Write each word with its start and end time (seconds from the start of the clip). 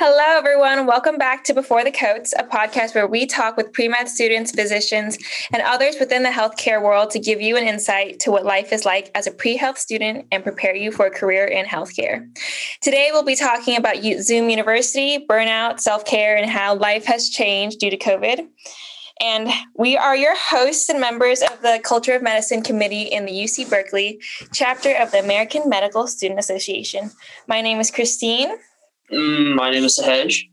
Hello, 0.00 0.38
everyone. 0.38 0.86
Welcome 0.86 1.18
back 1.18 1.42
to 1.42 1.52
Before 1.52 1.82
the 1.82 1.90
Coats, 1.90 2.32
a 2.38 2.44
podcast 2.44 2.94
where 2.94 3.08
we 3.08 3.26
talk 3.26 3.56
with 3.56 3.72
pre 3.72 3.88
med 3.88 4.08
students, 4.08 4.52
physicians, 4.52 5.18
and 5.52 5.60
others 5.60 5.96
within 5.98 6.22
the 6.22 6.28
healthcare 6.28 6.80
world 6.80 7.10
to 7.10 7.18
give 7.18 7.40
you 7.40 7.56
an 7.56 7.66
insight 7.66 8.20
to 8.20 8.30
what 8.30 8.44
life 8.44 8.72
is 8.72 8.84
like 8.84 9.10
as 9.16 9.26
a 9.26 9.32
pre 9.32 9.56
health 9.56 9.76
student 9.76 10.28
and 10.30 10.44
prepare 10.44 10.76
you 10.76 10.92
for 10.92 11.06
a 11.06 11.10
career 11.10 11.46
in 11.46 11.66
healthcare. 11.66 12.24
Today, 12.80 13.08
we'll 13.10 13.24
be 13.24 13.34
talking 13.34 13.76
about 13.76 13.96
Zoom 14.20 14.48
University, 14.48 15.26
burnout, 15.28 15.80
self 15.80 16.04
care, 16.04 16.36
and 16.36 16.48
how 16.48 16.76
life 16.76 17.04
has 17.06 17.28
changed 17.28 17.80
due 17.80 17.90
to 17.90 17.98
COVID. 17.98 18.46
And 19.20 19.50
we 19.74 19.96
are 19.96 20.14
your 20.14 20.36
hosts 20.38 20.88
and 20.88 21.00
members 21.00 21.42
of 21.42 21.60
the 21.60 21.80
Culture 21.82 22.14
of 22.14 22.22
Medicine 22.22 22.62
Committee 22.62 23.02
in 23.02 23.24
the 23.24 23.32
UC 23.32 23.68
Berkeley 23.68 24.20
chapter 24.52 24.94
of 24.94 25.10
the 25.10 25.18
American 25.18 25.68
Medical 25.68 26.06
Student 26.06 26.38
Association. 26.38 27.10
My 27.48 27.60
name 27.62 27.80
is 27.80 27.90
Christine. 27.90 28.58
Mm, 29.12 29.54
my 29.54 29.70
name 29.70 29.84
is 29.84 29.98
Sahej. 29.98 30.48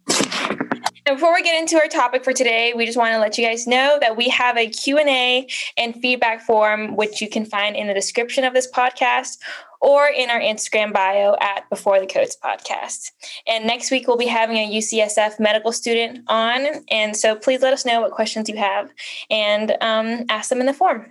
And 1.07 1.17
before 1.17 1.33
we 1.33 1.43
get 1.43 1.59
into 1.59 1.75
our 1.75 1.87
topic 1.87 2.23
for 2.23 2.33
today, 2.33 2.73
we 2.75 2.85
just 2.85 2.97
want 2.97 3.13
to 3.13 3.19
let 3.19 3.37
you 3.37 3.45
guys 3.45 3.67
know 3.67 3.99
that 4.01 4.17
we 4.17 4.27
have 4.29 4.57
a 4.57 4.67
Q&A 4.67 5.47
and 5.77 5.93
feedback 6.01 6.41
form 6.41 6.95
which 6.95 7.21
you 7.21 7.29
can 7.29 7.45
find 7.45 7.75
in 7.75 7.87
the 7.87 7.93
description 7.93 8.43
of 8.43 8.53
this 8.53 8.71
podcast 8.71 9.37
or 9.81 10.07
in 10.07 10.31
our 10.31 10.39
Instagram 10.39 10.91
bio 10.91 11.35
at 11.41 11.69
Before 11.69 11.99
the 11.99 12.07
Coats 12.07 12.35
podcast. 12.43 13.11
And 13.45 13.67
next 13.67 13.91
week 13.91 14.07
we'll 14.07 14.17
be 14.17 14.25
having 14.25 14.57
a 14.57 14.71
UCSF 14.71 15.39
medical 15.39 15.71
student 15.71 16.19
on, 16.27 16.65
and 16.89 17.15
so 17.15 17.35
please 17.35 17.61
let 17.61 17.73
us 17.73 17.85
know 17.85 18.01
what 18.01 18.11
questions 18.11 18.49
you 18.49 18.55
have 18.55 18.89
and 19.29 19.71
um, 19.81 20.23
ask 20.29 20.49
them 20.49 20.59
in 20.59 20.65
the 20.65 20.73
form. 20.73 21.05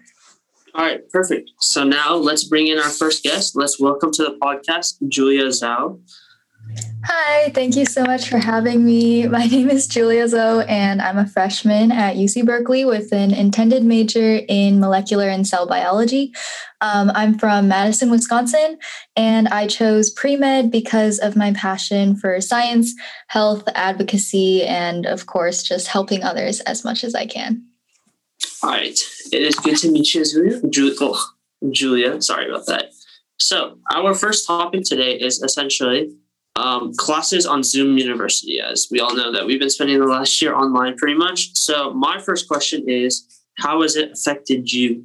All 0.74 0.84
right, 0.84 1.08
perfect. 1.10 1.50
So 1.60 1.84
now 1.84 2.14
let's 2.16 2.42
bring 2.42 2.66
in 2.66 2.78
our 2.78 2.90
first 2.90 3.22
guest. 3.22 3.54
Let's 3.54 3.78
welcome 3.78 4.10
to 4.12 4.24
the 4.24 4.36
podcast 4.42 4.94
Julia 5.06 5.44
Zhao. 5.44 6.00
Hi, 7.06 7.50
thank 7.50 7.76
you 7.76 7.84
so 7.84 8.02
much 8.02 8.30
for 8.30 8.38
having 8.38 8.82
me. 8.82 9.28
My 9.28 9.46
name 9.54 9.68
is 9.68 9.86
Julia 9.86 10.26
Zoe, 10.26 10.64
and 10.66 11.02
I'm 11.02 11.18
a 11.18 11.26
freshman 11.26 11.92
at 11.92 12.16
UC 12.16 12.46
Berkeley 12.46 12.86
with 12.86 13.12
an 13.12 13.34
intended 13.34 13.84
major 13.84 14.40
in 14.48 14.80
molecular 14.80 15.28
and 15.28 15.46
cell 15.46 15.66
biology. 15.66 16.32
Um, 16.80 17.12
I'm 17.14 17.38
from 17.38 17.68
Madison, 17.68 18.10
Wisconsin, 18.10 18.78
and 19.16 19.48
I 19.48 19.66
chose 19.66 20.08
pre 20.08 20.36
med 20.36 20.70
because 20.70 21.18
of 21.18 21.36
my 21.36 21.52
passion 21.52 22.16
for 22.16 22.40
science, 22.40 22.94
health, 23.26 23.64
advocacy, 23.74 24.64
and 24.64 25.04
of 25.04 25.26
course, 25.26 25.62
just 25.62 25.88
helping 25.88 26.22
others 26.22 26.60
as 26.60 26.84
much 26.84 27.04
as 27.04 27.14
I 27.14 27.26
can. 27.26 27.66
All 28.62 28.70
right, 28.70 28.98
it 29.30 29.42
is 29.42 29.56
good 29.56 29.76
to 29.78 29.90
meet 29.90 30.14
you, 30.14 30.24
Julia. 30.70 30.96
Oh, 31.02 31.22
Julia 31.70 32.22
sorry 32.22 32.48
about 32.48 32.64
that. 32.66 32.92
So, 33.38 33.78
our 33.92 34.14
first 34.14 34.46
topic 34.46 34.84
today 34.84 35.20
is 35.20 35.42
essentially 35.42 36.16
um, 36.56 36.94
classes 36.94 37.46
on 37.46 37.62
Zoom 37.62 37.98
University, 37.98 38.60
as 38.60 38.88
we 38.90 39.00
all 39.00 39.14
know 39.14 39.32
that 39.32 39.44
we've 39.44 39.58
been 39.58 39.70
spending 39.70 39.98
the 39.98 40.06
last 40.06 40.40
year 40.40 40.54
online 40.54 40.96
pretty 40.96 41.16
much. 41.16 41.54
So, 41.56 41.92
my 41.92 42.20
first 42.20 42.48
question 42.48 42.88
is 42.88 43.42
How 43.58 43.82
has 43.82 43.96
it 43.96 44.12
affected 44.12 44.72
you? 44.72 45.04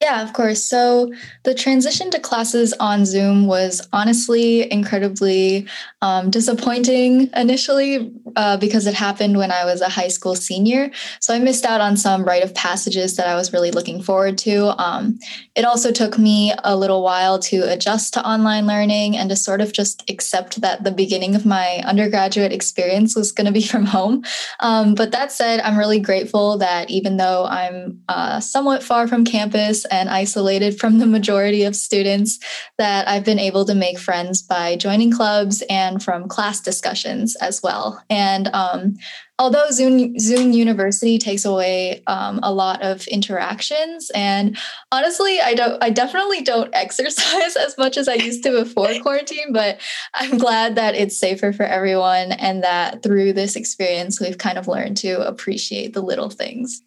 Yeah, 0.00 0.22
of 0.22 0.32
course. 0.32 0.62
So 0.62 1.12
the 1.42 1.54
transition 1.54 2.08
to 2.12 2.20
classes 2.20 2.72
on 2.74 3.04
Zoom 3.04 3.48
was 3.48 3.86
honestly 3.92 4.70
incredibly 4.70 5.66
um, 6.02 6.30
disappointing 6.30 7.30
initially 7.34 8.12
uh, 8.36 8.58
because 8.58 8.86
it 8.86 8.94
happened 8.94 9.36
when 9.36 9.50
I 9.50 9.64
was 9.64 9.80
a 9.80 9.88
high 9.88 10.06
school 10.06 10.36
senior. 10.36 10.92
So 11.18 11.34
I 11.34 11.40
missed 11.40 11.64
out 11.64 11.80
on 11.80 11.96
some 11.96 12.22
rite 12.22 12.44
of 12.44 12.54
passages 12.54 13.16
that 13.16 13.26
I 13.26 13.34
was 13.34 13.52
really 13.52 13.72
looking 13.72 14.00
forward 14.00 14.38
to. 14.38 14.80
Um, 14.80 15.18
it 15.56 15.64
also 15.64 15.90
took 15.90 16.16
me 16.16 16.54
a 16.62 16.76
little 16.76 17.02
while 17.02 17.40
to 17.40 17.62
adjust 17.62 18.14
to 18.14 18.24
online 18.24 18.68
learning 18.68 19.16
and 19.16 19.28
to 19.30 19.34
sort 19.34 19.60
of 19.60 19.72
just 19.72 20.08
accept 20.08 20.60
that 20.60 20.84
the 20.84 20.92
beginning 20.92 21.34
of 21.34 21.44
my 21.44 21.82
undergraduate 21.84 22.52
experience 22.52 23.16
was 23.16 23.32
going 23.32 23.46
to 23.46 23.52
be 23.52 23.62
from 23.66 23.84
home. 23.84 24.22
Um, 24.60 24.94
but 24.94 25.10
that 25.10 25.32
said, 25.32 25.58
I'm 25.58 25.76
really 25.76 25.98
grateful 25.98 26.56
that 26.58 26.88
even 26.88 27.16
though 27.16 27.46
I'm 27.46 28.00
uh, 28.08 28.38
somewhat 28.38 28.84
far 28.84 29.08
from 29.08 29.24
campus, 29.24 29.87
and 29.90 30.08
isolated 30.08 30.78
from 30.78 30.98
the 30.98 31.06
majority 31.06 31.64
of 31.64 31.76
students 31.76 32.38
that 32.78 33.08
I've 33.08 33.24
been 33.24 33.38
able 33.38 33.64
to 33.64 33.74
make 33.74 33.98
friends 33.98 34.42
by 34.42 34.76
joining 34.76 35.10
clubs 35.10 35.62
and 35.68 36.02
from 36.02 36.28
class 36.28 36.60
discussions 36.60 37.36
as 37.36 37.62
well. 37.62 38.02
And 38.08 38.48
um, 38.48 38.96
although 39.38 39.70
Zoom, 39.70 40.18
Zoom 40.18 40.52
University 40.52 41.18
takes 41.18 41.44
away 41.44 42.02
um, 42.06 42.40
a 42.42 42.52
lot 42.52 42.82
of 42.82 43.06
interactions, 43.06 44.10
and 44.14 44.56
honestly, 44.90 45.40
I 45.40 45.54
don't, 45.54 45.82
I 45.82 45.90
definitely 45.90 46.42
don't 46.42 46.70
exercise 46.74 47.56
as 47.56 47.76
much 47.78 47.96
as 47.96 48.08
I 48.08 48.14
used 48.14 48.42
to 48.44 48.50
before 48.50 48.88
quarantine. 49.02 49.52
But 49.52 49.80
I'm 50.14 50.38
glad 50.38 50.74
that 50.76 50.94
it's 50.94 51.16
safer 51.16 51.52
for 51.52 51.64
everyone, 51.64 52.32
and 52.32 52.62
that 52.64 53.02
through 53.02 53.32
this 53.34 53.56
experience, 53.56 54.20
we've 54.20 54.38
kind 54.38 54.58
of 54.58 54.68
learned 54.68 54.96
to 54.98 55.26
appreciate 55.26 55.94
the 55.94 56.02
little 56.02 56.30
things. 56.30 56.82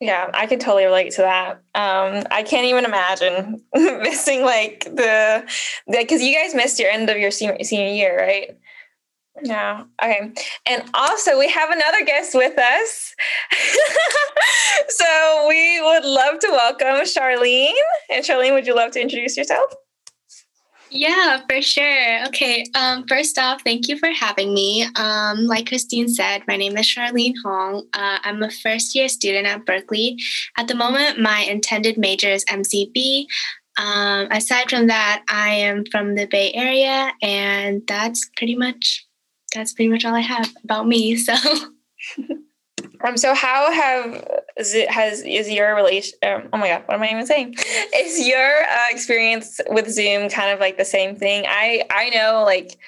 Yeah, 0.00 0.30
I 0.34 0.46
could 0.46 0.60
totally 0.60 0.84
relate 0.84 1.12
to 1.12 1.22
that. 1.22 1.54
Um, 1.74 2.24
I 2.30 2.42
can't 2.42 2.66
even 2.66 2.84
imagine 2.84 3.62
missing 3.74 4.42
like 4.42 4.84
the 4.84 5.48
because 5.90 6.22
you 6.22 6.34
guys 6.34 6.54
missed 6.54 6.78
your 6.78 6.90
end 6.90 7.08
of 7.08 7.16
your 7.16 7.30
senior, 7.30 7.56
senior 7.62 7.88
year, 7.88 8.18
right? 8.18 8.58
Yeah. 9.42 9.84
Okay. 10.02 10.32
And 10.66 10.90
also, 10.94 11.38
we 11.38 11.48
have 11.48 11.70
another 11.70 12.04
guest 12.04 12.34
with 12.34 12.58
us. 12.58 13.14
so 14.88 15.46
we 15.48 15.80
would 15.82 16.04
love 16.04 16.38
to 16.40 16.48
welcome 16.50 17.04
Charlene. 17.04 17.72
And 18.10 18.24
Charlene, 18.24 18.54
would 18.54 18.66
you 18.66 18.74
love 18.74 18.92
to 18.92 19.00
introduce 19.00 19.36
yourself? 19.36 19.74
Yeah, 20.96 21.42
for 21.46 21.60
sure. 21.60 22.26
Okay. 22.28 22.64
Um, 22.74 23.04
first 23.06 23.38
off, 23.38 23.60
thank 23.62 23.86
you 23.86 23.98
for 23.98 24.08
having 24.08 24.54
me. 24.54 24.88
Um, 24.96 25.44
like 25.44 25.68
Christine 25.68 26.08
said, 26.08 26.42
my 26.48 26.56
name 26.56 26.78
is 26.78 26.86
Charlene 26.86 27.34
Hong. 27.44 27.86
Uh, 27.92 28.18
I'm 28.24 28.42
a 28.42 28.50
first 28.50 28.94
year 28.94 29.06
student 29.10 29.46
at 29.46 29.66
Berkeley. 29.66 30.16
At 30.56 30.68
the 30.68 30.74
moment, 30.74 31.20
my 31.20 31.40
intended 31.40 31.98
major 31.98 32.30
is 32.30 32.46
MCB. 32.46 33.26
Um, 33.78 34.28
aside 34.30 34.70
from 34.70 34.86
that, 34.86 35.22
I 35.28 35.50
am 35.50 35.84
from 35.90 36.14
the 36.14 36.24
Bay 36.24 36.50
Area, 36.54 37.12
and 37.20 37.82
that's 37.86 38.30
pretty 38.34 38.56
much 38.56 39.06
that's 39.54 39.74
pretty 39.74 39.90
much 39.90 40.06
all 40.06 40.14
I 40.14 40.20
have 40.20 40.50
about 40.64 40.88
me. 40.88 41.16
So. 41.16 41.34
Um, 43.04 43.16
so 43.16 43.34
how 43.34 43.72
have 43.72 44.24
has 44.88 45.22
is 45.22 45.50
your 45.50 45.74
relation? 45.74 46.18
Um, 46.22 46.48
oh 46.52 46.58
my 46.58 46.68
god, 46.68 46.82
what 46.86 46.94
am 46.94 47.02
I 47.02 47.10
even 47.10 47.26
saying? 47.26 47.56
Is 47.94 48.26
your 48.26 48.62
uh, 48.62 48.84
experience 48.90 49.60
with 49.70 49.90
Zoom 49.90 50.28
kind 50.28 50.52
of 50.52 50.60
like 50.60 50.78
the 50.78 50.84
same 50.84 51.16
thing? 51.16 51.44
I 51.46 51.84
I 51.90 52.10
know 52.10 52.42
like 52.44 52.78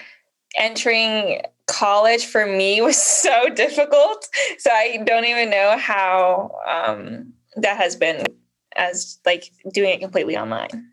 entering 0.57 1.43
college 1.67 2.27
for 2.27 2.47
me 2.47 2.81
was 2.83 3.01
so 3.01 3.49
difficult, 3.51 4.29
so 4.59 4.71
I 4.71 5.03
don't 5.05 5.25
even 5.25 5.51
know 5.51 5.77
how 5.79 6.51
um, 6.67 7.33
that 7.57 7.77
has 7.77 7.97
been 7.97 8.25
as 8.77 9.19
like 9.27 9.51
doing 9.73 9.91
it 9.91 10.01
completely 10.01 10.37
online. 10.37 10.93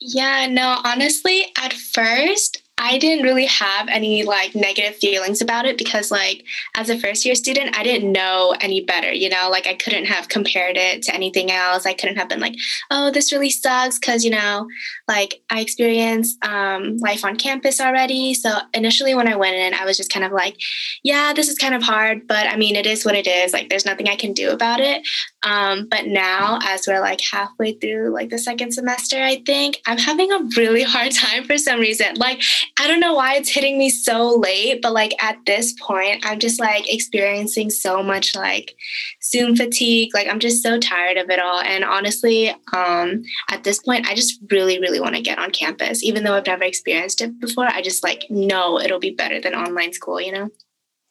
Yeah, 0.00 0.46
no, 0.50 0.78
honestly, 0.84 1.46
at 1.56 1.72
first 1.72 2.63
I 2.76 2.98
didn't 2.98 3.24
really 3.24 3.46
have 3.46 3.88
any 3.88 4.24
like 4.24 4.54
negative 4.54 4.96
feelings 4.96 5.40
about 5.40 5.64
it 5.64 5.78
because 5.78 6.10
like 6.10 6.44
as 6.76 6.90
a 6.90 6.98
first 6.98 7.24
year 7.24 7.34
student, 7.36 7.76
I 7.78 7.84
didn't 7.84 8.10
know 8.10 8.54
any 8.60 8.84
better, 8.84 9.12
you 9.12 9.28
know, 9.28 9.48
like 9.48 9.66
I 9.66 9.74
couldn't 9.74 10.06
have 10.06 10.28
compared 10.28 10.76
it 10.76 11.02
to 11.04 11.14
anything 11.14 11.52
else. 11.52 11.86
I 11.86 11.94
couldn't 11.94 12.16
have 12.16 12.28
been 12.28 12.40
like, 12.40 12.56
oh, 12.90 13.10
this 13.12 13.32
really 13.32 13.50
sucks 13.50 13.98
because, 13.98 14.24
you 14.24 14.30
know, 14.30 14.66
like 15.06 15.40
I 15.50 15.60
experienced 15.60 16.44
um, 16.44 16.96
life 16.98 17.24
on 17.24 17.36
campus 17.36 17.80
already. 17.80 18.34
So 18.34 18.50
initially 18.72 19.14
when 19.14 19.28
I 19.28 19.36
went 19.36 19.54
in, 19.54 19.72
I 19.72 19.84
was 19.84 19.96
just 19.96 20.12
kind 20.12 20.24
of 20.24 20.32
like, 20.32 20.56
yeah, 21.04 21.32
this 21.32 21.48
is 21.48 21.56
kind 21.56 21.74
of 21.74 21.82
hard, 21.82 22.26
but 22.26 22.48
I 22.48 22.56
mean, 22.56 22.74
it 22.74 22.86
is 22.86 23.04
what 23.04 23.14
it 23.14 23.28
is. 23.28 23.52
Like 23.52 23.68
there's 23.68 23.86
nothing 23.86 24.08
I 24.08 24.16
can 24.16 24.32
do 24.32 24.50
about 24.50 24.80
it. 24.80 25.06
Um, 25.44 25.86
but 25.90 26.06
now, 26.06 26.58
as 26.64 26.86
we're 26.88 27.00
like 27.00 27.20
halfway 27.20 27.74
through 27.74 28.12
like 28.12 28.30
the 28.30 28.38
second 28.38 28.72
semester, 28.72 29.22
I 29.22 29.42
think 29.46 29.80
I'm 29.86 29.98
having 29.98 30.32
a 30.32 30.48
really 30.56 30.82
hard 30.82 31.12
time 31.12 31.44
for 31.44 31.56
some 31.56 31.78
reason. 31.78 32.16
Like, 32.16 32.42
I 32.78 32.86
don't 32.86 33.00
know 33.00 33.14
why 33.14 33.34
it's 33.34 33.50
hitting 33.50 33.78
me 33.78 33.90
so 33.90 34.36
late, 34.36 34.80
but 34.82 34.92
like 34.92 35.12
at 35.22 35.38
this 35.46 35.72
point, 35.80 36.24
I'm 36.26 36.38
just 36.38 36.60
like 36.60 36.92
experiencing 36.92 37.70
so 37.70 38.02
much 38.02 38.34
like 38.34 38.74
Zoom 39.22 39.56
fatigue. 39.56 40.10
Like, 40.14 40.28
I'm 40.28 40.38
just 40.38 40.62
so 40.62 40.78
tired 40.78 41.16
of 41.16 41.30
it 41.30 41.38
all. 41.38 41.60
And 41.60 41.84
honestly, 41.84 42.50
um, 42.72 43.22
at 43.50 43.64
this 43.64 43.80
point, 43.80 44.06
I 44.06 44.14
just 44.14 44.40
really, 44.50 44.78
really 44.80 45.00
want 45.00 45.14
to 45.16 45.22
get 45.22 45.38
on 45.38 45.50
campus. 45.50 46.02
Even 46.02 46.24
though 46.24 46.34
I've 46.34 46.46
never 46.46 46.64
experienced 46.64 47.20
it 47.20 47.38
before, 47.40 47.66
I 47.66 47.82
just 47.82 48.02
like 48.02 48.26
know 48.30 48.80
it'll 48.80 49.00
be 49.00 49.10
better 49.10 49.40
than 49.40 49.54
online 49.54 49.92
school, 49.92 50.20
you 50.20 50.32
know? 50.32 50.50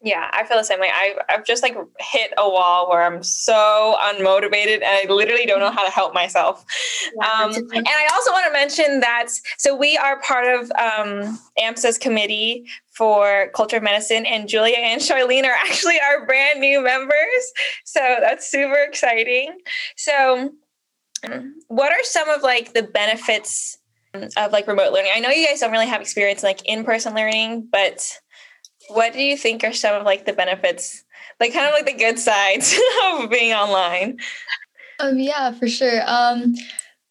Yeah, 0.04 0.30
I 0.34 0.44
feel 0.44 0.58
the 0.58 0.66
same 0.66 0.82
way. 0.82 0.90
I, 0.94 1.16
I've 1.30 1.46
just 1.46 1.64
like 1.64 1.78
hit 1.98 2.34
a 2.38 2.48
wall 2.48 2.90
where 2.90 3.04
I'm 3.04 3.24
so 3.24 3.96
unmotivated 4.02 4.84
and 4.84 4.86
I 4.86 5.06
literally 5.10 5.46
don't 5.46 5.60
know 5.60 5.72
how 5.72 5.86
to 5.86 5.92
help 5.92 6.14
myself. 6.14 6.66
Yeah, 7.16 7.32
um, 7.32 7.54
and 7.56 7.88
I 7.88 8.10
also 8.12 8.32
want 8.32 8.46
to 8.46 8.52
mention 8.52 9.00
that 9.00 9.28
so 9.58 9.74
we 9.74 9.96
are 9.96 10.20
part 10.22 10.46
of 10.46 10.70
um, 10.72 11.40
AMSA's 11.58 11.98
committee 11.98 12.66
for 12.92 13.50
culture 13.56 13.78
of 13.78 13.84
medicine, 13.84 14.26
and 14.26 14.50
Julia 14.50 14.76
and 14.78 15.02
Charlene 15.02 15.46
are 15.46 15.56
actually 15.66 16.00
our 16.02 16.26
brand 16.26 16.60
new 16.60 16.84
members. 16.84 17.54
So 17.86 18.18
that's 18.20 18.50
super 18.50 18.84
exciting. 18.84 19.58
So, 19.96 20.52
what 21.68 21.94
are 21.94 22.04
some 22.04 22.30
of 22.30 22.44
like 22.44 22.74
the 22.74 22.84
benefits 22.84 23.78
of 24.14 24.52
like 24.52 24.68
remote 24.68 24.92
learning? 24.92 25.12
I 25.16 25.22
know 25.22 25.30
you 25.30 25.48
guys 25.48 25.62
don't 25.62 25.72
really 25.72 25.88
have 25.88 26.02
experience 26.02 26.44
in, 26.44 26.48
like 26.48 26.62
in 26.66 26.84
person 26.84 27.16
learning, 27.16 27.70
but 27.72 28.20
what 28.90 29.14
do 29.14 29.22
you 29.22 29.38
think 29.38 29.64
are 29.64 29.74
some 29.74 29.96
of 29.96 30.04
like 30.04 30.26
the 30.26 30.34
benefits, 30.34 31.04
like 31.40 31.54
kind 31.54 31.68
of 31.68 31.74
like 31.74 31.86
the 31.86 31.94
good 31.94 32.20
sides 32.20 32.78
of 33.14 33.30
being 33.30 33.54
online? 33.54 34.20
Um, 35.00 35.20
yeah, 35.20 35.52
for 35.52 35.68
sure. 35.68 36.02
Um, 36.06 36.56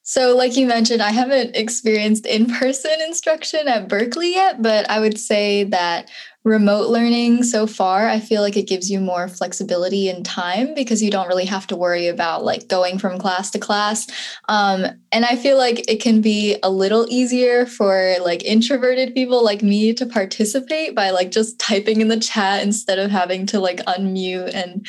so, 0.02 0.36
like 0.36 0.56
you 0.56 0.66
mentioned, 0.66 1.00
I 1.00 1.10
haven't 1.10 1.56
experienced 1.56 2.26
in 2.26 2.46
person 2.46 2.90
instruction 3.06 3.69
at 3.69 3.88
Berkeley 3.88 4.32
yet, 4.32 4.60
but 4.60 4.88
I 4.90 5.00
would 5.00 5.19
say 5.19 5.64
that 5.64 6.10
remote 6.44 6.88
learning 6.88 7.44
so 7.44 7.66
far, 7.66 8.08
I 8.08 8.18
feel 8.18 8.42
like 8.42 8.56
it 8.56 8.66
gives 8.66 8.90
you 8.90 8.98
more 9.00 9.28
flexibility 9.28 10.08
in 10.08 10.24
time 10.24 10.74
because 10.74 11.00
you 11.00 11.10
don't 11.10 11.28
really 11.28 11.44
have 11.44 11.68
to 11.68 11.76
worry 11.76 12.08
about 12.08 12.44
like 12.44 12.66
going 12.66 12.98
from 12.98 13.18
class 13.18 13.50
to 13.50 13.60
class. 13.60 14.08
Um, 14.48 14.86
and 15.12 15.24
I 15.24 15.36
feel 15.36 15.56
like 15.56 15.88
it 15.88 16.00
can 16.00 16.20
be 16.20 16.56
a 16.62 16.70
little 16.70 17.06
easier 17.08 17.64
for 17.64 18.16
like 18.22 18.44
introverted 18.44 19.14
people 19.14 19.44
like 19.44 19.62
me 19.62 19.94
to 19.94 20.04
participate 20.04 20.96
by 20.96 21.10
like 21.10 21.30
just 21.30 21.60
typing 21.60 22.00
in 22.00 22.08
the 22.08 22.18
chat 22.18 22.62
instead 22.62 22.98
of 22.98 23.10
having 23.10 23.46
to 23.46 23.60
like 23.60 23.78
unmute 23.86 24.52
and 24.52 24.86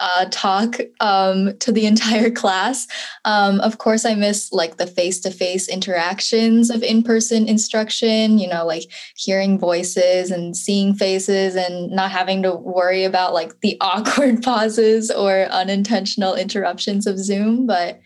uh, 0.00 0.26
talk 0.30 0.76
um, 1.00 1.56
to 1.58 1.72
the 1.72 1.86
entire 1.92 2.30
class. 2.30 2.86
Um, 3.24 3.60
of 3.60 3.78
course, 3.78 4.04
I 4.04 4.14
miss 4.14 4.52
like 4.52 4.76
the 4.76 4.86
face 4.86 5.20
to 5.20 5.30
face 5.30 5.68
interactions 5.68 6.70
of 6.70 6.82
in 6.82 7.02
person 7.02 7.48
instruction, 7.48 8.38
you 8.38 8.48
know, 8.48 8.66
like 8.66 8.90
hearing 9.16 9.58
voices 9.58 10.30
and 10.30 10.56
seeing 10.56 10.94
faces 10.94 11.56
and 11.56 11.90
not 11.90 12.10
having 12.10 12.42
to 12.42 12.54
worry 12.54 13.04
about 13.04 13.34
like 13.34 13.60
the 13.60 13.76
awkward 13.80 14.42
pauses 14.42 15.10
or 15.10 15.44
unintentional 15.44 16.34
interruptions 16.34 17.06
of 17.06 17.18
Zoom. 17.18 17.66
But 17.66 18.00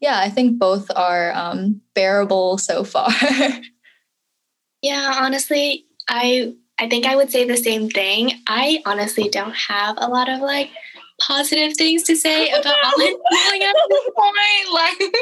yeah, 0.00 0.18
I 0.18 0.30
think 0.30 0.58
both 0.58 0.90
are 0.96 1.32
um, 1.32 1.80
bearable 1.94 2.58
so 2.58 2.84
far. 2.84 3.10
yeah, 4.82 5.18
honestly, 5.20 5.86
I 6.08 6.54
I 6.78 6.88
think 6.88 7.06
I 7.06 7.14
would 7.14 7.30
say 7.30 7.44
the 7.44 7.56
same 7.56 7.88
thing. 7.88 8.32
I 8.48 8.82
honestly 8.84 9.28
don't 9.28 9.54
have 9.54 9.96
a 9.98 10.08
lot 10.08 10.28
of 10.28 10.40
like 10.40 10.70
positive 11.26 11.76
things 11.76 12.02
to 12.04 12.16
say 12.16 12.50
about 12.50 12.76
schooling 12.92 13.62
at 13.62 13.76
this 13.88 14.10
point. 14.16 14.72
Like, 14.72 15.12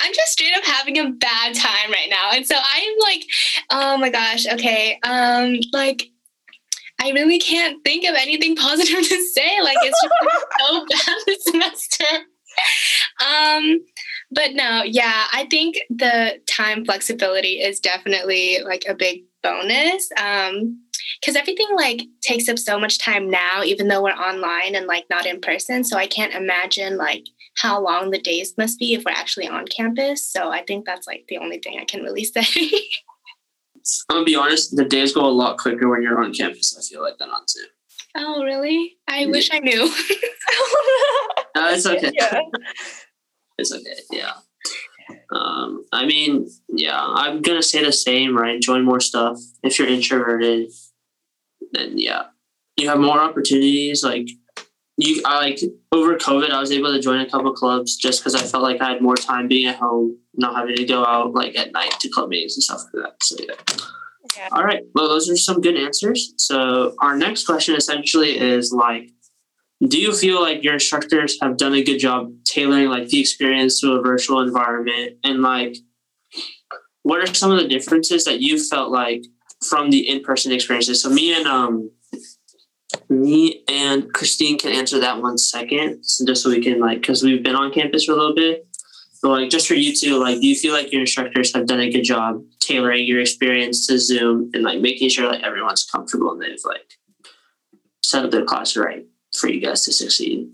I'm 0.00 0.12
just 0.12 0.32
straight 0.32 0.56
up 0.56 0.64
having 0.64 0.98
a 0.98 1.10
bad 1.10 1.54
time 1.54 1.90
right 1.90 2.08
now. 2.08 2.30
And 2.32 2.46
so 2.46 2.56
I'm 2.56 2.92
like, 3.00 3.24
oh 3.70 3.96
my 3.96 4.10
gosh, 4.10 4.46
okay. 4.46 4.98
Um, 5.02 5.58
like, 5.72 6.10
I 7.00 7.10
really 7.10 7.38
can't 7.38 7.82
think 7.84 8.04
of 8.08 8.14
anything 8.14 8.56
positive 8.56 9.06
to 9.08 9.26
say. 9.32 9.60
Like, 9.62 9.76
it's 9.82 10.00
just 10.02 10.14
so 10.60 10.86
bad 10.90 11.16
this 11.26 11.44
semester. 11.44 12.04
Um, 13.24 13.80
but 14.30 14.52
no, 14.54 14.82
yeah, 14.84 15.24
I 15.32 15.46
think 15.50 15.76
the 15.90 16.40
time 16.46 16.84
flexibility 16.84 17.60
is 17.60 17.80
definitely 17.80 18.58
like 18.64 18.84
a 18.88 18.94
big 18.94 19.24
bonus. 19.42 20.08
Um, 20.20 20.83
because 21.20 21.36
everything 21.36 21.68
like 21.76 22.02
takes 22.20 22.48
up 22.48 22.58
so 22.58 22.78
much 22.78 22.98
time 22.98 23.30
now 23.30 23.62
even 23.62 23.88
though 23.88 24.02
we're 24.02 24.10
online 24.10 24.74
and 24.74 24.86
like 24.86 25.04
not 25.10 25.26
in 25.26 25.40
person 25.40 25.84
so 25.84 25.96
i 25.96 26.06
can't 26.06 26.34
imagine 26.34 26.96
like 26.96 27.24
how 27.56 27.80
long 27.80 28.10
the 28.10 28.20
days 28.20 28.54
must 28.58 28.78
be 28.78 28.94
if 28.94 29.04
we're 29.04 29.12
actually 29.12 29.48
on 29.48 29.66
campus 29.66 30.26
so 30.26 30.50
i 30.50 30.62
think 30.62 30.84
that's 30.84 31.06
like 31.06 31.24
the 31.28 31.38
only 31.38 31.58
thing 31.58 31.78
i 31.80 31.84
can 31.84 32.02
really 32.02 32.24
say 32.24 32.44
i'm 34.10 34.16
gonna 34.16 34.24
be 34.24 34.36
honest 34.36 34.76
the 34.76 34.84
days 34.84 35.12
go 35.12 35.24
a 35.24 35.28
lot 35.28 35.58
quicker 35.58 35.88
when 35.88 36.02
you're 36.02 36.22
on 36.22 36.32
campus 36.32 36.76
i 36.78 36.82
feel 36.82 37.02
like 37.02 37.18
than 37.18 37.30
on 37.30 37.46
zoom 37.48 37.66
oh 38.16 38.42
really 38.44 38.96
i 39.08 39.20
yeah. 39.20 39.26
wish 39.26 39.50
i 39.52 39.58
knew 39.58 39.84
no, 41.56 41.72
it's 41.72 41.86
okay 41.86 42.12
yeah. 42.14 42.40
it's 43.58 43.72
okay 43.72 43.94
yeah 44.10 44.32
um, 45.30 45.84
I 45.92 46.06
mean, 46.06 46.48
yeah, 46.68 46.98
I'm 46.98 47.42
gonna 47.42 47.62
say 47.62 47.84
the 47.84 47.92
same, 47.92 48.36
right? 48.36 48.60
Join 48.60 48.84
more 48.84 49.00
stuff. 49.00 49.38
If 49.62 49.78
you're 49.78 49.88
introverted, 49.88 50.70
then 51.74 51.98
yeah, 51.98 52.24
you 52.76 52.88
have 52.88 52.98
more 52.98 53.20
opportunities. 53.20 54.02
Like 54.02 54.28
you, 54.96 55.22
I 55.24 55.38
like 55.38 55.60
over 55.92 56.16
COVID, 56.16 56.50
I 56.50 56.60
was 56.60 56.72
able 56.72 56.92
to 56.92 57.00
join 57.00 57.20
a 57.20 57.28
couple 57.28 57.52
clubs 57.52 57.96
just 57.96 58.20
because 58.20 58.34
I 58.34 58.42
felt 58.42 58.62
like 58.62 58.80
I 58.80 58.90
had 58.90 59.02
more 59.02 59.16
time 59.16 59.48
being 59.48 59.66
at 59.66 59.76
home, 59.76 60.18
not 60.34 60.56
having 60.56 60.76
to 60.76 60.84
go 60.84 61.04
out 61.04 61.34
like 61.34 61.56
at 61.56 61.72
night 61.72 61.92
to 62.00 62.08
club 62.08 62.28
meetings 62.28 62.56
and 62.56 62.62
stuff 62.62 62.82
like 62.92 63.04
that. 63.04 63.16
So 63.22 63.36
yeah. 63.40 63.54
yeah. 64.36 64.48
All 64.52 64.64
right. 64.64 64.82
Well, 64.94 65.08
those 65.08 65.28
are 65.28 65.36
some 65.36 65.60
good 65.60 65.76
answers. 65.76 66.34
So 66.38 66.94
our 67.00 67.16
next 67.16 67.46
question 67.46 67.74
essentially 67.74 68.38
is 68.38 68.72
like, 68.72 69.10
do 69.86 70.00
you 70.00 70.14
feel 70.14 70.40
like 70.40 70.62
your 70.62 70.74
instructors 70.74 71.38
have 71.42 71.56
done 71.56 71.74
a 71.74 71.82
good 71.82 71.98
job 71.98 72.32
tailoring 72.44 72.88
like 72.88 73.08
the 73.08 73.20
experience 73.20 73.80
to 73.80 73.92
a 73.92 74.02
virtual 74.02 74.40
environment 74.40 75.16
and 75.24 75.42
like 75.42 75.76
what 77.02 77.20
are 77.20 77.34
some 77.34 77.50
of 77.50 77.58
the 77.58 77.68
differences 77.68 78.24
that 78.24 78.40
you 78.40 78.58
felt 78.58 78.90
like 78.90 79.24
from 79.68 79.90
the 79.90 80.08
in-person 80.08 80.52
experiences. 80.52 81.02
So 81.02 81.10
me 81.10 81.34
and 81.34 81.46
um 81.46 81.90
me 83.08 83.64
and 83.68 84.12
Christine 84.12 84.58
can 84.58 84.72
answer 84.72 85.00
that 85.00 85.20
one 85.20 85.38
second, 85.38 86.04
so 86.04 86.24
just 86.24 86.42
so 86.42 86.50
we 86.50 86.62
can 86.62 86.80
like 86.80 87.00
because 87.00 87.22
we've 87.22 87.42
been 87.42 87.56
on 87.56 87.72
campus 87.72 88.04
for 88.04 88.12
a 88.12 88.16
little 88.16 88.34
bit. 88.34 88.66
But 89.22 89.30
like 89.30 89.50
just 89.50 89.66
for 89.66 89.74
you 89.74 89.94
two, 89.94 90.18
like 90.18 90.40
do 90.40 90.46
you 90.46 90.54
feel 90.54 90.72
like 90.72 90.92
your 90.92 91.00
instructors 91.00 91.54
have 91.54 91.66
done 91.66 91.80
a 91.80 91.90
good 91.90 92.04
job 92.04 92.42
tailoring 92.60 93.06
your 93.06 93.20
experience 93.20 93.86
to 93.86 93.98
Zoom 93.98 94.50
and 94.54 94.62
like 94.62 94.80
making 94.80 95.08
sure 95.08 95.28
like 95.28 95.42
everyone's 95.42 95.84
comfortable 95.84 96.32
and 96.32 96.42
they've 96.42 96.58
like 96.64 96.98
set 98.02 98.24
up 98.24 98.30
their 98.30 98.44
class 98.44 98.76
right 98.76 99.06
for 99.34 99.48
you 99.48 99.60
guys 99.60 99.82
to 99.84 99.92
succeed? 99.92 100.52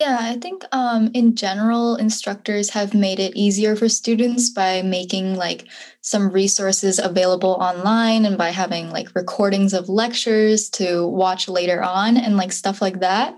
Yeah, 0.00 0.18
I 0.20 0.36
think 0.36 0.64
um, 0.70 1.10
in 1.12 1.34
general, 1.34 1.96
instructors 1.96 2.70
have 2.70 2.94
made 2.94 3.18
it 3.18 3.34
easier 3.34 3.74
for 3.74 3.88
students 3.88 4.48
by 4.48 4.80
making 4.82 5.34
like 5.34 5.66
some 6.02 6.30
resources 6.30 7.00
available 7.00 7.58
online 7.60 8.24
and 8.24 8.38
by 8.38 8.50
having 8.50 8.90
like 8.90 9.12
recordings 9.16 9.74
of 9.74 9.88
lectures 9.88 10.70
to 10.70 11.04
watch 11.08 11.48
later 11.48 11.82
on 11.82 12.16
and 12.16 12.36
like 12.36 12.52
stuff 12.52 12.80
like 12.80 13.00
that. 13.00 13.34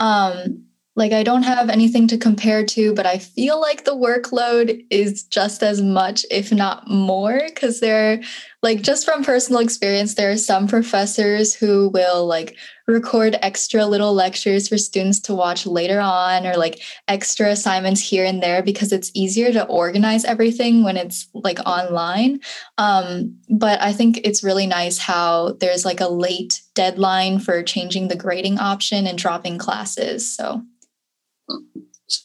Um, 0.00 0.64
like 0.96 1.12
I 1.12 1.22
don't 1.22 1.44
have 1.44 1.68
anything 1.68 2.08
to 2.08 2.18
compare 2.18 2.64
to, 2.64 2.94
but 2.94 3.06
I 3.06 3.18
feel 3.18 3.60
like 3.60 3.84
the 3.84 3.94
workload 3.94 4.84
is 4.90 5.22
just 5.24 5.62
as 5.62 5.80
much, 5.82 6.24
if 6.30 6.50
not 6.50 6.88
more, 6.88 7.40
because 7.46 7.80
there, 7.80 8.22
like 8.62 8.82
just 8.82 9.04
from 9.04 9.22
personal 9.22 9.60
experience, 9.60 10.14
there 10.14 10.32
are 10.32 10.36
some 10.36 10.66
professors 10.66 11.54
who 11.54 11.90
will 11.90 12.26
like 12.26 12.56
record 12.88 13.36
extra 13.40 13.86
little 13.86 14.12
lectures 14.14 14.68
for 14.68 14.76
students 14.76 15.20
to 15.20 15.34
watch 15.34 15.64
later 15.64 16.00
on 16.00 16.44
or 16.44 16.56
like 16.56 16.80
extra 17.06 17.50
assignments 17.50 18.00
here 18.00 18.24
and 18.24 18.42
there 18.42 18.60
because 18.62 18.92
it's 18.92 19.12
easier 19.14 19.52
to 19.52 19.64
organize 19.66 20.24
everything 20.24 20.82
when 20.82 20.96
it's 20.96 21.28
like 21.34 21.60
online. 21.66 22.40
Um, 22.78 23.38
but 23.48 23.80
I 23.80 23.92
think 23.92 24.20
it's 24.24 24.42
really 24.42 24.66
nice 24.66 24.98
how 24.98 25.52
there's 25.60 25.84
like 25.84 26.00
a 26.00 26.08
late 26.08 26.60
deadline 26.74 27.38
for 27.38 27.62
changing 27.62 28.08
the 28.08 28.16
grading 28.16 28.58
option 28.58 29.06
and 29.06 29.16
dropping 29.16 29.58
classes. 29.58 30.34
So 30.34 30.62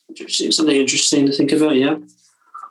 interesting. 0.10 0.52
Something 0.52 0.78
interesting 0.78 1.28
to 1.28 1.32
think 1.32 1.52
about. 1.52 1.76
Yeah. 1.76 1.98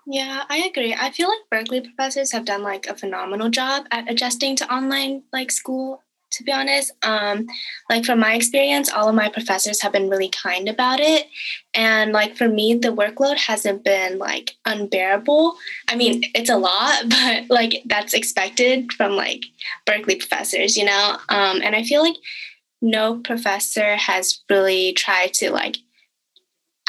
Yeah, 0.07 0.45
I 0.49 0.59
agree. 0.59 0.95
I 0.95 1.11
feel 1.11 1.29
like 1.29 1.49
Berkeley 1.51 1.81
professors 1.81 2.33
have 2.33 2.45
done 2.45 2.63
like 2.63 2.87
a 2.87 2.97
phenomenal 2.97 3.49
job 3.51 3.87
at 3.91 4.11
adjusting 4.11 4.57
to 4.57 4.73
online 4.75 5.23
like 5.33 5.51
school. 5.53 6.03
To 6.37 6.45
be 6.45 6.51
honest, 6.51 6.93
um, 7.03 7.47
like 7.91 8.07
from 8.07 8.19
my 8.19 8.33
experience, 8.33 8.91
all 8.91 9.07
of 9.07 9.15
my 9.15 9.29
professors 9.29 9.83
have 9.83 9.93
been 9.93 10.09
really 10.09 10.31
kind 10.31 10.67
about 10.67 10.99
it, 10.99 11.27
and 11.75 12.13
like 12.13 12.37
for 12.39 12.49
me, 12.49 12.73
the 12.73 12.89
workload 12.89 13.37
hasn't 13.37 13.85
been 13.85 14.17
like 14.19 14.57
unbearable. 14.65 15.55
I 15.91 15.95
mean, 15.97 16.23
it's 16.35 16.49
a 16.49 16.57
lot, 16.57 17.03
but 17.11 17.51
like 17.51 17.83
that's 17.85 18.15
expected 18.15 18.95
from 18.95 19.13
like 19.13 19.45
Berkeley 19.85 20.17
professors, 20.17 20.75
you 20.75 20.87
know. 20.87 21.19
Um, 21.29 21.61
and 21.63 21.77
I 21.77 21.83
feel 21.83 22.01
like 22.01 22.17
no 22.81 23.19
professor 23.19 23.97
has 23.97 24.41
really 24.51 24.93
tried 24.95 25.35
to 25.35 25.51
like 25.53 25.77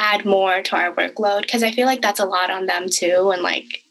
add 0.03 0.25
more 0.25 0.61
to 0.61 0.75
our 0.75 0.93
workload 0.93 1.43
because 1.43 1.63
I 1.63 1.71
feel 1.71 1.85
like 1.85 2.01
that's 2.01 2.19
a 2.19 2.25
lot 2.25 2.51
on 2.51 2.65
them 2.65 2.87
too. 2.89 3.31
And 3.31 3.41
like 3.41 3.83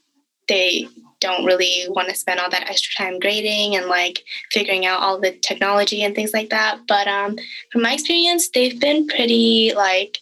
they 0.47 0.87
don't 1.21 1.47
really 1.47 1.87
want 1.89 2.09
to 2.09 2.15
spend 2.15 2.39
all 2.39 2.51
that 2.51 2.69
extra 2.69 2.93
time 3.03 3.19
grading 3.19 3.77
and 3.77 3.87
like 3.87 4.23
figuring 4.51 4.85
out 4.85 5.01
all 5.01 5.19
the 5.19 5.33
technology 5.33 6.03
and 6.03 6.15
things 6.15 6.35
like 6.35 6.51
that. 6.51 6.81
But 6.87 7.09
um, 7.09 7.39
from 7.71 7.83
my 7.83 7.95
experience, 7.95 8.51
they've 8.51 8.79
been 8.79 9.07
pretty 9.07 9.73
like 9.75 10.19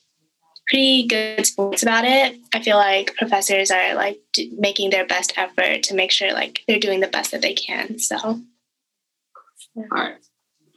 pretty 0.69 1.09
good 1.09 1.45
sports 1.45 1.83
about 1.83 2.05
it. 2.05 2.39
I 2.55 2.63
feel 2.63 2.77
like 2.77 3.17
professors 3.17 3.73
are 3.73 3.95
like 3.95 4.21
d- 4.33 4.53
making 4.57 4.91
their 4.91 5.07
best 5.07 5.33
effort 5.37 5.83
to 5.85 5.95
make 5.95 6.13
sure 6.13 6.33
like 6.33 6.61
they're 6.69 6.79
doing 6.79 7.01
the 7.01 7.09
best 7.09 7.33
that 7.33 7.43
they 7.43 7.55
can. 7.55 7.99
So, 7.99 8.41
yeah. 9.75 9.85
all 9.91 10.03
right, 10.03 10.17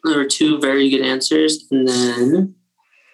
there 0.03 0.17
were 0.17 0.25
two 0.25 0.59
very 0.59 0.89
good 0.89 1.01
answers, 1.01 1.65
and 1.69 1.87
then 1.87 2.55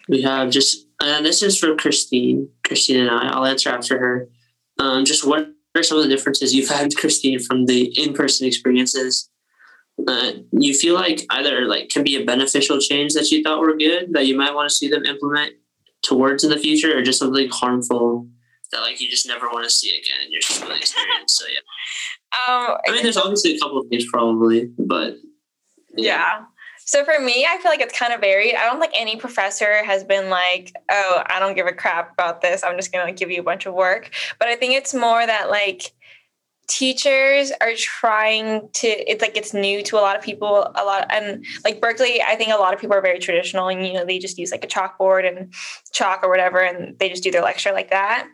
we 0.08 0.22
have 0.22 0.52
just 0.52 0.86
and 1.02 1.26
this 1.26 1.42
is 1.42 1.58
for 1.58 1.76
Christine, 1.76 2.50
Christine 2.66 3.02
and 3.02 3.10
I. 3.10 3.30
I'll 3.30 3.46
answer 3.46 3.70
after 3.70 3.98
her. 3.98 4.30
Um, 4.80 5.06
just 5.06 5.26
what 5.26 5.48
are 5.76 5.84
some 5.84 5.98
of 5.98 6.04
the 6.04 6.10
differences 6.10 6.54
you've 6.54 6.70
had, 6.70 6.96
Christine, 6.96 7.40
from 7.40 7.66
the 7.66 7.94
in-person 8.02 8.48
experiences? 8.48 9.30
Uh, 10.08 10.32
you 10.54 10.74
feel 10.74 10.96
like 10.96 11.26
either 11.32 11.66
like 11.66 11.90
can 11.90 12.04
be 12.04 12.16
a 12.16 12.24
beneficial 12.24 12.80
change 12.80 13.14
that 13.14 13.30
you 13.32 13.44
thought 13.44 13.60
were 13.60 13.76
good 13.76 14.14
that 14.14 14.28
you 14.28 14.38
might 14.38 14.56
want 14.56 14.70
to 14.70 14.76
see 14.76 14.88
them 14.88 15.04
implement 15.06 15.54
towards 16.02 16.44
in 16.44 16.50
the 16.50 16.58
future, 16.58 16.98
or 16.98 17.02
just 17.02 17.20
something 17.20 17.50
harmful 17.50 18.28
that 18.72 18.82
like 18.82 19.02
you 19.02 19.10
just 19.10 19.28
never 19.28 19.48
want 19.48 19.66
to 19.66 19.70
see 19.70 19.90
again 19.90 20.26
in 20.26 20.32
your 20.32 20.42
schooling 20.42 20.78
experience. 20.78 21.38
So 21.38 21.46
yeah. 21.52 21.60
Um, 22.48 22.78
I 22.88 22.92
mean, 22.92 23.02
there's 23.02 23.18
obviously 23.18 23.56
a 23.56 23.60
couple 23.60 23.80
of 23.80 23.88
things 23.88 24.06
probably, 24.06 24.70
but 24.78 25.16
Yeah. 25.98 26.42
So 26.90 27.06
for 27.06 27.20
me, 27.20 27.46
I 27.48 27.60
feel 27.60 27.70
like 27.70 27.82
it's 27.82 27.96
kind 27.96 28.14
of 28.14 28.20
varied. 28.20 28.56
I 28.56 28.66
don't 28.66 28.80
think 28.80 28.94
any 28.96 29.16
professor 29.16 29.84
has 29.84 30.04
been 30.04 30.32
like, 30.32 30.74
"Oh, 30.90 31.22
I 31.28 31.38
don't 31.38 31.54
give 31.54 31.68
a 31.68 31.72
crap 31.72 32.14
about 32.14 32.42
this. 32.42 32.64
I'm 32.64 32.76
just 32.78 32.92
going 32.92 33.06
to 33.06 33.14
give 33.14 33.30
you 33.30 33.40
a 33.40 33.44
bunch 33.44 33.68
of 33.68 33.76
work." 33.76 34.10
But 34.40 34.48
I 34.48 34.56
think 34.56 34.74
it's 34.74 34.96
more 34.96 35.24
that 35.24 35.52
like 35.52 35.94
teachers 36.70 37.52
are 37.62 37.74
trying 37.76 38.70
to 38.74 38.88
it's 38.88 39.22
like 39.22 39.36
it's 39.36 39.54
new 39.54 39.82
to 39.84 39.98
a 39.98 40.02
lot 40.02 40.16
of 40.16 40.22
people 40.22 40.72
a 40.76 40.84
lot 40.86 41.08
and 41.10 41.44
like 41.66 41.82
berkeley 41.82 42.22
i 42.22 42.36
think 42.36 42.54
a 42.54 42.58
lot 42.58 42.74
of 42.74 42.80
people 42.80 42.96
are 42.96 43.02
very 43.02 43.18
traditional 43.18 43.68
and 43.68 43.86
you 43.86 43.94
know 43.94 44.06
they 44.06 44.20
just 44.20 44.38
use 44.38 44.52
like 44.52 44.64
a 44.64 44.68
chalkboard 44.68 45.28
and 45.28 45.52
chalk 45.92 46.22
or 46.24 46.30
whatever 46.30 46.60
and 46.60 46.98
they 47.00 47.10
just 47.10 47.24
do 47.24 47.32
their 47.32 47.42
lecture 47.42 47.72
like 47.72 47.90
that. 47.90 48.28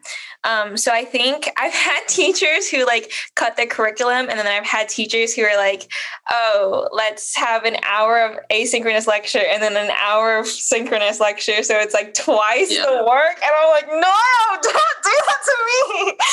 Um, 0.43 0.77
so 0.77 0.91
i 0.91 1.03
think 1.03 1.49
i've 1.57 1.73
had 1.73 2.05
teachers 2.07 2.69
who 2.69 2.85
like 2.85 3.11
cut 3.35 3.57
the 3.57 3.65
curriculum 3.65 4.27
and 4.29 4.37
then 4.37 4.45
i've 4.45 4.65
had 4.65 4.89
teachers 4.89 5.33
who 5.33 5.43
are 5.43 5.57
like 5.57 5.91
oh 6.29 6.87
let's 6.91 7.35
have 7.35 7.63
an 7.63 7.77
hour 7.83 8.19
of 8.19 8.37
asynchronous 8.51 9.07
lecture 9.07 9.39
and 9.39 9.63
then 9.63 9.75
an 9.75 9.91
hour 9.91 10.37
of 10.37 10.47
synchronous 10.47 11.19
lecture. 11.19 11.63
So 11.63 11.75
it's 11.77 11.93
like 11.93 12.13
twice 12.13 12.71
yeah. 12.71 12.85
the 12.85 13.05
work 13.07 13.37
and 13.41 13.51
i'm 13.59 13.69
like 13.69 13.87
no 13.87 14.13
don't 14.61 14.97
do 15.03 15.15
that 15.27 15.41
to 15.45 15.55
me. 15.67 16.17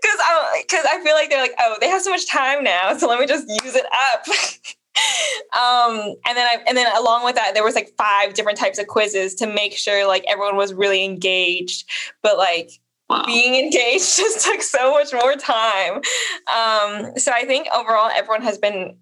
Because 0.00 0.18
i'm 0.28 0.57
because 0.62 0.84
I 0.88 1.02
feel 1.02 1.14
like 1.14 1.30
they're 1.30 1.42
like, 1.42 1.54
oh, 1.58 1.76
they 1.80 1.88
have 1.88 2.02
so 2.02 2.10
much 2.10 2.28
time 2.28 2.64
now, 2.64 2.96
so 2.96 3.08
let 3.08 3.20
me 3.20 3.26
just 3.26 3.48
use 3.48 3.74
it 3.74 3.86
up. 3.86 4.26
um, 5.56 6.14
and 6.26 6.36
then 6.36 6.46
I 6.46 6.58
and 6.66 6.76
then 6.76 6.94
along 6.96 7.24
with 7.24 7.34
that, 7.36 7.54
there 7.54 7.64
was 7.64 7.74
like 7.74 7.92
five 7.96 8.34
different 8.34 8.58
types 8.58 8.78
of 8.78 8.86
quizzes 8.86 9.34
to 9.36 9.46
make 9.46 9.76
sure 9.76 10.06
like 10.06 10.24
everyone 10.28 10.56
was 10.56 10.74
really 10.74 11.04
engaged. 11.04 11.88
But 12.22 12.38
like 12.38 12.70
Wow. 13.08 13.24
being 13.26 13.54
engaged 13.64 14.16
just 14.16 14.44
took 14.44 14.62
so 14.62 14.92
much 14.92 15.12
more 15.12 15.34
time. 15.34 15.94
Um, 15.94 17.16
so 17.16 17.32
I 17.32 17.44
think 17.46 17.68
overall, 17.74 18.10
everyone 18.14 18.42
has 18.42 18.58
been 18.58 18.96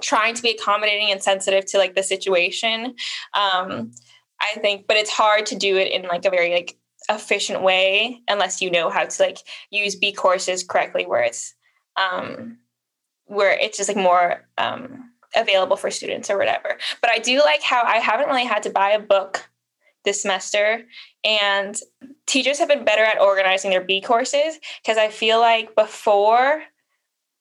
trying 0.00 0.34
to 0.34 0.42
be 0.42 0.50
accommodating 0.50 1.10
and 1.10 1.22
sensitive 1.22 1.64
to 1.66 1.78
like 1.78 1.94
the 1.94 2.02
situation. 2.02 2.94
Um, 3.34 3.92
I 4.40 4.58
think, 4.60 4.86
but 4.86 4.96
it's 4.96 5.10
hard 5.10 5.46
to 5.46 5.56
do 5.56 5.76
it 5.76 5.92
in 5.92 6.02
like 6.02 6.24
a 6.24 6.30
very 6.30 6.52
like 6.52 6.76
efficient 7.10 7.62
way 7.62 8.22
unless 8.28 8.62
you 8.62 8.70
know 8.70 8.88
how 8.88 9.04
to 9.04 9.22
like 9.22 9.38
use 9.70 9.98
bCourses 9.98 10.66
correctly 10.66 11.04
where 11.04 11.22
it's 11.22 11.54
um 11.96 12.58
where 13.26 13.52
it's 13.52 13.76
just 13.76 13.88
like 13.88 13.96
more 13.96 14.48
um 14.56 15.10
available 15.36 15.76
for 15.76 15.90
students 15.90 16.30
or 16.30 16.38
whatever. 16.38 16.76
But 17.00 17.10
I 17.10 17.18
do 17.18 17.40
like 17.40 17.62
how 17.62 17.82
I 17.82 17.96
haven't 17.96 18.28
really 18.28 18.44
had 18.44 18.62
to 18.64 18.70
buy 18.70 18.90
a 18.90 19.00
book 19.00 19.48
this 20.04 20.22
semester 20.22 20.84
and 21.24 21.78
teachers 22.26 22.58
have 22.58 22.68
been 22.68 22.84
better 22.84 23.02
at 23.02 23.20
organizing 23.20 23.70
their 23.70 23.84
bCourses 23.84 24.54
because 24.82 24.96
I 24.96 25.08
feel 25.08 25.40
like 25.40 25.74
before 25.74 26.62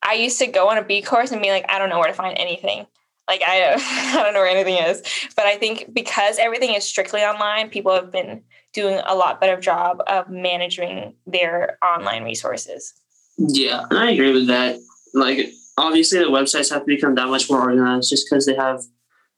I 0.02 0.14
used 0.14 0.40
to 0.40 0.48
go 0.48 0.70
on 0.70 0.78
a 0.78 0.84
bCourse 0.84 1.32
and 1.32 1.42
be 1.42 1.52
like 1.52 1.66
I 1.70 1.80
don't 1.80 1.90
know 1.90 2.00
where 2.00 2.08
to 2.08 2.14
find 2.14 2.38
anything. 2.38 2.86
Like 3.28 3.42
I 3.46 3.76
I 4.20 4.24
don't 4.24 4.34
know 4.34 4.42
where 4.42 4.50
anything 4.50 4.84
is. 4.84 5.02
But 5.36 5.46
I 5.46 5.58
think 5.58 5.94
because 5.94 6.38
everything 6.38 6.74
is 6.74 6.84
strictly 6.84 7.22
online, 7.22 7.70
people 7.70 7.94
have 7.94 8.12
been 8.12 8.44
doing 8.74 9.02
a 9.06 9.16
lot 9.16 9.42
better 9.42 9.60
job 9.60 10.02
of 10.08 10.30
managing 10.30 11.16
their 11.26 11.78
online 11.84 12.24
resources. 12.24 12.94
Yeah, 13.38 13.86
I 13.92 14.12
agree 14.12 14.34
with 14.34 14.48
that. 14.48 14.80
Like, 15.14 15.50
obviously, 15.78 16.20
the 16.20 16.26
websites 16.26 16.72
have 16.72 16.82
to 16.82 16.86
become 16.86 17.16
that 17.16 17.28
much 17.28 17.50
more 17.50 17.62
organized 17.62 18.10
just 18.10 18.28
because 18.30 18.46
they 18.46 18.56
have 18.56 18.82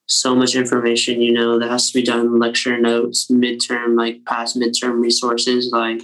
so 0.08 0.36
much 0.36 0.56
information, 0.56 1.22
you 1.22 1.32
know, 1.32 1.60
that 1.60 1.70
has 1.70 1.90
to 1.90 2.00
be 2.00 2.04
done 2.04 2.40
lecture 2.40 2.78
notes, 2.78 3.28
midterm, 3.32 3.98
like 3.98 4.26
past 4.26 4.58
midterm 4.58 5.02
resources. 5.02 5.70
Like, 5.72 6.02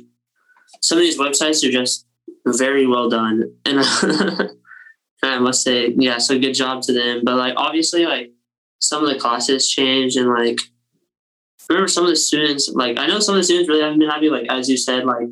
some 0.82 0.98
of 0.98 1.04
these 1.04 1.20
websites 1.20 1.68
are 1.68 1.72
just 1.72 2.06
very 2.46 2.88
well 2.88 3.10
done. 3.10 3.52
And 3.66 3.80
I 5.24 5.40
must 5.40 5.64
say, 5.64 5.94
yeah, 5.98 6.20
so 6.20 6.40
good 6.40 6.54
job 6.54 6.84
to 6.84 6.94
them. 6.94 7.22
But, 7.24 7.36
like, 7.38 7.56
obviously, 7.58 8.06
like, 8.06 8.32
some 8.80 9.04
of 9.04 9.10
the 9.10 9.20
classes 9.20 9.68
change 9.68 10.16
and, 10.16 10.30
like, 10.30 10.60
remember 11.70 11.88
some 11.88 12.04
of 12.04 12.10
the 12.10 12.16
students, 12.16 12.70
like 12.70 12.98
I 13.00 13.08
know 13.08 13.20
some 13.20 13.36
of 13.36 13.40
the 13.40 13.44
students 13.44 13.70
really 13.70 13.82
haven't 13.82 14.00
been 14.00 14.10
happy, 14.10 14.30
like 14.30 14.48
as 14.50 14.70
you 14.70 14.78
said, 14.78 15.06
like 15.06 15.28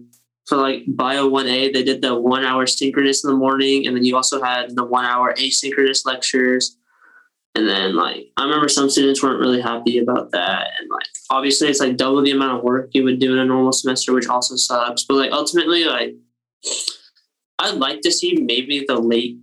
for 0.45 0.57
like 0.57 0.83
bio 0.87 1.29
1A, 1.29 1.73
they 1.73 1.83
did 1.83 2.01
the 2.01 2.15
one 2.15 2.45
hour 2.45 2.67
synchronous 2.67 3.23
in 3.23 3.29
the 3.29 3.35
morning, 3.35 3.87
and 3.87 3.95
then 3.95 4.03
you 4.03 4.15
also 4.15 4.41
had 4.41 4.75
the 4.75 4.83
one 4.83 5.05
hour 5.05 5.33
asynchronous 5.33 6.05
lectures. 6.05 6.77
And 7.55 7.67
then 7.67 7.95
like 7.95 8.31
I 8.35 8.43
remember 8.43 8.67
some 8.67 8.89
students 8.89 9.23
weren't 9.23 9.39
really 9.39 9.61
happy 9.61 9.97
about 9.97 10.31
that. 10.31 10.67
And 10.79 10.89
like 10.89 11.07
obviously 11.29 11.69
it's 11.69 11.79
like 11.79 11.95
double 11.95 12.21
the 12.21 12.31
amount 12.31 12.57
of 12.57 12.63
work 12.63 12.89
you 12.91 13.03
would 13.05 13.19
do 13.19 13.31
in 13.31 13.39
a 13.39 13.45
normal 13.45 13.71
semester, 13.71 14.13
which 14.13 14.27
also 14.27 14.55
sucks. 14.55 15.03
But 15.03 15.15
like 15.15 15.31
ultimately, 15.31 15.85
like 15.85 16.15
I'd 17.59 17.75
like 17.75 18.01
to 18.01 18.11
see 18.11 18.35
maybe 18.35 18.83
the 18.85 18.99
late 18.99 19.37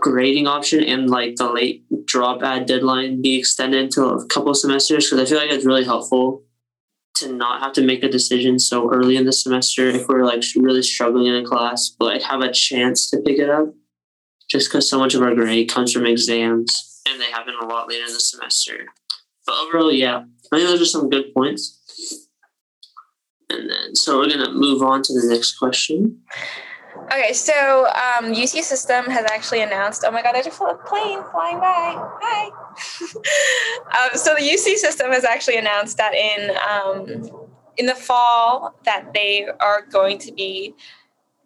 grading 0.00 0.46
option 0.46 0.82
and 0.82 1.10
like 1.10 1.36
the 1.36 1.50
late 1.52 1.84
drop 2.06 2.42
add 2.42 2.66
deadline 2.66 3.22
be 3.22 3.38
extended 3.38 3.90
to 3.92 4.04
a 4.04 4.26
couple 4.26 4.54
semesters 4.54 5.06
because 5.06 5.20
I 5.20 5.28
feel 5.28 5.38
like 5.38 5.50
it's 5.50 5.66
really 5.66 5.84
helpful 5.84 6.44
to 7.16 7.32
not 7.32 7.60
have 7.60 7.72
to 7.72 7.82
make 7.82 8.02
a 8.02 8.08
decision 8.08 8.58
so 8.58 8.92
early 8.92 9.16
in 9.16 9.24
the 9.24 9.32
semester 9.32 9.88
if 9.88 10.08
we're 10.08 10.24
like 10.24 10.42
really 10.56 10.82
struggling 10.82 11.26
in 11.26 11.34
a 11.34 11.44
class, 11.44 11.88
but 11.88 12.06
like 12.06 12.22
have 12.22 12.40
a 12.40 12.52
chance 12.52 13.10
to 13.10 13.18
pick 13.18 13.38
it 13.38 13.50
up 13.50 13.74
just 14.48 14.70
because 14.70 14.88
so 14.88 14.98
much 14.98 15.14
of 15.14 15.22
our 15.22 15.34
grade 15.34 15.68
comes 15.68 15.92
from 15.92 16.06
exams 16.06 17.02
and 17.08 17.20
they 17.20 17.30
happen 17.30 17.54
a 17.60 17.66
lot 17.66 17.88
later 17.88 18.04
in 18.06 18.12
the 18.12 18.20
semester. 18.20 18.86
But 19.46 19.56
overall, 19.56 19.92
yeah, 19.92 20.24
I 20.52 20.56
think 20.56 20.68
those 20.68 20.80
are 20.80 20.86
some 20.86 21.10
good 21.10 21.32
points. 21.34 22.28
And 23.50 23.68
then, 23.68 23.94
so 23.94 24.18
we're 24.18 24.28
going 24.28 24.44
to 24.44 24.52
move 24.52 24.82
on 24.82 25.02
to 25.02 25.12
the 25.12 25.26
next 25.26 25.58
question. 25.58 26.20
Okay, 27.10 27.32
so 27.32 27.86
um, 27.86 28.34
UC 28.34 28.62
System 28.62 29.06
has 29.06 29.24
actually 29.30 29.62
announced. 29.62 30.04
Oh 30.06 30.10
my 30.10 30.22
God, 30.22 30.34
there's 30.34 30.46
a 30.46 30.50
plane 30.50 31.22
flying 31.32 31.58
by. 31.58 31.94
Hi. 32.20 32.50
um, 34.10 34.18
so 34.18 34.34
the 34.34 34.42
UC 34.42 34.76
System 34.76 35.10
has 35.10 35.24
actually 35.24 35.56
announced 35.56 35.96
that 35.96 36.12
in 36.14 36.50
um, 36.68 37.48
in 37.78 37.86
the 37.86 37.94
fall 37.94 38.74
that 38.84 39.14
they 39.14 39.46
are 39.60 39.86
going 39.90 40.18
to 40.18 40.32
be 40.32 40.74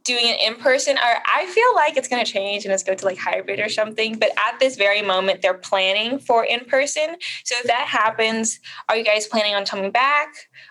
doing 0.04 0.26
it 0.26 0.40
in 0.40 0.54
person 0.56 0.97
or 0.97 1.14
i 1.32 1.47
feel 1.47 1.75
like 1.75 1.97
it's 1.97 2.09
going 2.09 2.25
to 2.25 2.30
change 2.30 2.64
and 2.64 2.73
it's 2.73 2.82
going 2.82 2.99
to 2.99 3.04
like 3.04 3.18
hybrid 3.18 3.61
or 3.61 3.68
something 3.68 4.18
but 4.18 4.30
at 4.49 4.59
this 4.59 4.76
very 4.76 5.02
moment 5.02 5.42
they're 5.42 5.54
planning 5.54 6.18
for 6.18 6.44
in 6.44 6.61
person. 6.64 7.16
So 7.44 7.54
if 7.59 7.64
that 7.64 7.87
happens 7.87 8.61
are 8.88 8.97
you 8.97 9.04
guys 9.04 9.26
planning 9.26 9.54
on 9.54 9.64
coming 9.64 9.90
back? 9.90 10.28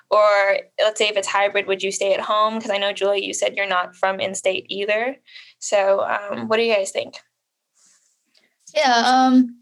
Or 0.09 0.59
let's 0.79 0.97
say 0.97 1.07
if 1.07 1.17
it's 1.17 1.27
hybrid 1.27 1.67
would 1.67 1.83
you 1.83 1.91
stay 1.91 2.13
at 2.13 2.21
home? 2.21 2.55
Because 2.55 2.71
i 2.71 2.77
know 2.77 2.93
julia 2.93 3.25
you 3.25 3.33
said 3.33 3.55
you're 3.55 3.67
not 3.67 3.95
from 3.95 4.19
in 4.19 4.35
state 4.35 4.65
either. 4.69 5.17
So 5.59 6.01
um, 6.01 6.47
what 6.47 6.57
do 6.57 6.63
you 6.63 6.73
guys 6.73 6.91
think 6.91 7.19
yeah 8.75 9.03
um 9.05 9.55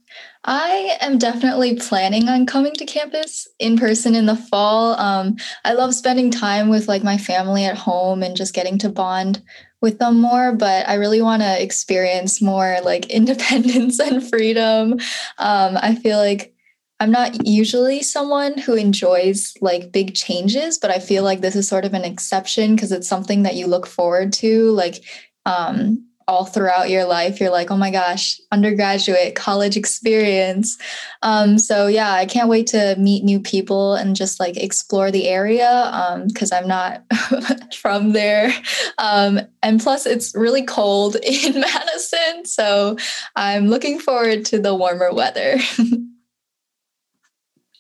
I 0.45 0.97
am 1.01 1.17
definitely 1.17 1.75
planning 1.75 2.29
on 2.29 2.45
coming 2.45 2.73
to 2.75 2.85
campus 2.85 3.47
in 3.59 3.77
person 3.77 4.15
in 4.15 4.25
the 4.25 4.37
fall. 4.37 4.97
Um, 4.99 5.35
I 5.65 5.73
love 5.73 5.93
spending 5.93 6.31
time 6.31 6.69
with 6.69 6.87
like 6.87 7.03
my 7.03 7.17
family 7.17 7.65
at 7.65 7.77
home 7.77 8.23
and 8.23 8.37
just 8.37 8.53
getting 8.53 8.77
to 8.79 8.89
bond 8.89 9.43
with 9.81 9.99
them 9.99 10.19
more, 10.19 10.53
but 10.53 10.87
I 10.87 10.95
really 10.95 11.21
want 11.21 11.41
to 11.41 11.61
experience 11.61 12.41
more 12.41 12.77
like 12.83 13.05
independence 13.09 13.99
and 13.99 14.27
freedom. 14.27 14.93
Um, 15.37 15.77
I 15.81 15.95
feel 15.95 16.17
like 16.17 16.53
I'm 17.01 17.11
not 17.11 17.45
usually 17.47 18.01
someone 18.01 18.57
who 18.57 18.75
enjoys 18.75 19.53
like 19.61 19.91
big 19.91 20.15
changes, 20.15 20.77
but 20.77 20.91
I 20.91 20.99
feel 20.99 21.23
like 21.23 21.41
this 21.41 21.55
is 21.55 21.67
sort 21.67 21.85
of 21.85 21.93
an 21.93 22.03
exception 22.03 22.75
because 22.75 22.91
it's 22.91 23.07
something 23.07 23.43
that 23.43 23.55
you 23.55 23.67
look 23.67 23.87
forward 23.87 24.33
to. 24.33 24.71
Like, 24.71 25.03
um, 25.45 26.08
all 26.29 26.45
throughout 26.45 26.91
your 26.91 27.05
life 27.05 27.39
you're 27.39 27.49
like 27.49 27.71
oh 27.71 27.75
my 27.75 27.89
gosh 27.89 28.39
undergraduate 28.51 29.33
college 29.33 29.75
experience. 29.75 30.77
Um, 31.23 31.57
so 31.57 31.87
yeah 31.87 32.13
i 32.13 32.27
can't 32.27 32.47
wait 32.47 32.67
to 32.67 32.95
meet 32.99 33.23
new 33.23 33.39
people 33.39 33.95
and 33.95 34.15
just 34.15 34.39
like 34.39 34.55
explore 34.55 35.09
the 35.09 35.27
area 35.27 36.21
because 36.27 36.51
um, 36.51 36.59
i'm 36.59 36.67
not 36.67 37.03
from 37.75 38.13
there. 38.13 38.53
Um, 38.99 39.39
and 39.63 39.81
plus 39.81 40.05
it's 40.05 40.35
really 40.35 40.63
cold 40.63 41.15
in 41.23 41.59
madison 41.59 42.45
so 42.45 42.95
i'm 43.35 43.67
looking 43.67 43.99
forward 43.99 44.45
to 44.45 44.59
the 44.59 44.75
warmer 44.75 45.11
weather 45.11 45.57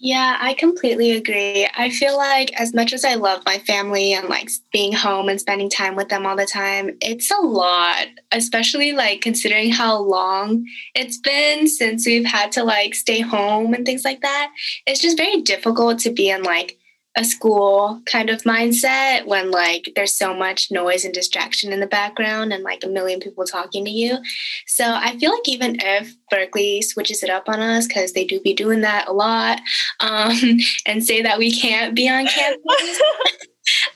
Yeah, 0.01 0.37
I 0.39 0.53
completely 0.53 1.11
agree. 1.11 1.67
I 1.75 1.89
feel 1.89 2.15
like 2.15 2.53
as 2.57 2.73
much 2.73 2.93
as 2.93 3.03
I 3.03 3.15
love 3.15 3.43
my 3.45 3.57
family 3.59 4.13
and 4.13 4.29
like 4.29 4.49
being 4.71 4.93
home 4.93 5.27
and 5.27 5.41
spending 5.41 5.69
time 5.69 5.97
with 5.97 6.07
them 6.07 6.25
all 6.25 6.37
the 6.37 6.45
time, 6.45 6.97
it's 7.01 7.29
a 7.31 7.41
lot, 7.41 8.07
especially 8.31 8.93
like 8.93 9.19
considering 9.19 9.71
how 9.71 9.99
long 9.99 10.65
it's 10.95 11.17
been 11.17 11.67
since 11.67 12.05
we've 12.07 12.25
had 12.25 12.49
to 12.53 12.63
like 12.63 12.95
stay 12.95 13.19
home 13.19 13.73
and 13.73 13.85
things 13.85 14.05
like 14.05 14.21
that. 14.21 14.53
It's 14.87 15.01
just 15.01 15.17
very 15.17 15.41
difficult 15.41 15.99
to 15.99 16.11
be 16.11 16.29
in 16.29 16.43
like 16.43 16.78
a 17.19 17.25
school 17.25 18.01
kind 18.05 18.29
of 18.29 18.43
mindset 18.43 19.25
when 19.25 19.51
like 19.51 19.91
there's 19.93 20.13
so 20.13 20.33
much 20.33 20.71
noise 20.71 21.03
and 21.03 21.13
distraction 21.13 21.73
in 21.73 21.81
the 21.81 21.87
background 21.87 22.53
and 22.53 22.63
like 22.63 22.81
a 22.81 22.87
million 22.87 23.19
people 23.19 23.43
talking 23.43 23.83
to 23.83 23.91
you. 23.91 24.17
So 24.65 24.85
I 24.85 25.17
feel 25.17 25.31
like 25.31 25.47
even 25.49 25.75
if 25.81 26.15
Berkeley 26.31 26.81
switches 26.81 27.21
it 27.21 27.29
up 27.29 27.49
on 27.49 27.59
us 27.59 27.87
because 27.87 28.13
they 28.13 28.23
do 28.23 28.39
be 28.39 28.53
doing 28.53 28.79
that 28.81 29.09
a 29.09 29.11
lot 29.11 29.59
um, 29.99 30.31
and 30.85 31.03
say 31.03 31.21
that 31.21 31.37
we 31.37 31.51
can't 31.51 31.93
be 31.93 32.07
on 32.09 32.25
campus. 32.25 32.63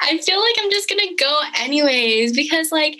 I 0.01 0.17
feel 0.17 0.39
like 0.41 0.55
I'm 0.59 0.69
just 0.69 0.89
gonna 0.89 1.15
go 1.17 1.41
anyways 1.59 2.35
because 2.35 2.73
like 2.73 2.97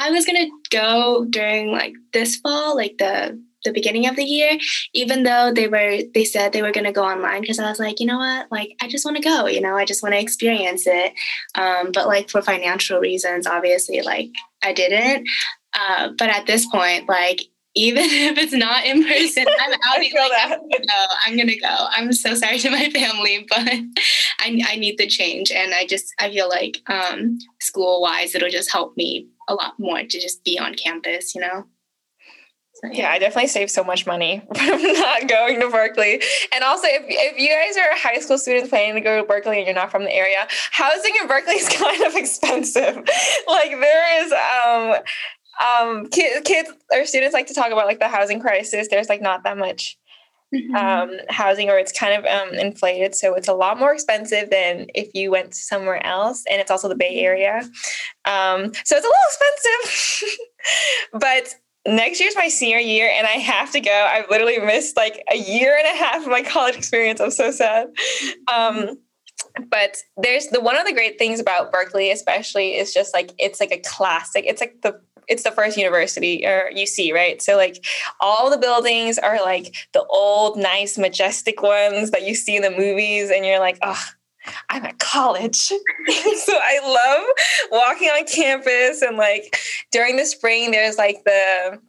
I 0.00 0.10
was 0.10 0.26
gonna 0.26 0.48
go 0.70 1.26
during 1.30 1.70
like 1.70 1.94
this 2.12 2.36
fall, 2.36 2.74
like 2.74 2.98
the 2.98 3.40
the 3.64 3.72
beginning 3.72 4.06
of 4.06 4.16
the 4.16 4.24
year, 4.24 4.58
even 4.94 5.22
though 5.22 5.52
they 5.52 5.68
were 5.68 5.98
they 6.14 6.24
said 6.24 6.52
they 6.52 6.62
were 6.62 6.72
going 6.72 6.86
to 6.86 6.92
go 6.92 7.04
online 7.04 7.40
because 7.40 7.58
I 7.58 7.68
was 7.68 7.78
like, 7.78 8.00
you 8.00 8.06
know 8.06 8.18
what, 8.18 8.50
like 8.50 8.76
I 8.80 8.88
just 8.88 9.04
want 9.04 9.16
to 9.16 9.22
go, 9.22 9.46
you 9.46 9.60
know, 9.60 9.76
I 9.76 9.84
just 9.84 10.02
want 10.02 10.14
to 10.14 10.20
experience 10.20 10.86
it. 10.86 11.12
Um, 11.54 11.92
but 11.92 12.06
like 12.06 12.30
for 12.30 12.42
financial 12.42 13.00
reasons, 13.00 13.46
obviously, 13.46 14.02
like 14.02 14.30
I 14.62 14.72
didn't. 14.72 15.28
Uh, 15.72 16.10
but 16.18 16.30
at 16.30 16.46
this 16.46 16.66
point, 16.66 17.08
like 17.08 17.42
even 17.74 18.02
if 18.06 18.38
it's 18.38 18.52
not 18.52 18.84
in 18.84 19.04
person, 19.04 19.46
I'm 19.60 19.72
out. 19.72 19.80
like, 19.98 20.12
I'm 20.14 20.50
gonna 20.50 20.86
go. 20.86 21.06
I'm 21.26 21.36
gonna 21.36 21.56
go. 21.56 21.86
I'm 21.90 22.12
so 22.12 22.34
sorry 22.34 22.58
to 22.58 22.70
my 22.70 22.90
family, 22.90 23.46
but 23.48 23.68
I, 24.38 24.62
I 24.68 24.76
need 24.76 24.98
the 24.98 25.06
change, 25.06 25.50
and 25.50 25.74
I 25.74 25.86
just 25.86 26.12
I 26.18 26.30
feel 26.30 26.48
like 26.48 26.82
um, 26.88 27.38
school 27.60 28.00
wise, 28.00 28.34
it'll 28.34 28.50
just 28.50 28.72
help 28.72 28.96
me 28.96 29.28
a 29.48 29.54
lot 29.54 29.74
more 29.78 30.00
to 30.00 30.20
just 30.20 30.44
be 30.44 30.58
on 30.58 30.74
campus. 30.74 31.34
You 31.34 31.42
know. 31.42 31.66
Yeah. 32.84 32.90
yeah. 32.92 33.10
I 33.10 33.18
definitely 33.18 33.48
saved 33.48 33.70
so 33.70 33.84
much 33.84 34.06
money 34.06 34.42
from 34.54 34.82
not 34.82 35.28
going 35.28 35.60
to 35.60 35.68
Berkeley. 35.68 36.22
And 36.52 36.64
also, 36.64 36.86
if, 36.88 37.04
if 37.06 37.38
you 37.38 37.48
guys 37.48 37.76
are 37.76 37.96
high 37.96 38.20
school 38.20 38.38
students 38.38 38.70
planning 38.70 38.94
to 38.94 39.00
go 39.00 39.20
to 39.20 39.26
Berkeley 39.26 39.58
and 39.58 39.66
you're 39.66 39.74
not 39.74 39.90
from 39.90 40.04
the 40.04 40.14
area, 40.14 40.46
housing 40.70 41.14
in 41.20 41.28
Berkeley 41.28 41.54
is 41.54 41.68
kind 41.78 42.02
of 42.02 42.14
expensive. 42.14 42.96
like 43.46 43.70
there 43.70 44.24
is 44.24 44.32
um 44.32 44.94
um 45.64 46.06
kids, 46.08 46.40
kids 46.48 46.70
or 46.92 47.04
students 47.04 47.34
like 47.34 47.46
to 47.48 47.54
talk 47.54 47.72
about 47.72 47.86
like 47.86 48.00
the 48.00 48.08
housing 48.08 48.40
crisis. 48.40 48.88
There's 48.88 49.08
like 49.08 49.22
not 49.22 49.44
that 49.44 49.58
much 49.58 49.96
Mm-hmm. 50.52 50.74
Um, 50.74 51.12
housing 51.28 51.70
or 51.70 51.78
it's 51.78 51.92
kind 51.92 52.12
of 52.12 52.24
um, 52.26 52.54
inflated. 52.54 53.14
So 53.14 53.34
it's 53.34 53.46
a 53.46 53.52
lot 53.52 53.78
more 53.78 53.94
expensive 53.94 54.50
than 54.50 54.86
if 54.96 55.14
you 55.14 55.30
went 55.30 55.54
somewhere 55.54 56.04
else. 56.04 56.42
And 56.50 56.60
it's 56.60 56.72
also 56.72 56.88
the 56.88 56.96
Bay 56.96 57.20
Area. 57.20 57.58
Um, 58.24 58.72
so 58.84 58.96
it's 58.96 59.06
a 59.06 59.12
little 59.12 59.12
expensive. 59.28 60.38
but 61.20 61.54
next 61.86 62.20
year's 62.20 62.36
my 62.36 62.48
senior 62.48 62.78
year 62.78 63.10
and 63.12 63.26
I 63.26 63.32
have 63.32 63.72
to 63.72 63.80
go. 63.80 64.08
I've 64.10 64.28
literally 64.30 64.58
missed 64.58 64.96
like 64.96 65.22
a 65.30 65.36
year 65.36 65.76
and 65.76 65.86
a 65.86 65.98
half 65.98 66.22
of 66.22 66.28
my 66.28 66.42
college 66.46 66.76
experience. 66.76 67.20
I'm 67.20 67.30
so 67.30 67.50
sad. 67.50 67.88
Um, 68.52 68.98
but 69.68 69.96
there's 70.16 70.48
the 70.48 70.60
one 70.60 70.76
of 70.76 70.86
the 70.86 70.92
great 70.92 71.18
things 71.18 71.40
about 71.40 71.72
Berkeley, 71.72 72.10
especially, 72.10 72.76
is 72.76 72.92
just 72.92 73.14
like 73.14 73.32
it's 73.38 73.60
like 73.60 73.72
a 73.72 73.78
classic. 73.78 74.44
It's 74.46 74.60
like 74.60 74.82
the 74.82 75.00
it's 75.28 75.44
the 75.44 75.50
first 75.50 75.76
university 75.76 76.44
or 76.44 76.70
UC, 76.74 77.12
right? 77.14 77.40
So 77.40 77.56
like 77.56 77.84
all 78.20 78.50
the 78.50 78.58
buildings 78.58 79.18
are 79.18 79.40
like 79.42 79.74
the 79.92 80.04
old, 80.04 80.58
nice, 80.58 80.98
majestic 80.98 81.62
ones 81.62 82.10
that 82.10 82.26
you 82.26 82.34
see 82.34 82.56
in 82.56 82.62
the 82.62 82.70
movies, 82.70 83.30
and 83.30 83.44
you're 83.46 83.60
like, 83.60 83.78
oh, 83.82 84.02
I'm 84.68 84.84
at 84.84 84.98
college. 84.98 85.56
so 85.56 85.76
I 85.78 86.80
love 86.84 87.70
walking 87.70 88.08
on 88.08 88.26
campus 88.26 89.02
and 89.02 89.16
like 89.16 89.58
during 89.90 90.16
the 90.16 90.26
spring, 90.26 90.70
there's 90.70 90.98
like 90.98 91.24
the 91.24 91.80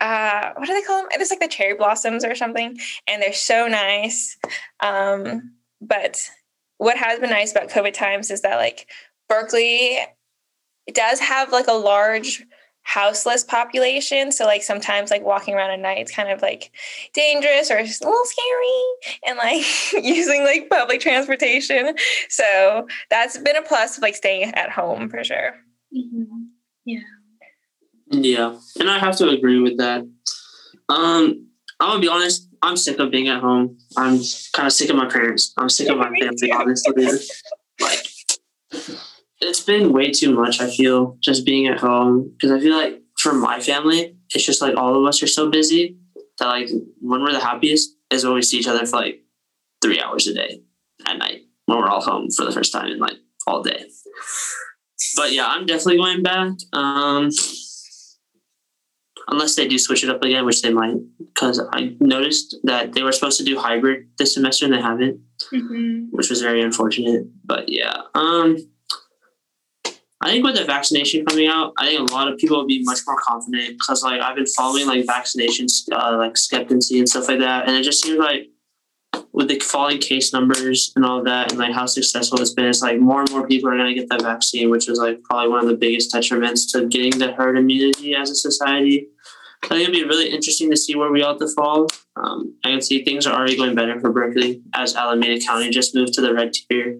uh 0.00 0.52
what 0.56 0.66
do 0.66 0.72
they 0.72 0.82
call 0.82 1.02
them? 1.02 1.08
It's 1.12 1.30
like 1.30 1.40
the 1.40 1.48
cherry 1.48 1.74
blossoms 1.74 2.24
or 2.24 2.34
something, 2.34 2.78
and 3.06 3.22
they're 3.22 3.32
so 3.32 3.68
nice. 3.68 4.36
Um, 4.80 5.52
but 5.80 6.30
what 6.78 6.96
has 6.96 7.18
been 7.20 7.30
nice 7.30 7.52
about 7.52 7.68
COVID 7.68 7.92
times 7.92 8.30
is 8.30 8.42
that 8.42 8.56
like 8.56 8.88
Berkeley 9.28 9.98
does 10.92 11.20
have 11.20 11.52
like 11.52 11.66
a 11.68 11.72
large 11.72 12.44
houseless 12.86 13.42
population. 13.42 14.30
So 14.30 14.44
like 14.44 14.62
sometimes 14.62 15.10
like 15.10 15.24
walking 15.24 15.54
around 15.54 15.72
at 15.72 15.80
night, 15.80 15.98
it's 15.98 16.14
kind 16.14 16.30
of 16.30 16.40
like 16.40 16.70
dangerous 17.12 17.68
or 17.68 17.82
just 17.82 18.04
a 18.04 18.06
little 18.06 18.24
scary 18.24 19.18
and 19.26 19.36
like 19.38 19.64
using 20.04 20.44
like 20.44 20.70
public 20.70 21.00
transportation. 21.00 21.96
So 22.28 22.86
that's 23.10 23.38
been 23.38 23.56
a 23.56 23.62
plus 23.62 23.96
of 23.96 24.02
like 24.02 24.14
staying 24.14 24.54
at 24.54 24.70
home 24.70 25.08
for 25.08 25.24
sure. 25.24 25.56
Mm-hmm. 25.94 26.44
Yeah. 26.84 27.00
Yeah. 28.12 28.56
And 28.78 28.88
I 28.88 28.98
have 29.00 29.16
to 29.16 29.30
agree 29.30 29.60
with 29.60 29.78
that. 29.78 30.02
Um, 30.88 31.48
I'm 31.80 31.88
gonna 31.88 32.00
be 32.00 32.08
honest, 32.08 32.48
I'm 32.62 32.76
sick 32.76 33.00
of 33.00 33.10
being 33.10 33.26
at 33.26 33.40
home. 33.40 33.78
I'm 33.96 34.20
kind 34.52 34.66
of 34.66 34.72
sick 34.72 34.90
of 34.90 34.96
my 34.96 35.06
parents. 35.06 35.52
I'm 35.58 35.68
sick 35.68 35.88
of 35.88 35.98
my 35.98 36.08
family, 36.20 36.52
honestly. 36.52 37.04
like 37.80 38.06
it's 39.40 39.60
been 39.60 39.92
way 39.92 40.10
too 40.10 40.34
much. 40.34 40.60
I 40.60 40.70
feel 40.70 41.16
just 41.20 41.44
being 41.44 41.66
at 41.66 41.80
home 41.80 42.32
because 42.32 42.50
I 42.50 42.60
feel 42.60 42.76
like 42.76 43.02
for 43.18 43.32
my 43.32 43.60
family, 43.60 44.16
it's 44.34 44.44
just 44.44 44.62
like 44.62 44.76
all 44.76 44.98
of 44.98 45.06
us 45.06 45.22
are 45.22 45.26
so 45.26 45.50
busy 45.50 45.96
that 46.38 46.46
like 46.46 46.68
when 47.00 47.22
we're 47.22 47.32
the 47.32 47.40
happiest 47.40 47.96
is 48.10 48.24
when 48.24 48.34
we 48.34 48.42
see 48.42 48.58
each 48.58 48.68
other 48.68 48.84
for 48.86 48.96
like 48.96 49.22
three 49.82 50.00
hours 50.00 50.26
a 50.26 50.34
day 50.34 50.60
at 51.06 51.18
night 51.18 51.42
when 51.66 51.78
we're 51.78 51.88
all 51.88 52.02
home 52.02 52.30
for 52.30 52.44
the 52.44 52.52
first 52.52 52.72
time 52.72 52.90
in 52.90 52.98
like 52.98 53.16
all 53.46 53.62
day. 53.62 53.84
But 55.16 55.32
yeah, 55.32 55.46
I'm 55.46 55.66
definitely 55.66 55.98
going 55.98 56.22
back. 56.22 56.52
Um, 56.72 57.30
unless 59.28 59.56
they 59.56 59.66
do 59.66 59.78
switch 59.78 60.04
it 60.04 60.10
up 60.10 60.22
again, 60.22 60.44
which 60.44 60.62
they 60.62 60.72
might, 60.72 60.96
because 61.18 61.60
I 61.72 61.96
noticed 62.00 62.56
that 62.64 62.92
they 62.92 63.02
were 63.02 63.12
supposed 63.12 63.38
to 63.38 63.44
do 63.44 63.58
hybrid 63.58 64.08
this 64.18 64.34
semester 64.34 64.64
and 64.64 64.74
they 64.74 64.80
haven't, 64.80 65.20
mm-hmm. 65.52 66.06
which 66.10 66.30
was 66.30 66.40
very 66.40 66.62
unfortunate. 66.62 67.26
But 67.44 67.68
yeah, 67.68 68.02
um, 68.14 68.56
I 70.26 70.30
think 70.30 70.44
with 70.44 70.56
the 70.56 70.64
vaccination 70.64 71.24
coming 71.24 71.46
out, 71.46 71.72
I 71.78 71.86
think 71.86 72.10
a 72.10 72.12
lot 72.12 72.26
of 72.26 72.36
people 72.36 72.56
will 72.56 72.66
be 72.66 72.82
much 72.82 72.98
more 73.06 73.16
confident 73.20 73.78
because 73.78 74.02
like 74.02 74.20
I've 74.20 74.34
been 74.34 74.46
following 74.46 74.88
like 74.88 75.04
vaccinations, 75.06 75.84
uh, 75.92 76.16
like 76.18 76.36
skepticism 76.36 76.98
and 76.98 77.08
stuff 77.08 77.28
like 77.28 77.38
that, 77.38 77.68
and 77.68 77.76
it 77.76 77.84
just 77.84 78.02
seems 78.02 78.18
like 78.18 78.48
with 79.32 79.46
the 79.46 79.60
falling 79.60 79.98
case 79.98 80.32
numbers 80.32 80.92
and 80.96 81.04
all 81.04 81.22
that, 81.22 81.52
and 81.52 81.60
like 81.60 81.72
how 81.72 81.86
successful 81.86 82.40
it's 82.40 82.52
been, 82.52 82.64
it's 82.64 82.82
like 82.82 82.98
more 82.98 83.20
and 83.20 83.30
more 83.30 83.46
people 83.46 83.70
are 83.70 83.76
going 83.76 83.86
to 83.86 83.94
get 83.94 84.08
that 84.08 84.22
vaccine, 84.22 84.68
which 84.68 84.88
is 84.88 84.98
like 84.98 85.22
probably 85.22 85.48
one 85.48 85.60
of 85.60 85.68
the 85.68 85.76
biggest 85.76 86.12
detriments 86.12 86.72
to 86.72 86.88
getting 86.88 87.16
the 87.20 87.30
herd 87.30 87.56
immunity 87.56 88.16
as 88.16 88.28
a 88.28 88.34
society. 88.34 89.06
I 89.62 89.68
think 89.68 89.88
it'll 89.88 89.92
be 89.92 90.04
really 90.04 90.30
interesting 90.30 90.72
to 90.72 90.76
see 90.76 90.96
where 90.96 91.12
we 91.12 91.22
all 91.22 91.38
to 91.38 91.48
fall. 91.54 91.86
Um, 92.16 92.58
I 92.64 92.70
can 92.70 92.82
see 92.82 93.04
things 93.04 93.28
are 93.28 93.38
already 93.38 93.56
going 93.56 93.76
better 93.76 94.00
for 94.00 94.10
Berkeley 94.10 94.60
as 94.74 94.96
Alameda 94.96 95.40
County 95.40 95.70
just 95.70 95.94
moved 95.94 96.14
to 96.14 96.20
the 96.20 96.34
red 96.34 96.52
tier 96.52 96.98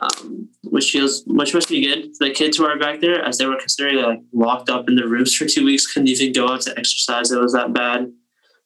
um, 0.00 0.48
which 0.64 0.90
feels 0.90 1.24
which 1.26 1.54
must 1.54 1.68
be 1.68 1.82
good 1.82 2.16
for 2.16 2.26
the 2.26 2.34
kids 2.34 2.56
who 2.56 2.64
are 2.64 2.78
back 2.78 3.00
there 3.00 3.24
as 3.24 3.38
they 3.38 3.46
were 3.46 3.58
considering 3.58 3.96
like 3.96 4.20
locked 4.32 4.70
up 4.70 4.88
in 4.88 4.94
the 4.94 5.06
rooms 5.06 5.34
for 5.34 5.46
two 5.46 5.64
weeks, 5.64 5.92
couldn't 5.92 6.08
even 6.08 6.32
go 6.32 6.48
out 6.48 6.60
to 6.62 6.78
exercise. 6.78 7.30
It 7.30 7.40
was 7.40 7.52
that 7.52 7.72
bad, 7.72 8.12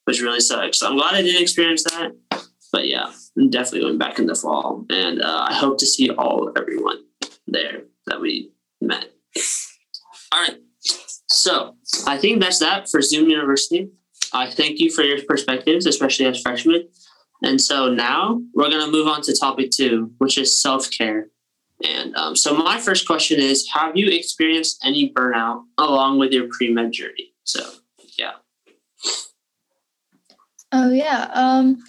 which 0.05 0.21
really 0.21 0.41
sucks. 0.41 0.79
So 0.79 0.89
I'm 0.89 0.97
glad 0.97 1.15
I 1.15 1.23
didn't 1.23 1.43
experience 1.43 1.85
that. 1.85 2.13
But 2.71 2.89
yeah, 2.89 3.13
I'm 3.39 3.51
definitely 3.51 3.81
going 3.81 3.99
back 3.99 4.19
in 4.19 4.27
the 4.27 4.35
fall, 4.35 4.87
and 4.91 5.23
uh, 5.23 5.47
I 5.49 5.55
hope 5.55 5.79
to 5.79 5.87
see 5.87 6.11
all 6.11 6.53
everyone 6.57 7.05
there 7.47 7.83
that 8.07 8.21
we 8.21 8.51
met. 8.81 9.13
All 10.33 10.43
right, 10.43 10.57
so 11.27 11.77
I 12.07 12.17
think 12.17 12.41
that's 12.41 12.59
that 12.61 12.89
for 12.91 13.03
Zoom 13.03 13.29
University. 13.29 13.91
I 14.33 14.51
thank 14.51 14.81
you 14.81 14.91
for 14.91 15.03
your 15.03 15.23
perspectives, 15.23 15.85
especially 15.85 16.27
as 16.27 16.41
freshmen. 16.41 16.89
And 17.43 17.61
so 17.61 17.93
now 17.93 18.41
we're 18.55 18.71
going 18.71 18.85
to 18.85 18.91
move 18.91 19.07
on 19.07 19.23
to 19.23 19.37
topic 19.37 19.71
two, 19.71 20.13
which 20.19 20.39
is 20.39 20.61
self 20.61 20.91
care. 20.91 21.29
And 21.85 22.15
um, 22.17 22.37
so 22.37 22.55
my 22.57 22.79
first 22.79 23.07
question 23.07 23.41
is 23.41 23.69
Have 23.75 23.97
you 23.97 24.09
experienced 24.09 24.81
any 24.85 25.13
burnout 25.13 25.65
along 25.79 26.19
with 26.19 26.33
your 26.33 26.49
pre 26.49 26.73
med 26.73 26.93
journey? 26.93 27.35
So, 27.45 27.61
yeah. 28.19 28.33
Oh, 30.71 30.91
yeah. 30.91 31.31
Um, 31.35 31.83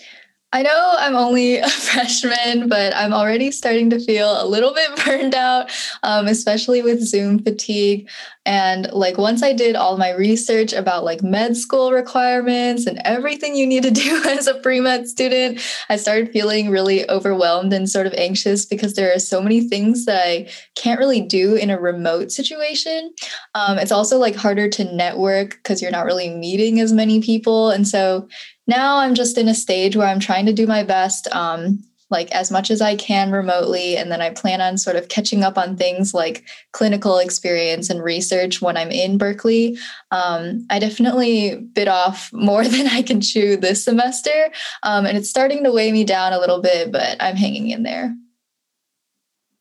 I 0.54 0.62
know 0.62 0.94
I'm 1.00 1.16
only 1.16 1.58
a 1.58 1.68
freshman, 1.68 2.70
but 2.70 2.96
I'm 2.96 3.12
already 3.12 3.52
starting 3.52 3.89
to 3.89 4.00
feel 4.00 4.42
a 4.42 4.46
little 4.46 4.74
bit 4.74 4.96
burned 5.06 5.34
out, 5.34 5.72
um, 6.04 6.28
especially 6.28 6.82
with 6.84 7.02
Zoom 7.02 7.39
fatigue. 7.39 8.08
And 8.46 8.92
like 8.92 9.18
once 9.18 9.42
I 9.42 9.54
did 9.54 9.76
all 9.76 9.98
my 9.98 10.12
research 10.12 10.74
about 10.74 11.06
like 11.06 11.24
med 11.24 11.56
school 11.56 11.92
requirements 11.92 12.86
and 12.86 13.00
everything 13.04 13.56
you 13.56 13.66
need 13.66 13.84
to 13.84 13.92
do 14.04 14.22
as 14.28 14.48
a 14.48 14.56
pre 14.56 14.80
med 14.80 15.08
student, 15.08 15.60
I 15.89 15.96
started 15.96 16.32
feeling 16.32 16.70
really 16.70 17.10
overwhelmed 17.10 17.74
and 17.74 17.89
sort 17.89 18.06
of 18.06 18.13
anxious 18.13 18.66
because 18.66 18.94
there 18.94 19.13
are 19.13 19.20
so 19.20 19.42
many 19.42 19.68
things 19.68 20.06
that 20.06 20.28
I 20.28 20.50
can't 20.76 21.00
really 21.00 21.22
do 21.22 21.56
in 21.56 21.72
a 21.72 21.80
remote 21.80 22.32
situation. 22.32 23.13
Um, 23.56 23.80
it's 23.80 23.92
also 23.92 24.20
like 24.20 24.36
harder 24.36 24.70
to 24.70 24.94
network 24.94 25.52
because 25.52 25.82
you're 25.82 25.89
not 25.89 26.06
really 26.06 26.30
meeting 26.30 26.80
as 26.80 26.94
many 26.94 27.22
people. 27.22 27.72
And 27.72 27.88
so 27.88 28.28
now 28.67 28.97
I'm 28.97 29.15
just 29.15 29.38
in 29.38 29.47
a 29.47 29.56
stage 29.56 29.95
where 29.95 30.08
I'm 30.08 30.19
trying 30.19 30.45
to 30.45 30.54
do 30.54 30.67
my 30.67 30.84
best, 30.84 31.28
um, 31.34 31.84
like 32.10 32.32
as 32.32 32.52
much 32.52 32.69
as 32.69 32.82
I 32.82 32.95
can 32.95 33.32
remotely. 33.32 33.97
And 33.97 34.12
then 34.12 34.21
I 34.21 34.30
plan 34.30 34.62
on 34.62 34.78
sort 34.78 34.95
of 34.95 35.08
catching 35.08 35.43
up 35.43 35.58
on 35.58 35.76
things 35.76 36.13
like 36.13 36.43
clinical 36.71 37.17
experience 37.17 37.89
and 37.89 38.04
research 38.04 38.62
when 38.62 38.78
I'm 38.78 38.91
in 38.91 39.17
Berkeley. 39.17 39.78
Um, 40.12 40.65
I 40.69 40.80
definitely 40.80 41.56
bit 41.56 41.88
off 41.88 42.32
more 42.34 42.63
than 42.63 42.88
I 42.88 43.02
can 43.02 43.19
chew 43.19 43.58
this 43.58 43.84
semester. 43.84 44.52
Um, 44.84 45.06
and 45.06 45.17
it's 45.17 45.30
starting 45.30 45.63
to 45.63 45.71
weigh 45.71 45.91
me 45.91 46.04
down 46.04 46.34
a 46.34 46.39
little 46.39 46.62
bit, 46.62 46.91
but 46.91 47.17
I'm 47.19 47.36
hanging 47.36 47.69
in 47.69 47.84
there. 47.84 48.15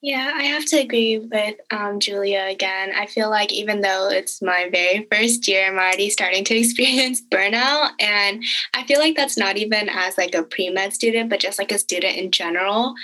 Yeah, 0.04 0.32
I 0.34 0.42
have 0.42 0.64
to 0.66 0.78
agree 0.78 1.18
with 1.18 1.54
um, 1.70 2.00
Julia 2.00 2.46
again. 2.50 2.90
I 2.92 3.06
feel 3.06 3.30
like 3.30 3.52
even 3.52 3.82
though 3.82 4.08
it's 4.10 4.42
my 4.42 4.68
very 4.72 5.06
first 5.12 5.46
year, 5.46 5.64
I'm 5.68 5.76
already 5.76 6.10
starting 6.10 6.42
to 6.44 6.56
experience 6.58 7.22
burnout, 7.30 7.90
and 8.00 8.42
I 8.74 8.82
feel 8.84 8.98
like 8.98 9.14
that's 9.14 9.38
not 9.38 9.58
even 9.58 9.88
as 9.88 10.18
like 10.18 10.34
a 10.34 10.42
pre 10.42 10.70
med 10.70 10.92
student, 10.92 11.30
but 11.30 11.38
just 11.38 11.56
like 11.58 11.70
a 11.70 11.78
student 11.78 12.16
in 12.16 12.32
general. 12.32 12.94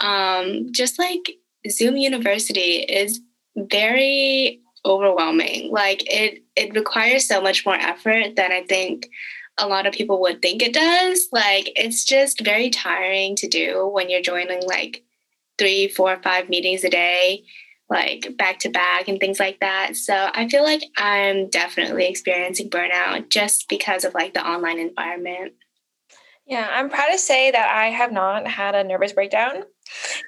Um, 0.00 0.72
just 0.72 0.98
like 0.98 1.36
Zoom 1.70 1.96
University 1.96 2.78
is 2.80 3.20
very 3.56 4.60
overwhelming. 4.84 5.70
Like 5.70 6.02
it, 6.12 6.42
it 6.56 6.74
requires 6.74 7.28
so 7.28 7.40
much 7.40 7.64
more 7.64 7.76
effort 7.76 8.34
than 8.34 8.50
I 8.50 8.64
think 8.64 9.08
a 9.58 9.68
lot 9.68 9.86
of 9.86 9.92
people 9.92 10.20
would 10.22 10.42
think 10.42 10.62
it 10.62 10.72
does. 10.72 11.28
Like 11.30 11.70
it's 11.76 12.04
just 12.04 12.44
very 12.44 12.70
tiring 12.70 13.36
to 13.36 13.48
do 13.48 13.88
when 13.92 14.10
you're 14.10 14.22
joining 14.22 14.62
like 14.66 15.04
three, 15.58 15.88
four, 15.88 16.20
five 16.22 16.48
meetings 16.48 16.84
a 16.84 16.90
day, 16.90 17.44
like 17.90 18.36
back 18.36 18.58
to 18.60 18.68
back 18.68 19.08
and 19.08 19.18
things 19.18 19.40
like 19.40 19.60
that. 19.60 19.96
So 19.96 20.30
I 20.32 20.48
feel 20.48 20.62
like 20.62 20.82
I'm 20.96 21.48
definitely 21.48 22.06
experiencing 22.06 22.70
burnout 22.70 23.30
just 23.30 23.68
because 23.68 24.04
of 24.04 24.14
like 24.14 24.34
the 24.34 24.46
online 24.46 24.78
environment. 24.78 25.54
Yeah, 26.46 26.66
I'm 26.70 26.88
proud 26.88 27.12
to 27.12 27.18
say 27.18 27.50
that 27.50 27.76
I 27.76 27.88
have 27.88 28.12
not 28.12 28.46
had 28.46 28.74
a 28.74 28.84
nervous 28.84 29.12
breakdown. 29.12 29.64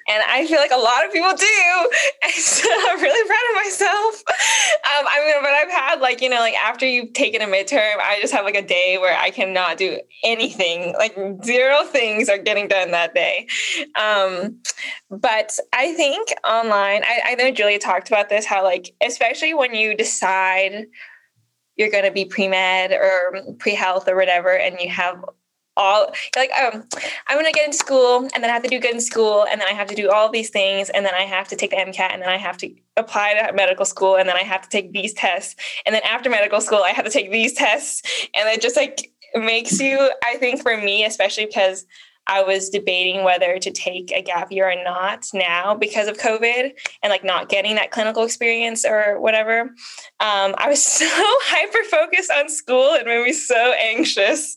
And 0.07 0.23
I 0.27 0.45
feel 0.47 0.57
like 0.57 0.71
a 0.71 0.77
lot 0.77 1.05
of 1.05 1.11
people 1.11 1.33
do. 1.33 1.89
And 2.23 2.33
so 2.33 2.69
I'm 2.69 3.01
really 3.01 3.27
proud 3.27 3.39
of 3.49 3.65
myself. 3.65 4.23
Um, 4.27 5.07
I 5.07 5.25
mean, 5.25 5.41
but 5.41 5.49
I've 5.49 5.71
had 5.71 6.01
like, 6.01 6.21
you 6.21 6.29
know, 6.29 6.39
like 6.39 6.53
after 6.53 6.85
you've 6.85 7.13
taken 7.13 7.41
a 7.41 7.45
midterm, 7.45 7.97
I 7.99 8.19
just 8.21 8.31
have 8.33 8.45
like 8.45 8.55
a 8.55 8.61
day 8.61 8.97
where 8.99 9.17
I 9.17 9.31
cannot 9.31 9.77
do 9.77 9.99
anything. 10.23 10.93
Like 10.93 11.17
zero 11.43 11.83
things 11.83 12.29
are 12.29 12.37
getting 12.37 12.67
done 12.67 12.91
that 12.91 13.15
day. 13.15 13.47
Um, 13.99 14.61
but 15.09 15.57
I 15.73 15.93
think 15.95 16.29
online, 16.45 17.03
I, 17.03 17.21
I 17.29 17.35
know 17.35 17.51
Julia 17.51 17.79
talked 17.79 18.07
about 18.07 18.29
this, 18.29 18.45
how 18.45 18.63
like, 18.63 18.93
especially 19.01 19.53
when 19.53 19.73
you 19.73 19.95
decide 19.95 20.85
you're 21.75 21.89
going 21.89 22.05
to 22.05 22.11
be 22.11 22.25
pre 22.25 22.47
med 22.47 22.91
or 22.91 23.55
pre 23.57 23.73
health 23.73 24.07
or 24.07 24.15
whatever, 24.15 24.55
and 24.55 24.79
you 24.79 24.89
have 24.89 25.23
all 25.77 26.11
like 26.35 26.51
um 26.51 26.83
i'm 27.27 27.43
to 27.43 27.51
get 27.51 27.65
into 27.65 27.77
school 27.77 28.27
and 28.33 28.43
then 28.43 28.49
i 28.49 28.53
have 28.53 28.63
to 28.63 28.69
do 28.69 28.79
good 28.79 28.93
in 28.93 28.99
school 28.99 29.45
and 29.49 29.59
then 29.61 29.67
i 29.67 29.71
have 29.71 29.87
to 29.87 29.95
do 29.95 30.09
all 30.09 30.29
these 30.29 30.49
things 30.49 30.89
and 30.89 31.05
then 31.05 31.13
i 31.13 31.21
have 31.21 31.47
to 31.47 31.55
take 31.55 31.69
the 31.69 31.77
mcat 31.77 32.11
and 32.11 32.21
then 32.21 32.29
i 32.29 32.37
have 32.37 32.57
to 32.57 32.73
apply 32.97 33.33
to 33.33 33.53
medical 33.53 33.85
school 33.85 34.15
and 34.15 34.27
then 34.27 34.35
i 34.35 34.43
have 34.43 34.61
to 34.61 34.69
take 34.69 34.91
these 34.91 35.13
tests. 35.13 35.55
And 35.85 35.95
then 35.95 36.01
after 36.03 36.29
medical 36.29 36.61
school 36.61 36.83
i 36.83 36.91
have 36.91 37.05
to 37.05 37.11
take 37.11 37.31
these 37.31 37.53
tests. 37.53 38.01
And 38.35 38.47
it 38.49 38.61
just 38.61 38.75
like 38.75 39.11
makes 39.35 39.79
you 39.79 40.11
i 40.25 40.35
think 40.37 40.61
for 40.61 40.75
me 40.77 41.05
especially 41.05 41.45
because 41.45 41.85
I 42.27 42.43
was 42.43 42.69
debating 42.69 43.23
whether 43.23 43.57
to 43.59 43.71
take 43.71 44.11
a 44.11 44.21
gap 44.21 44.51
year 44.51 44.69
or 44.69 44.83
not 44.83 45.25
now 45.33 45.75
because 45.75 46.07
of 46.07 46.17
COVID 46.17 46.71
and 47.03 47.09
like 47.09 47.23
not 47.23 47.49
getting 47.49 47.75
that 47.75 47.91
clinical 47.91 48.23
experience 48.23 48.85
or 48.85 49.19
whatever. 49.19 49.61
Um, 50.19 50.55
I 50.57 50.67
was 50.67 50.83
so 50.85 51.07
hyper 51.09 51.83
focused 51.89 52.31
on 52.31 52.49
school. 52.49 52.93
It 52.93 53.05
made 53.05 53.23
me 53.23 53.33
so 53.33 53.73
anxious. 53.79 54.55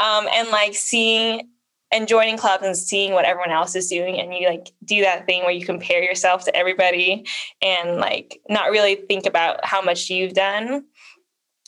Um, 0.00 0.28
and 0.32 0.48
like 0.50 0.74
seeing 0.74 1.48
and 1.92 2.06
joining 2.06 2.36
clubs 2.36 2.64
and 2.64 2.76
seeing 2.76 3.12
what 3.12 3.24
everyone 3.24 3.50
else 3.50 3.74
is 3.74 3.88
doing 3.88 4.20
and 4.20 4.32
you 4.32 4.48
like 4.48 4.70
do 4.84 5.00
that 5.00 5.26
thing 5.26 5.42
where 5.42 5.50
you 5.50 5.66
compare 5.66 6.02
yourself 6.02 6.44
to 6.44 6.54
everybody 6.54 7.26
and 7.60 7.96
like 7.96 8.40
not 8.48 8.70
really 8.70 8.94
think 8.94 9.26
about 9.26 9.64
how 9.64 9.82
much 9.82 10.08
you've 10.08 10.34
done 10.34 10.84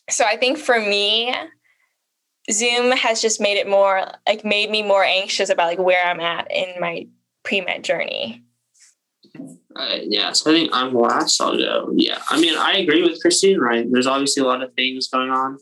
so 0.08 0.24
i 0.24 0.36
think 0.36 0.58
for 0.58 0.78
me 0.78 1.34
Zoom 2.50 2.90
has 2.92 3.22
just 3.22 3.40
made 3.40 3.56
it 3.56 3.68
more 3.68 4.06
like 4.26 4.44
made 4.44 4.70
me 4.70 4.82
more 4.82 5.04
anxious 5.04 5.48
about 5.48 5.68
like 5.68 5.78
where 5.78 6.04
I'm 6.04 6.20
at 6.20 6.50
in 6.50 6.80
my 6.80 7.06
pre 7.44 7.60
med 7.60 7.84
journey. 7.84 8.44
Uh, 9.74 9.98
yeah, 10.02 10.32
so 10.32 10.50
I 10.50 10.54
think 10.54 10.70
I'm 10.72 10.92
last. 10.92 11.40
I'll 11.40 11.56
go. 11.56 11.90
Yeah, 11.94 12.20
I 12.28 12.40
mean, 12.40 12.56
I 12.56 12.78
agree 12.78 13.02
with 13.02 13.20
Christine. 13.20 13.58
Right, 13.58 13.86
there's 13.90 14.06
obviously 14.06 14.42
a 14.42 14.46
lot 14.46 14.62
of 14.62 14.74
things 14.74 15.08
going 15.08 15.30
on. 15.30 15.58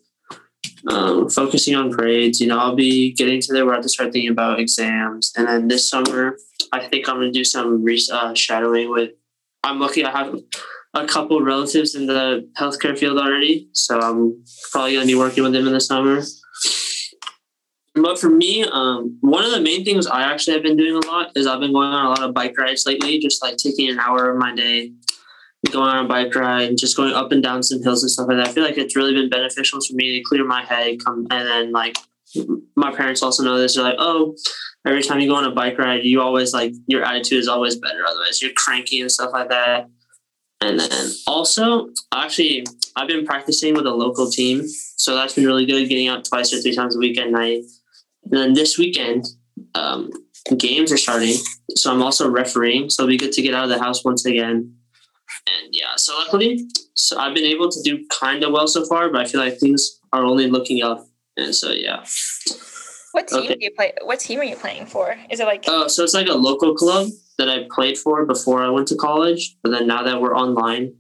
Um, 0.89 1.29
focusing 1.29 1.75
on 1.75 1.91
grades, 1.91 2.41
you 2.41 2.47
know, 2.47 2.59
I'll 2.59 2.75
be 2.75 3.13
getting 3.13 3.41
to 3.43 3.53
there 3.53 3.67
where 3.67 3.75
I 3.75 3.77
have 3.77 3.83
to 3.83 3.89
start 3.91 4.13
thinking 4.13 4.31
about 4.31 4.59
exams, 4.59 5.33
and 5.37 5.47
then 5.47 5.69
this 5.69 5.89
summer, 5.89 6.37
I 6.73 6.87
think 6.87 7.09
I'm 7.09 7.17
going 7.17 7.33
to 7.33 7.39
do 7.39 7.45
some 7.45 7.85
re- 7.85 8.03
uh, 8.11 8.35
shadowing 8.35 8.91
with. 8.91 9.11
I'm 9.63 9.79
lucky 9.79 10.05
I 10.05 10.11
have 10.11 10.35
a 10.95 11.07
couple 11.07 11.41
relatives 11.43 11.95
in 11.95 12.07
the 12.07 12.49
healthcare 12.59 12.99
field 12.99 13.19
already, 13.19 13.69
so 13.73 14.01
I'm 14.01 14.43
probably 14.73 14.95
going 14.95 15.07
to 15.07 15.13
be 15.13 15.19
working 15.19 15.45
with 15.45 15.53
them 15.53 15.67
in 15.67 15.75
the 15.75 15.81
summer. 15.81 16.23
But 17.95 18.19
for 18.19 18.31
me, 18.31 18.65
um, 18.65 19.19
one 19.21 19.45
of 19.45 19.51
the 19.51 19.61
main 19.61 19.85
things 19.85 20.07
I 20.07 20.23
actually 20.23 20.55
have 20.55 20.63
been 20.63 20.77
doing 20.77 20.95
a 20.95 21.07
lot 21.07 21.33
is 21.35 21.47
I've 21.47 21.61
been 21.61 21.73
going 21.73 21.89
on 21.89 22.07
a 22.07 22.09
lot 22.09 22.23
of 22.23 22.35
bike 22.35 22.57
rides 22.57 22.87
lately, 22.87 23.19
just 23.19 23.43
like 23.43 23.57
taking 23.57 23.91
an 23.91 23.99
hour 23.99 24.31
of 24.31 24.39
my 24.39 24.55
day, 24.55 24.93
going 25.71 25.89
on 25.89 26.05
a 26.05 26.09
bike 26.09 26.35
ride, 26.35 26.69
and 26.69 26.79
just 26.79 26.97
going 26.97 27.13
up 27.13 27.33
and 27.33 27.43
down 27.43 27.63
some 27.63 27.83
hills 27.83 28.03
and 28.03 28.11
stuff 28.11 28.29
like 28.29 28.37
that. 28.37 28.49
I 28.49 28.53
feel 28.53 28.65
like 28.65 28.79
it's 28.79 28.95
really 28.95 29.15
been 29.15 29.29
beneficial 29.29 29.81
for 29.81 29.95
me 29.95 30.19
to 30.19 30.25
clear 30.25 30.45
my 30.45 30.65
head. 30.65 31.05
Come 31.05 31.27
and 31.31 31.47
then 31.47 31.73
like 31.73 31.97
my 32.77 32.95
parents 32.95 33.23
also 33.23 33.43
know 33.43 33.59
this. 33.59 33.75
They're 33.75 33.85
like, 33.85 33.97
oh, 33.99 34.37
every 34.87 35.03
time 35.03 35.21
you 35.21 35.29
go 35.29 35.35
on 35.35 35.45
a 35.45 35.51
bike 35.51 35.79
ride, 35.79 36.05
you 36.05 36.21
always 36.21 36.53
like 36.53 36.73
your 36.87 37.03
attitude 37.03 37.41
is 37.41 37.49
always 37.49 37.77
better. 37.77 38.05
Otherwise, 38.07 38.41
you're 38.41 38.53
cranky 38.55 39.01
and 39.01 39.11
stuff 39.11 39.33
like 39.33 39.49
that. 39.49 39.89
And 40.63 40.79
then 40.79 41.11
also, 41.27 41.89
actually, 42.13 42.67
I've 42.97 43.09
been 43.09 43.25
practicing 43.25 43.75
with 43.75 43.87
a 43.87 43.91
local 43.91 44.31
team, 44.31 44.67
so 44.69 45.15
that's 45.15 45.35
been 45.35 45.47
really 45.47 45.65
good. 45.65 45.89
Getting 45.89 46.09
out 46.09 46.25
twice 46.25 46.53
or 46.53 46.61
three 46.61 46.75
times 46.75 46.97
a 46.97 46.99
week 46.99 47.19
at 47.19 47.31
night 47.31 47.63
and 48.25 48.33
then 48.33 48.53
this 48.55 48.79
weekend, 48.79 49.27
um, 49.75 50.11
games 50.57 50.93
are 50.93 50.97
starting. 50.97 51.35
So 51.77 51.93
I'm 51.93 52.03
also 52.03 52.29
refereeing. 52.29 52.91
So 52.91 53.03
it'll 53.03 53.11
be 53.11 53.17
good 53.17 53.33
to 53.33 53.43
get 53.43 53.55
out 53.55 53.65
of 53.65 53.71
the 53.71 53.79
house 53.79 54.05
once 54.05 54.25
again. 54.25 54.75
And 55.47 55.69
yeah, 55.73 55.97
so 55.97 56.17
luckily, 56.17 56.65
so 56.95 57.19
I've 57.19 57.35
been 57.35 57.45
able 57.45 57.71
to 57.71 57.83
do 57.83 58.07
kind 58.09 58.45
of 58.45 58.53
well 58.53 58.69
so 58.69 58.85
far, 58.87 59.11
but 59.11 59.21
I 59.21 59.25
feel 59.25 59.41
like 59.41 59.59
things 59.59 60.01
are 60.13 60.25
only 60.25 60.49
looking 60.49 60.83
up. 60.83 61.07
And 61.37 61.55
so 61.55 61.71
yeah. 61.71 62.05
What 63.13 63.29
team 63.29 63.41
okay. 63.41 63.55
do 63.55 63.59
you 63.61 63.71
play? 63.73 63.93
What 64.03 64.21
team 64.21 64.41
are 64.41 64.45
you 64.45 64.57
playing 64.57 64.87
for? 64.87 65.17
Is 65.31 65.41
it 65.41 65.45
like? 65.45 65.65
Oh, 65.67 65.89
so 65.89 66.05
it's 66.05 66.15
like 66.15 66.29
a 66.29 66.35
local 66.35 66.75
club 66.75 67.09
that 67.41 67.49
I 67.49 67.67
played 67.71 67.97
for 67.97 68.27
before 68.27 68.63
I 68.63 68.69
went 68.69 68.87
to 68.89 68.97
college. 68.97 69.57
But 69.63 69.71
then 69.71 69.87
now 69.87 70.03
that 70.03 70.21
we're 70.21 70.37
online, 70.37 70.95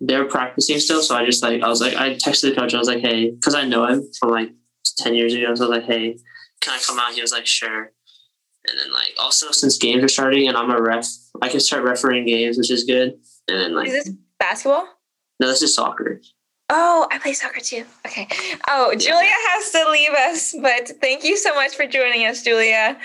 they're 0.00 0.24
practicing 0.24 0.78
still. 0.78 1.02
So 1.02 1.14
I 1.14 1.24
just 1.26 1.42
like 1.42 1.62
I 1.62 1.68
was 1.68 1.80
like 1.80 1.94
I 1.94 2.14
texted 2.14 2.50
the 2.50 2.56
coach. 2.56 2.74
I 2.74 2.78
was 2.78 2.88
like, 2.88 3.00
hey, 3.00 3.30
because 3.30 3.54
I 3.54 3.64
know 3.64 3.86
him 3.86 4.08
from 4.18 4.30
like 4.30 4.50
ten 4.96 5.14
years 5.14 5.34
ago. 5.34 5.54
So 5.54 5.66
I 5.66 5.68
was 5.68 5.78
like, 5.78 5.84
hey, 5.84 6.18
can 6.62 6.74
I 6.74 6.78
come 6.84 6.98
out? 6.98 7.12
He 7.12 7.20
was 7.20 7.32
like, 7.32 7.46
sure. 7.46 7.92
And 8.68 8.78
then 8.78 8.92
like 8.92 9.12
also 9.18 9.50
since 9.52 9.76
games 9.76 10.02
are 10.02 10.08
starting 10.08 10.48
and 10.48 10.56
I'm 10.56 10.70
a 10.70 10.80
ref, 10.80 11.06
I 11.42 11.48
can 11.48 11.60
start 11.60 11.84
refereeing 11.84 12.26
games, 12.26 12.56
which 12.56 12.70
is 12.70 12.84
good. 12.84 13.14
And 13.48 13.60
then 13.60 13.74
like 13.74 13.88
Is 13.88 14.04
this 14.04 14.14
basketball? 14.38 14.88
No, 15.38 15.46
this 15.46 15.62
is 15.62 15.74
soccer. 15.74 16.20
Oh, 16.70 17.06
I 17.12 17.18
play 17.18 17.34
soccer 17.34 17.60
too. 17.60 17.84
Okay. 18.06 18.26
Oh, 18.68 18.92
Julia 18.96 19.30
has 19.30 19.70
to 19.70 19.88
leave 19.90 20.10
us, 20.10 20.56
but 20.60 20.90
thank 21.00 21.22
you 21.22 21.36
so 21.36 21.54
much 21.54 21.76
for 21.76 21.86
joining 21.86 22.26
us, 22.26 22.42
Julia. 22.42 22.98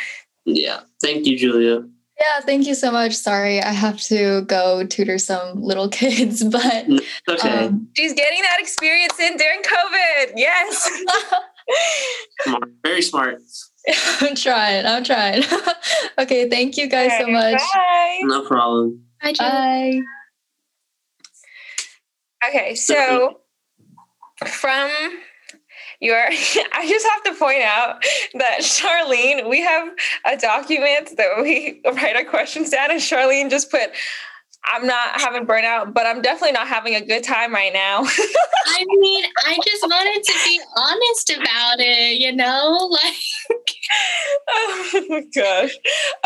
Yeah. 0.46 0.80
Thank 1.02 1.28
you, 1.28 1.38
Julia. 1.38 1.84
Yeah, 2.22 2.40
thank 2.42 2.68
you 2.68 2.76
so 2.76 2.92
much. 2.92 3.14
Sorry, 3.14 3.60
I 3.62 3.72
have 3.72 4.00
to 4.04 4.44
go 4.44 4.86
tutor 4.86 5.18
some 5.18 5.64
little 5.64 5.90
kids, 6.02 6.44
but 6.44 6.86
okay. 7.28 7.66
Um, 7.66 7.88
she's 7.98 8.14
getting 8.14 8.42
that 8.44 8.60
experience 8.60 9.20
in 9.20 9.38
during 9.38 9.62
COVID. 9.62 10.34
Yes. 10.36 11.04
smart. 12.42 12.70
Very 12.84 13.02
smart. 13.02 13.42
I'm 14.22 14.36
trying. 14.36 14.86
I'm 14.86 15.04
trying. 15.04 15.44
okay, 16.20 16.48
thank 16.48 16.78
you 16.78 16.88
guys 16.88 17.12
so 17.20 17.26
much. 17.28 17.60
Bye. 17.74 18.20
No 18.24 18.46
problem. 18.46 19.04
Bye. 19.24 19.34
Bye. 19.40 20.02
Okay, 22.48 22.76
so 22.76 23.40
from 24.46 24.92
your 26.02 26.18
I 26.28 26.88
just 26.88 27.08
have 27.08 27.24
to 27.24 27.40
point 27.40 27.62
out 27.62 28.04
that 28.34 28.60
Charlene, 28.60 29.50
we 29.50 29.62
have 29.62 29.90
a 30.26 30.38
document 30.38 31.16
that 31.18 31.42
we 31.42 31.82
write 31.86 32.16
our 32.16 32.26
questions 32.26 32.72
down, 32.72 32.92
and 32.92 33.00
Charlene 33.00 33.50
just 33.50 33.72
put 33.72 33.92
I'm 34.64 34.86
not 34.86 35.20
having 35.20 35.48
burnout, 35.48 35.92
but 35.94 36.06
I'm 36.06 36.22
definitely 36.22 36.52
not 36.52 36.68
having 36.68 36.94
a 36.94 37.02
good 37.02 37.24
time 37.24 37.52
right 37.52 37.74
now. 37.74 38.04
I 38.68 38.86
mean, 38.88 39.26
I 39.48 39.58
just 39.66 39.82
wanted 39.82 40.24
to 40.24 40.34
be 40.46 40.62
honest 40.78 41.30
about 41.32 41.80
it, 41.80 42.20
you 42.20 42.32
know? 42.32 42.88
Like 42.92 43.16
Oh 44.50 45.06
my 45.10 45.22
gosh. 45.34 45.76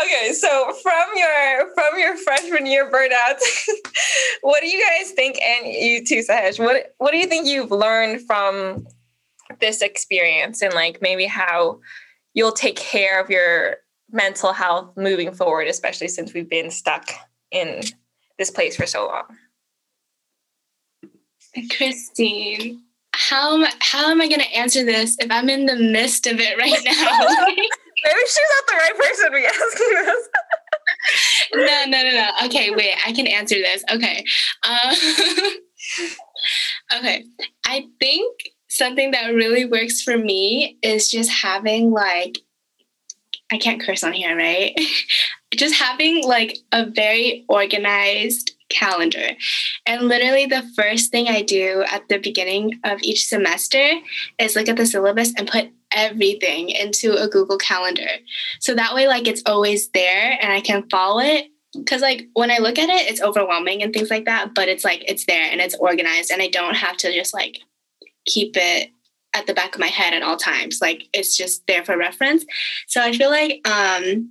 Okay, 0.02 0.32
so 0.32 0.72
from 0.82 1.04
your 1.16 1.74
from 1.74 1.98
your 1.98 2.16
freshman 2.18 2.66
year 2.66 2.90
burnout, 2.90 3.40
what 4.42 4.60
do 4.60 4.68
you 4.68 4.84
guys 4.84 5.12
think 5.12 5.38
and 5.40 5.66
you 5.66 6.04
too, 6.04 6.22
Sahej, 6.28 6.62
what 6.62 6.94
what 6.98 7.12
do 7.12 7.18
you 7.18 7.26
think 7.26 7.46
you've 7.46 7.70
learned 7.70 8.20
from 8.26 8.86
this 9.60 9.82
experience 9.82 10.62
and 10.62 10.74
like 10.74 11.00
maybe 11.00 11.26
how 11.26 11.80
you'll 12.34 12.52
take 12.52 12.76
care 12.76 13.20
of 13.20 13.30
your 13.30 13.76
mental 14.10 14.52
health 14.52 14.96
moving 14.96 15.32
forward, 15.32 15.68
especially 15.68 16.08
since 16.08 16.32
we've 16.32 16.48
been 16.48 16.70
stuck 16.70 17.10
in 17.50 17.82
this 18.38 18.50
place 18.50 18.76
for 18.76 18.86
so 18.86 19.06
long. 19.06 19.24
Christine, 21.76 22.82
how 23.14 23.64
how 23.80 24.10
am 24.10 24.20
I 24.20 24.28
going 24.28 24.40
to 24.40 24.54
answer 24.54 24.84
this 24.84 25.16
if 25.20 25.30
I'm 25.30 25.48
in 25.48 25.64
the 25.64 25.76
midst 25.76 26.26
of 26.26 26.38
it 26.38 26.58
right 26.58 26.78
now? 26.84 27.54
Maybe 28.04 28.20
she's 28.26 28.38
not 28.56 28.66
the 28.66 28.74
right 28.74 28.96
person 28.98 29.24
to 29.24 29.30
be 29.32 29.46
asking 29.46 29.88
this. 30.04 30.28
no, 31.54 31.84
no, 31.86 32.02
no, 32.02 32.10
no. 32.10 32.46
Okay, 32.46 32.70
wait. 32.70 32.94
I 33.06 33.12
can 33.12 33.26
answer 33.26 33.56
this. 33.56 33.82
Okay. 33.90 34.24
Um, 34.62 34.94
okay. 36.98 37.24
I 37.66 37.86
think 37.98 38.32
something 38.76 39.10
that 39.12 39.28
really 39.28 39.64
works 39.64 40.02
for 40.02 40.16
me 40.16 40.78
is 40.82 41.10
just 41.10 41.30
having 41.30 41.90
like 41.90 42.38
I 43.52 43.58
can't 43.58 43.80
curse 43.80 44.02
on 44.02 44.12
here, 44.12 44.36
right? 44.36 44.78
just 45.54 45.76
having 45.76 46.26
like 46.26 46.58
a 46.72 46.86
very 46.86 47.44
organized 47.48 48.52
calendar. 48.68 49.30
And 49.86 50.08
literally, 50.08 50.46
the 50.46 50.68
first 50.74 51.10
thing 51.10 51.28
I 51.28 51.42
do 51.42 51.84
at 51.88 52.08
the 52.08 52.18
beginning 52.18 52.80
of 52.84 53.00
each 53.02 53.26
semester 53.26 53.92
is 54.38 54.56
look 54.56 54.68
at 54.68 54.76
the 54.76 54.86
syllabus 54.86 55.32
and 55.36 55.48
put 55.48 55.70
everything 55.92 56.70
into 56.70 57.12
a 57.16 57.28
Google 57.28 57.58
Calendar. 57.58 58.08
So 58.60 58.74
that 58.74 58.94
way, 58.94 59.06
like, 59.06 59.28
it's 59.28 59.42
always 59.46 59.88
there 59.90 60.36
and 60.40 60.52
I 60.52 60.60
can 60.60 60.88
follow 60.90 61.20
it. 61.20 61.46
Because, 61.72 62.00
like, 62.00 62.26
when 62.32 62.50
I 62.50 62.58
look 62.58 62.78
at 62.78 62.88
it, 62.88 63.10
it's 63.10 63.22
overwhelming 63.22 63.82
and 63.82 63.92
things 63.92 64.10
like 64.10 64.24
that, 64.24 64.54
but 64.54 64.68
it's 64.68 64.84
like 64.84 65.04
it's 65.06 65.26
there 65.26 65.46
and 65.50 65.60
it's 65.60 65.76
organized, 65.76 66.30
and 66.30 66.40
I 66.40 66.48
don't 66.48 66.76
have 66.76 66.96
to 66.98 67.12
just 67.12 67.34
like 67.34 67.58
keep 68.26 68.56
it 68.56 68.90
at 69.34 69.46
the 69.46 69.54
back 69.54 69.74
of 69.74 69.80
my 69.80 69.88
head 69.88 70.14
at 70.14 70.22
all 70.22 70.36
times. 70.36 70.80
Like, 70.80 71.04
it's 71.12 71.36
just 71.36 71.66
there 71.66 71.84
for 71.84 71.96
reference. 71.96 72.44
So 72.86 73.00
I 73.00 73.12
feel 73.12 73.30
like 73.30 73.66
um, 73.68 74.30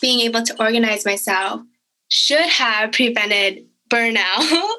being 0.00 0.20
able 0.20 0.42
to 0.42 0.62
organize 0.62 1.04
myself 1.04 1.60
should 2.08 2.40
have 2.40 2.92
prevented 2.92 3.66
burnout, 3.88 4.70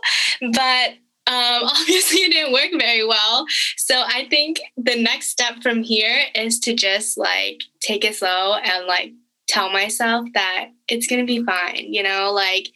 but 0.54 0.92
um, 1.28 1.64
obviously 1.64 2.20
it 2.22 2.32
didn't 2.32 2.54
work 2.54 2.72
very 2.80 3.06
well. 3.06 3.46
So 3.78 4.04
I 4.06 4.28
think 4.30 4.60
the 4.78 5.02
next 5.02 5.28
step 5.28 5.62
from 5.62 5.84
here 5.84 6.24
is 6.36 6.60
to 6.62 6.74
just 6.74 7.18
like 7.18 7.62
take 7.82 8.04
it 8.04 8.16
slow 8.16 8.56
and 8.56 8.86
like 8.86 9.12
tell 9.48 9.70
myself 9.72 10.28
that 10.34 10.70
it's 10.88 11.08
gonna 11.08 11.26
be 11.26 11.44
fine. 11.44 11.94
You 11.94 12.04
know, 12.04 12.32
like 12.32 12.68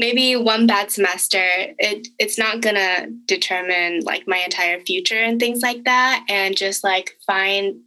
maybe 0.00 0.34
one 0.34 0.66
bad 0.66 0.90
semester 0.90 1.44
it 1.78 2.08
it's 2.18 2.38
not 2.38 2.60
gonna 2.60 3.06
determine 3.26 4.00
like 4.00 4.26
my 4.26 4.38
entire 4.38 4.80
future 4.80 5.20
and 5.20 5.38
things 5.38 5.60
like 5.62 5.84
that 5.84 6.24
and 6.28 6.56
just 6.56 6.82
like 6.82 7.16
find 7.26 7.80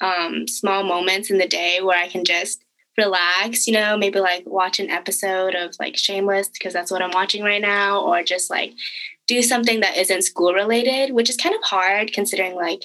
um, 0.00 0.46
small 0.48 0.82
moments 0.82 1.30
in 1.30 1.38
the 1.38 1.46
day 1.46 1.80
where 1.82 1.98
i 1.98 2.08
can 2.08 2.24
just 2.24 2.62
relax, 2.98 3.66
you 3.66 3.72
know, 3.72 3.96
maybe 3.96 4.20
like 4.20 4.44
watch 4.46 4.78
an 4.78 4.90
episode 4.90 5.54
of 5.54 5.74
like 5.80 5.96
Shameless 5.96 6.48
because 6.48 6.72
that's 6.72 6.90
what 6.90 7.02
I'm 7.02 7.10
watching 7.10 7.42
right 7.42 7.60
now, 7.60 8.02
or 8.02 8.22
just 8.22 8.50
like 8.50 8.72
do 9.26 9.42
something 9.42 9.80
that 9.80 9.96
isn't 9.96 10.22
school 10.22 10.52
related, 10.52 11.12
which 11.12 11.30
is 11.30 11.36
kind 11.36 11.54
of 11.54 11.62
hard 11.62 12.12
considering 12.12 12.54
like 12.54 12.84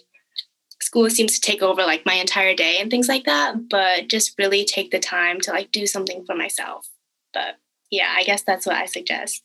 school 0.82 1.10
seems 1.10 1.34
to 1.34 1.42
take 1.42 1.62
over 1.62 1.82
like 1.84 2.06
my 2.06 2.14
entire 2.14 2.56
day 2.56 2.78
and 2.80 2.90
things 2.90 3.08
like 3.08 3.26
that. 3.26 3.70
But 3.70 4.08
just 4.08 4.38
really 4.38 4.64
take 4.64 4.92
the 4.92 5.00
time 5.00 5.42
to 5.42 5.52
like 5.52 5.72
do 5.72 5.88
something 5.88 6.24
for 6.26 6.36
myself. 6.36 6.88
But 7.34 7.56
yeah, 7.90 8.14
I 8.16 8.24
guess 8.24 8.44
that's 8.44 8.66
what 8.66 8.76
I 8.76 8.86
suggest. 8.86 9.42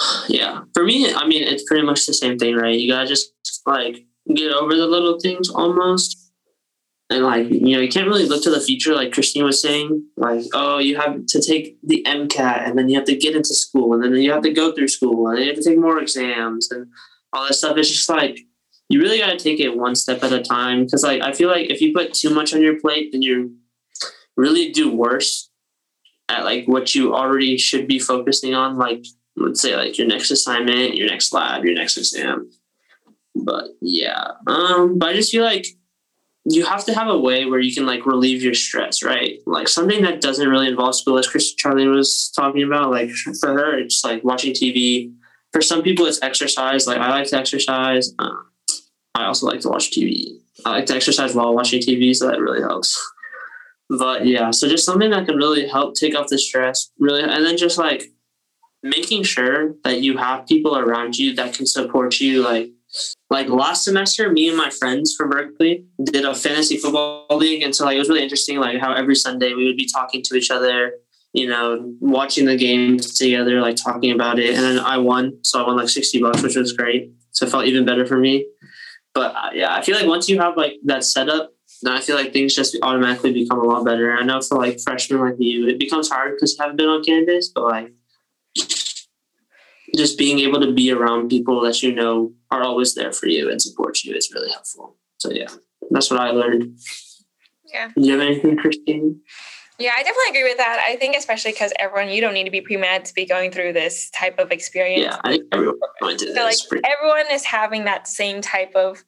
Yeah. 0.28 0.62
For 0.74 0.84
me, 0.84 1.12
I 1.12 1.26
mean, 1.26 1.42
it's 1.42 1.64
pretty 1.64 1.84
much 1.84 2.06
the 2.06 2.14
same 2.14 2.38
thing, 2.38 2.56
right? 2.56 2.78
You 2.78 2.88
gotta 2.88 3.06
just 3.06 3.32
like 3.66 4.04
get 4.34 4.52
over 4.52 4.74
the 4.74 4.86
little 4.86 5.18
things 5.20 5.50
almost 5.50 6.22
and 7.12 7.24
like 7.24 7.48
you 7.50 7.76
know 7.76 7.80
you 7.80 7.88
can't 7.88 8.06
really 8.06 8.26
look 8.26 8.42
to 8.42 8.50
the 8.50 8.60
future 8.60 8.94
like 8.94 9.12
christine 9.12 9.44
was 9.44 9.60
saying 9.60 10.04
like 10.16 10.44
oh 10.54 10.78
you 10.78 10.96
have 10.96 11.24
to 11.26 11.40
take 11.40 11.76
the 11.82 12.02
mcat 12.06 12.66
and 12.66 12.78
then 12.78 12.88
you 12.88 12.96
have 12.96 13.04
to 13.04 13.16
get 13.16 13.36
into 13.36 13.54
school 13.54 13.92
and 13.92 14.02
then 14.02 14.14
you 14.14 14.32
have 14.32 14.42
to 14.42 14.52
go 14.52 14.72
through 14.72 14.88
school 14.88 15.28
and 15.28 15.36
then 15.36 15.44
you 15.44 15.50
have 15.50 15.62
to 15.62 15.68
take 15.68 15.78
more 15.78 16.00
exams 16.00 16.70
and 16.70 16.86
all 17.32 17.46
that 17.46 17.54
stuff 17.54 17.76
it's 17.76 17.90
just 17.90 18.08
like 18.08 18.40
you 18.88 19.00
really 19.00 19.18
got 19.18 19.30
to 19.30 19.38
take 19.38 19.60
it 19.60 19.76
one 19.76 19.94
step 19.94 20.22
at 20.22 20.32
a 20.32 20.42
time 20.42 20.84
because 20.84 21.02
like 21.02 21.22
i 21.22 21.32
feel 21.32 21.48
like 21.48 21.70
if 21.70 21.80
you 21.80 21.92
put 21.92 22.14
too 22.14 22.30
much 22.30 22.54
on 22.54 22.62
your 22.62 22.80
plate 22.80 23.10
then 23.12 23.22
you 23.22 23.54
really 24.36 24.70
do 24.70 24.94
worse 24.94 25.50
at 26.32 26.44
like 26.44 26.66
what 26.66 26.94
you 26.94 27.14
already 27.14 27.56
should 27.56 27.86
be 27.86 27.98
focusing 27.98 28.54
on 28.54 28.76
like 28.76 29.04
let's 29.36 29.60
say 29.60 29.76
like 29.76 29.96
your 29.98 30.06
next 30.06 30.30
assignment 30.30 30.96
your 30.96 31.08
next 31.08 31.32
lab 31.32 31.64
your 31.64 31.74
next 31.74 31.96
exam 31.96 32.50
but 33.34 33.64
yeah 33.80 34.28
um 34.46 34.98
but 34.98 35.10
i 35.10 35.14
just 35.14 35.30
feel 35.30 35.44
like 35.44 35.66
you 36.44 36.64
have 36.64 36.84
to 36.84 36.94
have 36.94 37.08
a 37.08 37.18
way 37.18 37.44
where 37.44 37.60
you 37.60 37.72
can 37.72 37.86
like 37.86 38.04
relieve 38.04 38.42
your 38.42 38.54
stress, 38.54 39.02
right? 39.02 39.38
Like 39.46 39.68
something 39.68 40.02
that 40.02 40.20
doesn't 40.20 40.48
really 40.48 40.68
involve 40.68 40.96
school, 40.96 41.18
as 41.18 41.28
Chris 41.28 41.54
Charlie 41.54 41.86
was 41.86 42.32
talking 42.34 42.64
about. 42.64 42.90
Like 42.90 43.10
for 43.40 43.50
her, 43.50 43.78
it's 43.78 44.04
like 44.04 44.24
watching 44.24 44.52
TV. 44.52 45.12
For 45.52 45.60
some 45.60 45.82
people, 45.82 46.06
it's 46.06 46.20
exercise. 46.22 46.86
Like 46.86 46.98
I 46.98 47.10
like 47.10 47.28
to 47.28 47.38
exercise. 47.38 48.12
Um, 48.18 48.46
I 49.14 49.26
also 49.26 49.46
like 49.46 49.60
to 49.60 49.68
watch 49.68 49.90
TV. 49.92 50.38
I 50.64 50.70
like 50.70 50.86
to 50.86 50.94
exercise 50.94 51.34
while 51.34 51.54
watching 51.54 51.80
TV, 51.80 52.14
so 52.14 52.26
that 52.28 52.40
really 52.40 52.60
helps. 52.60 52.98
But 53.98 54.26
yeah, 54.26 54.50
so 54.52 54.68
just 54.68 54.86
something 54.86 55.10
that 55.10 55.26
can 55.26 55.36
really 55.36 55.68
help 55.68 55.94
take 55.94 56.14
off 56.14 56.28
the 56.28 56.38
stress, 56.38 56.90
really, 56.98 57.22
and 57.22 57.44
then 57.44 57.56
just 57.56 57.76
like 57.76 58.04
making 58.82 59.22
sure 59.22 59.74
that 59.84 60.00
you 60.00 60.16
have 60.16 60.46
people 60.46 60.78
around 60.78 61.18
you 61.18 61.34
that 61.34 61.54
can 61.54 61.66
support 61.66 62.18
you, 62.20 62.42
like 62.42 62.70
like 63.28 63.48
last 63.48 63.84
semester, 63.84 64.30
me 64.30 64.48
and 64.48 64.56
my 64.56 64.70
friends 64.70 65.14
from 65.14 65.30
Berkeley 65.30 65.86
did 66.04 66.24
a 66.24 66.34
fantasy 66.34 66.76
football 66.76 67.26
league, 67.32 67.62
and 67.62 67.74
so 67.74 67.84
like 67.84 67.96
it 67.96 67.98
was 67.98 68.08
really 68.08 68.22
interesting, 68.22 68.58
like 68.58 68.78
how 68.78 68.92
every 68.94 69.14
Sunday 69.14 69.52
we 69.52 69.66
would 69.66 69.76
be 69.76 69.88
talking 69.92 70.22
to 70.22 70.36
each 70.36 70.50
other, 70.50 70.92
you 71.32 71.46
know, 71.46 71.94
watching 72.00 72.46
the 72.46 72.56
games 72.56 73.18
together, 73.18 73.60
like 73.60 73.76
talking 73.76 74.12
about 74.12 74.38
it, 74.38 74.54
and 74.54 74.62
then 74.64 74.78
I 74.78 74.96
won, 74.96 75.38
so 75.42 75.62
I 75.62 75.66
won 75.66 75.76
like 75.76 75.88
sixty 75.88 76.20
bucks, 76.20 76.42
which 76.42 76.56
was 76.56 76.72
great. 76.72 77.12
So 77.32 77.46
it 77.46 77.50
felt 77.50 77.66
even 77.66 77.84
better 77.84 78.06
for 78.06 78.16
me. 78.16 78.46
But 79.14 79.34
uh, 79.34 79.50
yeah, 79.52 79.74
I 79.74 79.82
feel 79.82 79.96
like 79.96 80.06
once 80.06 80.28
you 80.28 80.38
have 80.40 80.56
like 80.56 80.74
that 80.84 81.04
setup, 81.04 81.52
then 81.82 81.94
I 81.94 82.00
feel 82.00 82.16
like 82.16 82.32
things 82.32 82.54
just 82.54 82.76
automatically 82.82 83.32
become 83.32 83.58
a 83.58 83.64
lot 83.64 83.84
better. 83.84 84.12
I 84.12 84.22
know 84.22 84.40
for 84.40 84.56
like 84.58 84.80
freshmen 84.80 85.20
like 85.20 85.36
you, 85.38 85.68
it 85.68 85.78
becomes 85.78 86.08
hard 86.08 86.36
because 86.36 86.54
you 86.54 86.62
haven't 86.62 86.76
been 86.76 86.88
on 86.88 87.02
campus, 87.02 87.48
but 87.48 87.64
like 87.64 87.92
just 89.94 90.16
being 90.16 90.38
able 90.38 90.60
to 90.60 90.72
be 90.72 90.90
around 90.90 91.28
people 91.28 91.60
that 91.62 91.82
you 91.82 91.94
know 91.94 92.32
are 92.50 92.62
always 92.62 92.94
there 92.94 93.12
for 93.12 93.26
you 93.26 93.50
and 93.50 93.60
support 93.60 94.02
you 94.04 94.14
is 94.14 94.30
really 94.32 94.50
helpful. 94.50 94.96
So 95.18 95.30
yeah, 95.30 95.48
that's 95.90 96.10
what 96.10 96.20
I 96.20 96.30
learned. 96.30 96.78
Yeah. 97.66 97.90
Do 97.94 98.02
you 98.02 98.12
have 98.12 98.20
anything, 98.20 98.56
Christine? 98.56 99.20
Yeah, 99.78 99.92
I 99.96 100.02
definitely 100.02 100.38
agree 100.38 100.44
with 100.44 100.58
that. 100.58 100.80
I 100.84 100.96
think 100.96 101.16
especially 101.16 101.52
because 101.52 101.72
everyone, 101.78 102.12
you 102.12 102.20
don't 102.20 102.34
need 102.34 102.44
to 102.44 102.50
be 102.50 102.60
pre-med 102.60 103.04
to 103.06 103.14
be 103.14 103.24
going 103.24 103.50
through 103.50 103.72
this 103.72 104.10
type 104.10 104.38
of 104.38 104.52
experience. 104.52 105.14
Yeah, 105.14 105.20
I 105.24 105.30
think 105.32 105.44
everyone 105.50 105.78
going 106.00 106.18
to 106.18 106.34
so 106.34 106.44
like 106.44 106.58
everyone 106.84 107.24
is 107.32 107.44
having 107.44 107.84
that 107.84 108.06
same 108.06 108.40
type 108.40 108.72
of 108.76 109.02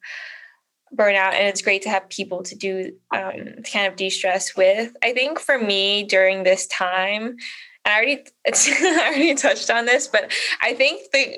burnout 0.95 1.33
and 1.33 1.47
it's 1.47 1.61
great 1.61 1.81
to 1.83 1.89
have 1.89 2.09
people 2.09 2.43
to 2.43 2.55
do 2.55 2.93
um, 3.13 3.61
to 3.63 3.71
kind 3.71 3.87
of 3.87 3.95
de-stress 3.95 4.55
with. 4.55 4.95
I 5.03 5.13
think 5.13 5.39
for 5.39 5.57
me 5.57 6.03
during 6.03 6.43
this 6.43 6.67
time 6.67 7.37
I 7.85 7.95
already 7.95 8.23
I 8.47 9.07
already 9.07 9.35
touched 9.35 9.69
on 9.69 9.85
this, 9.85 10.07
but 10.07 10.31
I 10.61 10.73
think 10.73 11.11
the 11.11 11.37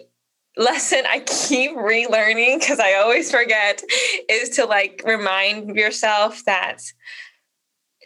lesson 0.58 1.04
I 1.08 1.20
keep 1.20 1.72
relearning 1.72 2.60
because 2.60 2.80
I 2.80 2.96
always 2.96 3.32
forget 3.32 3.84
is 4.30 4.50
to 4.50 4.66
like 4.66 5.04
remind 5.06 5.76
yourself 5.76 6.44
that 6.46 6.80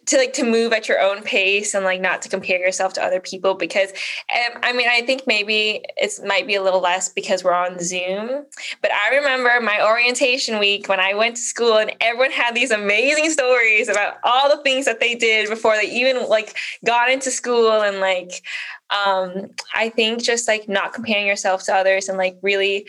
to 0.07 0.17
like 0.17 0.33
to 0.33 0.43
move 0.43 0.73
at 0.73 0.87
your 0.87 0.99
own 0.99 1.21
pace 1.21 1.73
and 1.73 1.85
like 1.85 2.01
not 2.01 2.21
to 2.21 2.29
compare 2.29 2.59
yourself 2.59 2.93
to 2.93 3.03
other 3.03 3.19
people 3.19 3.53
because 3.53 3.91
um, 4.33 4.59
i 4.63 4.73
mean 4.73 4.87
i 4.89 5.01
think 5.01 5.23
maybe 5.27 5.83
it 5.97 6.11
might 6.25 6.47
be 6.47 6.55
a 6.55 6.63
little 6.63 6.79
less 6.79 7.09
because 7.09 7.43
we're 7.43 7.53
on 7.53 7.79
zoom 7.79 8.45
but 8.81 8.91
i 8.91 9.15
remember 9.15 9.59
my 9.61 9.83
orientation 9.85 10.59
week 10.59 10.89
when 10.89 10.99
i 10.99 11.13
went 11.13 11.35
to 11.35 11.41
school 11.41 11.77
and 11.77 11.93
everyone 12.01 12.31
had 12.31 12.55
these 12.55 12.71
amazing 12.71 13.29
stories 13.29 13.89
about 13.89 14.15
all 14.23 14.55
the 14.55 14.61
things 14.63 14.85
that 14.85 14.99
they 14.99 15.15
did 15.15 15.49
before 15.49 15.75
they 15.75 15.89
even 15.89 16.27
like 16.27 16.55
got 16.85 17.09
into 17.09 17.29
school 17.29 17.81
and 17.81 17.99
like 17.99 18.43
um 18.89 19.49
i 19.75 19.89
think 19.89 20.21
just 20.21 20.47
like 20.47 20.67
not 20.67 20.93
comparing 20.93 21.27
yourself 21.27 21.63
to 21.63 21.73
others 21.73 22.09
and 22.09 22.17
like 22.17 22.37
really 22.41 22.87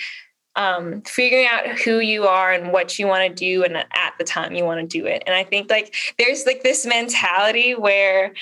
um, 0.57 1.03
figuring 1.03 1.47
out 1.47 1.67
who 1.81 2.01
you 2.01 2.27
are 2.27 2.53
and 2.53 2.73
what 2.73 2.99
you 2.99 3.07
want 3.07 3.29
to 3.29 3.35
do 3.35 3.65
and 3.65 3.77
at 3.77 4.15
the 4.19 4.25
time 4.25 4.55
you 4.55 4.65
want 4.65 4.81
to 4.81 4.87
do 4.87 5.07
it. 5.07 5.23
And 5.27 5.35
I 5.35 5.45
think 5.45 5.71
like 5.71 5.95
there's 6.19 6.45
like 6.47 6.63
this 6.63 6.85
mentality 6.85 7.75
where 7.75 8.35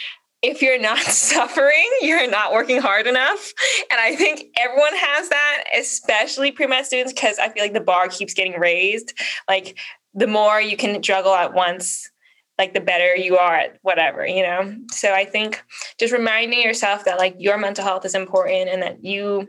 if 0.42 0.62
you're 0.62 0.80
not 0.80 0.98
suffering, 1.00 1.88
you're 2.00 2.28
not 2.30 2.52
working 2.52 2.80
hard 2.80 3.06
enough. 3.06 3.52
And 3.90 4.00
I 4.00 4.16
think 4.16 4.46
everyone 4.58 4.96
has 4.96 5.28
that, 5.28 5.64
especially 5.78 6.50
pre-med 6.50 6.86
students, 6.86 7.12
because 7.12 7.38
I 7.38 7.48
feel 7.48 7.62
like 7.62 7.74
the 7.74 7.80
bar 7.80 8.08
keeps 8.08 8.34
getting 8.34 8.58
raised. 8.58 9.12
Like 9.48 9.78
the 10.14 10.26
more 10.26 10.60
you 10.60 10.76
can 10.76 11.02
juggle 11.02 11.34
at 11.34 11.54
once, 11.54 12.10
like 12.58 12.74
the 12.74 12.80
better 12.80 13.16
you 13.16 13.38
are 13.38 13.54
at 13.54 13.78
whatever, 13.82 14.26
you 14.26 14.42
know? 14.42 14.74
So 14.90 15.14
I 15.14 15.24
think 15.24 15.62
just 15.98 16.12
reminding 16.12 16.62
yourself 16.62 17.04
that 17.04 17.18
like 17.18 17.36
your 17.38 17.56
mental 17.56 17.84
health 17.84 18.04
is 18.04 18.14
important 18.14 18.68
and 18.68 18.82
that 18.82 19.04
you 19.04 19.48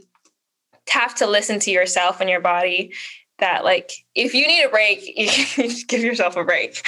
have 0.90 1.16
to 1.16 1.28
listen 1.28 1.60
to 1.60 1.72
yourself 1.72 2.22
and 2.22 2.30
your 2.30 2.42
body 2.42 2.94
that 3.40 3.64
like 3.64 3.92
if 4.16 4.34
you 4.34 4.48
need 4.48 4.64
a 4.64 4.70
break 4.70 5.02
you 5.58 5.86
give 5.86 6.02
yourself 6.02 6.36
a 6.36 6.44
break. 6.44 6.86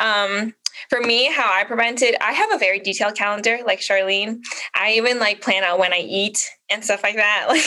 Um, 0.00 0.54
for 0.90 1.00
me 1.00 1.32
how 1.32 1.50
i 1.50 1.64
prevent 1.64 2.02
it 2.02 2.14
i 2.20 2.32
have 2.32 2.52
a 2.52 2.58
very 2.58 2.78
detailed 2.78 3.14
calendar 3.14 3.58
like 3.64 3.80
charlene. 3.80 4.40
I 4.74 4.92
even 4.94 5.18
like 5.18 5.40
plan 5.40 5.62
out 5.62 5.78
when 5.78 5.92
i 5.92 5.98
eat 5.98 6.44
and 6.68 6.84
stuff 6.84 7.02
like 7.02 7.14
that 7.14 7.46
like 7.48 7.56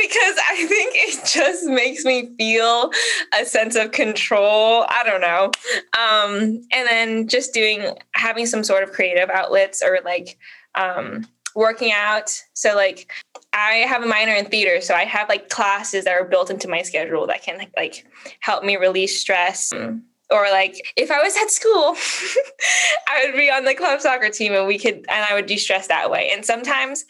because 0.00 0.36
i 0.48 0.66
think 0.66 0.92
it 0.96 1.24
just 1.26 1.66
makes 1.66 2.04
me 2.04 2.34
feel 2.36 2.90
a 3.38 3.44
sense 3.44 3.76
of 3.76 3.92
control. 3.92 4.84
I 4.88 5.02
don't 5.04 5.20
know. 5.20 5.50
Um, 5.98 6.62
and 6.72 6.88
then 6.88 7.28
just 7.28 7.52
doing 7.52 7.94
having 8.14 8.46
some 8.46 8.64
sort 8.64 8.82
of 8.82 8.92
creative 8.92 9.30
outlets 9.30 9.82
or 9.82 9.98
like 10.04 10.38
um, 10.74 11.26
working 11.54 11.92
out. 11.92 12.30
So 12.54 12.74
like 12.74 13.10
I 13.52 13.84
have 13.88 14.02
a 14.02 14.06
minor 14.06 14.34
in 14.34 14.46
theater, 14.46 14.80
so 14.80 14.94
I 14.94 15.04
have 15.04 15.28
like 15.28 15.48
classes 15.48 16.04
that 16.04 16.12
are 16.12 16.24
built 16.24 16.50
into 16.50 16.68
my 16.68 16.82
schedule 16.82 17.26
that 17.26 17.42
can 17.42 17.66
like 17.76 18.06
help 18.40 18.64
me 18.64 18.76
release 18.76 19.20
stress. 19.20 19.72
Mm. 19.72 20.02
Or 20.30 20.48
like 20.50 20.92
if 20.96 21.10
I 21.10 21.22
was 21.22 21.36
at 21.36 21.50
school, 21.50 21.96
I 23.08 23.26
would 23.26 23.36
be 23.36 23.50
on 23.50 23.64
the 23.64 23.74
club 23.74 24.00
soccer 24.00 24.28
team 24.28 24.52
and 24.52 24.66
we 24.66 24.78
could 24.78 25.04
and 25.08 25.26
I 25.28 25.34
would 25.34 25.46
de-stress 25.46 25.88
that 25.88 26.10
way. 26.10 26.30
And 26.32 26.44
sometimes 26.44 27.04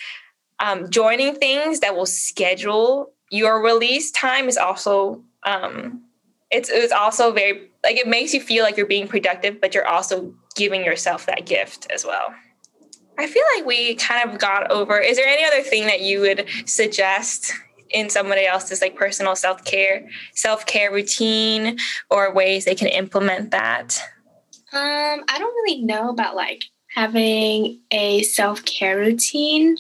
um, 0.59 0.91
joining 0.91 1.35
things 1.35 1.81
that 1.81 1.95
will 1.95 2.07
schedule 2.07 3.13
your 3.31 3.63
release 3.63 4.11
time 4.11 4.49
is 4.49 4.57
also 4.57 5.23
um, 5.45 6.03
it's 6.51 6.69
it's 6.69 6.93
also 6.93 7.33
very 7.33 7.71
like 7.85 7.97
it 7.97 8.07
makes 8.09 8.35
you 8.35 8.41
feel 8.41 8.65
like 8.65 8.77
you're 8.77 8.87
being 8.87 9.09
productive, 9.09 9.61
but 9.61 9.75
you're 9.75 9.87
also 9.87 10.35
giving 10.57 10.85
yourself 10.85 11.27
that 11.27 11.47
gift 11.47 11.87
as 11.91 12.05
well. 12.05 12.35
I 13.21 13.27
feel 13.27 13.43
like 13.55 13.67
we 13.67 13.97
kind 13.97 14.31
of 14.31 14.39
got 14.39 14.71
over. 14.71 14.99
Is 14.99 15.19
there 15.19 15.29
any 15.29 15.45
other 15.45 15.61
thing 15.61 15.85
that 15.87 16.01
you 16.01 16.21
would 16.21 16.47
suggest 16.65 17.53
in 17.91 18.09
somebody 18.09 18.47
else's 18.47 18.81
like 18.81 18.97
personal 18.97 19.37
self 19.37 19.63
care 19.65 20.09
self 20.35 20.65
care 20.65 20.91
routine 20.91 21.77
or 22.11 22.33
ways 22.33 22.65
they 22.65 22.75
can 22.75 22.89
implement 22.89 23.51
that? 23.51 24.03
Um, 24.73 25.25
I 25.29 25.39
don't 25.39 25.55
really 25.55 25.83
know 25.83 26.09
about 26.09 26.35
like 26.35 26.65
having 26.95 27.81
a 27.91 28.23
self 28.23 28.65
care 28.65 28.97
routine. 28.97 29.77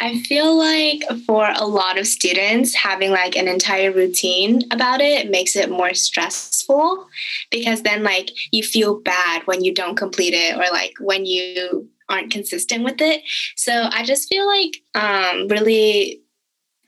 I 0.00 0.20
feel 0.22 0.56
like 0.56 1.02
for 1.26 1.50
a 1.52 1.66
lot 1.66 1.98
of 1.98 2.06
students, 2.06 2.76
having 2.76 3.10
like 3.10 3.34
an 3.36 3.48
entire 3.48 3.90
routine 3.90 4.62
about 4.70 5.00
it 5.00 5.30
makes 5.30 5.56
it 5.56 5.68
more 5.68 5.94
stressful 5.94 7.08
because 7.50 7.82
then 7.82 8.04
like 8.04 8.30
you 8.52 8.62
feel 8.62 9.00
bad 9.00 9.42
when 9.46 9.64
you 9.64 9.74
don't 9.74 9.96
complete 9.96 10.34
it 10.34 10.56
or 10.56 10.64
like 10.72 10.94
when 11.00 11.26
you 11.26 11.88
aren't 12.08 12.32
consistent 12.32 12.84
with 12.84 13.00
it. 13.00 13.22
So 13.56 13.88
I 13.90 14.04
just 14.04 14.28
feel 14.28 14.46
like 14.46 14.82
um, 14.94 15.48
really 15.48 16.20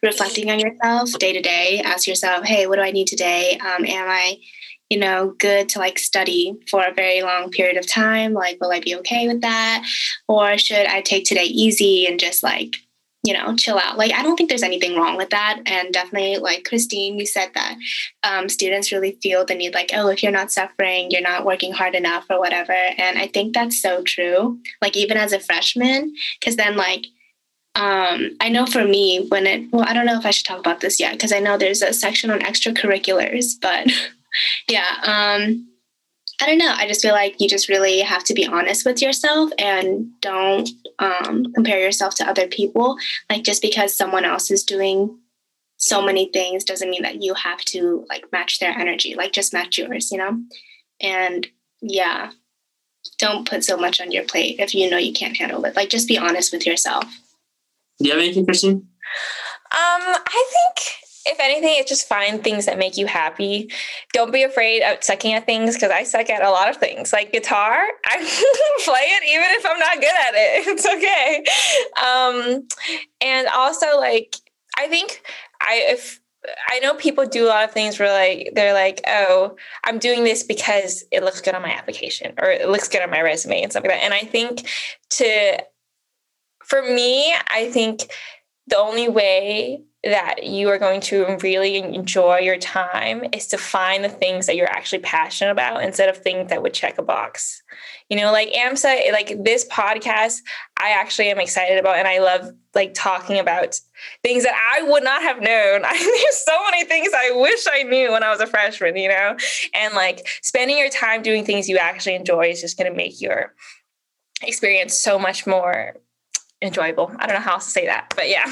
reflecting 0.02 0.50
on 0.50 0.60
yourself 0.60 1.10
day 1.18 1.32
to 1.32 1.40
day, 1.40 1.80
ask 1.84 2.06
yourself, 2.06 2.44
hey, 2.44 2.66
what 2.66 2.76
do 2.76 2.82
I 2.82 2.90
need 2.90 3.06
today? 3.06 3.58
Um, 3.58 3.84
am 3.84 4.08
I 4.08 4.38
you 4.88 4.98
know, 4.98 5.34
good 5.38 5.68
to 5.70 5.78
like 5.78 5.98
study 5.98 6.54
for 6.70 6.84
a 6.84 6.94
very 6.94 7.22
long 7.22 7.50
period 7.50 7.76
of 7.76 7.88
time? 7.88 8.32
Like, 8.32 8.58
will 8.60 8.70
I 8.70 8.80
be 8.80 8.94
okay 8.96 9.26
with 9.26 9.40
that? 9.40 9.84
Or 10.28 10.56
should 10.58 10.86
I 10.86 11.00
take 11.00 11.24
today 11.24 11.44
easy 11.44 12.06
and 12.06 12.20
just 12.20 12.42
like 12.42 12.76
you 13.26 13.32
know, 13.32 13.56
chill 13.56 13.76
out. 13.76 13.98
Like, 13.98 14.12
I 14.12 14.22
don't 14.22 14.36
think 14.36 14.48
there's 14.48 14.62
anything 14.62 14.96
wrong 14.96 15.16
with 15.16 15.30
that. 15.30 15.60
And 15.66 15.92
definitely, 15.92 16.36
like 16.36 16.64
Christine, 16.64 17.18
you 17.18 17.26
said 17.26 17.50
that 17.54 17.76
um, 18.22 18.48
students 18.48 18.92
really 18.92 19.18
feel 19.20 19.44
the 19.44 19.56
need, 19.56 19.74
like, 19.74 19.90
oh, 19.92 20.08
if 20.08 20.22
you're 20.22 20.30
not 20.30 20.52
suffering, 20.52 21.10
you're 21.10 21.20
not 21.22 21.44
working 21.44 21.72
hard 21.72 21.96
enough 21.96 22.26
or 22.30 22.38
whatever. 22.38 22.72
And 22.72 23.18
I 23.18 23.26
think 23.26 23.52
that's 23.52 23.82
so 23.82 24.04
true. 24.04 24.60
Like, 24.80 24.96
even 24.96 25.16
as 25.16 25.32
a 25.32 25.40
freshman, 25.40 26.14
because 26.38 26.54
then, 26.54 26.76
like, 26.76 27.06
um, 27.74 28.36
I 28.40 28.48
know 28.48 28.64
for 28.64 28.84
me, 28.84 29.26
when 29.28 29.48
it, 29.48 29.72
well, 29.72 29.84
I 29.86 29.92
don't 29.92 30.06
know 30.06 30.18
if 30.18 30.24
I 30.24 30.30
should 30.30 30.46
talk 30.46 30.60
about 30.60 30.80
this 30.80 31.00
yet, 31.00 31.12
because 31.14 31.32
I 31.32 31.40
know 31.40 31.58
there's 31.58 31.82
a 31.82 31.92
section 31.92 32.30
on 32.30 32.40
extracurriculars, 32.40 33.54
but 33.60 33.90
yeah. 34.70 34.86
Um, 35.02 35.66
I 36.40 36.46
don't 36.46 36.58
know. 36.58 36.74
I 36.76 36.86
just 36.86 37.00
feel 37.00 37.14
like 37.14 37.40
you 37.40 37.48
just 37.48 37.68
really 37.68 38.00
have 38.00 38.22
to 38.24 38.34
be 38.34 38.46
honest 38.46 38.84
with 38.84 39.00
yourself 39.00 39.50
and 39.58 40.08
don't 40.20 40.68
um, 40.98 41.46
compare 41.54 41.80
yourself 41.80 42.14
to 42.16 42.28
other 42.28 42.46
people. 42.46 42.98
Like 43.30 43.42
just 43.42 43.62
because 43.62 43.96
someone 43.96 44.24
else 44.24 44.50
is 44.50 44.62
doing 44.62 45.18
so 45.78 46.02
many 46.02 46.30
things 46.32 46.64
doesn't 46.64 46.90
mean 46.90 47.02
that 47.02 47.22
you 47.22 47.34
have 47.34 47.60
to 47.66 48.04
like 48.08 48.30
match 48.32 48.58
their 48.58 48.72
energy. 48.72 49.14
Like 49.14 49.32
just 49.32 49.52
match 49.52 49.78
yours, 49.78 50.10
you 50.10 50.18
know? 50.18 50.38
And 51.00 51.46
yeah, 51.80 52.32
don't 53.18 53.48
put 53.48 53.64
so 53.64 53.76
much 53.76 54.00
on 54.00 54.12
your 54.12 54.24
plate 54.24 54.56
if 54.58 54.74
you 54.74 54.90
know 54.90 54.98
you 54.98 55.12
can't 55.12 55.36
handle 55.36 55.64
it. 55.64 55.76
Like 55.76 55.88
just 55.88 56.08
be 56.08 56.18
honest 56.18 56.52
with 56.52 56.66
yourself. 56.66 57.04
Do 57.98 58.08
you 58.08 58.12
have 58.12 58.20
anything, 58.22 58.44
Christine? 58.44 58.74
Um, 58.74 58.88
I 59.72 60.50
think 60.52 60.96
if 61.26 61.40
anything, 61.40 61.74
it's 61.76 61.88
just 61.88 62.08
find 62.08 62.42
things 62.42 62.66
that 62.66 62.78
make 62.78 62.96
you 62.96 63.06
happy. 63.06 63.70
Don't 64.12 64.32
be 64.32 64.42
afraid 64.42 64.82
of 64.82 65.02
sucking 65.02 65.32
at 65.32 65.44
things 65.44 65.74
because 65.74 65.90
I 65.90 66.04
suck 66.04 66.30
at 66.30 66.42
a 66.42 66.50
lot 66.50 66.70
of 66.70 66.76
things. 66.76 67.12
Like 67.12 67.32
guitar, 67.32 67.72
I 68.06 68.16
play 68.84 69.00
it 69.00 69.24
even 69.28 69.48
if 69.50 69.66
I'm 69.66 69.78
not 69.78 69.96
good 69.96 70.04
at 70.04 70.34
it. 70.34 70.66
It's 70.76 70.86
okay. 70.86 71.44
Um, 72.04 72.68
and 73.20 73.48
also, 73.48 73.98
like, 73.98 74.36
I 74.78 74.88
think 74.88 75.22
I 75.60 75.82
if 75.88 76.20
I 76.68 76.78
know 76.80 76.94
people 76.94 77.26
do 77.26 77.46
a 77.46 77.48
lot 77.48 77.64
of 77.64 77.72
things 77.72 77.98
where 77.98 78.12
like 78.12 78.50
they're 78.54 78.74
like, 78.74 79.00
oh, 79.06 79.56
I'm 79.84 79.98
doing 79.98 80.24
this 80.24 80.42
because 80.42 81.04
it 81.10 81.22
looks 81.22 81.40
good 81.40 81.54
on 81.54 81.62
my 81.62 81.72
application 81.72 82.34
or 82.40 82.50
it 82.50 82.68
looks 82.68 82.88
good 82.88 83.02
on 83.02 83.10
my 83.10 83.20
resume 83.20 83.62
and 83.62 83.72
stuff 83.72 83.82
like 83.82 83.92
that. 83.92 84.04
And 84.04 84.14
I 84.14 84.20
think 84.20 84.68
to 85.10 85.58
for 86.64 86.82
me, 86.82 87.34
I 87.48 87.70
think 87.70 88.10
the 88.66 88.78
only 88.78 89.08
way 89.08 89.82
that 90.10 90.44
you 90.44 90.68
are 90.68 90.78
going 90.78 91.00
to 91.00 91.36
really 91.42 91.76
enjoy 91.76 92.38
your 92.38 92.58
time 92.58 93.24
is 93.32 93.46
to 93.48 93.58
find 93.58 94.04
the 94.04 94.08
things 94.08 94.46
that 94.46 94.54
you're 94.54 94.70
actually 94.70 95.00
passionate 95.00 95.50
about 95.50 95.82
instead 95.82 96.08
of 96.08 96.16
things 96.16 96.50
that 96.50 96.62
would 96.62 96.72
check 96.72 96.98
a 96.98 97.02
box. 97.02 97.62
You 98.08 98.16
know, 98.16 98.30
like 98.30 98.50
AMSA, 98.52 99.10
like 99.10 99.42
this 99.42 99.64
podcast, 99.66 100.38
I 100.78 100.90
actually 100.90 101.28
am 101.28 101.40
excited 101.40 101.78
about 101.78 101.96
and 101.96 102.06
I 102.06 102.18
love 102.18 102.52
like 102.74 102.94
talking 102.94 103.38
about 103.38 103.80
things 104.22 104.44
that 104.44 104.54
I 104.54 104.82
would 104.88 105.02
not 105.02 105.22
have 105.22 105.40
known. 105.40 105.82
I 105.84 105.96
there's 105.96 106.44
so 106.44 106.56
many 106.70 106.84
things 106.84 107.08
I 107.14 107.32
wish 107.32 107.66
I 107.72 107.82
knew 107.82 108.12
when 108.12 108.22
I 108.22 108.30
was 108.30 108.40
a 108.40 108.46
freshman, 108.46 108.96
you 108.96 109.08
know? 109.08 109.36
And 109.74 109.94
like 109.94 110.28
spending 110.42 110.78
your 110.78 110.90
time 110.90 111.22
doing 111.22 111.44
things 111.44 111.68
you 111.68 111.78
actually 111.78 112.14
enjoy 112.14 112.50
is 112.50 112.60
just 112.60 112.78
going 112.78 112.90
to 112.90 112.96
make 112.96 113.20
your 113.20 113.54
experience 114.42 114.94
so 114.94 115.18
much 115.18 115.46
more 115.46 115.96
enjoyable. 116.62 117.12
I 117.18 117.26
don't 117.26 117.36
know 117.36 117.42
how 117.42 117.54
else 117.54 117.66
to 117.66 117.70
say 117.70 117.86
that, 117.86 118.12
but 118.16 118.28
yeah. 118.28 118.44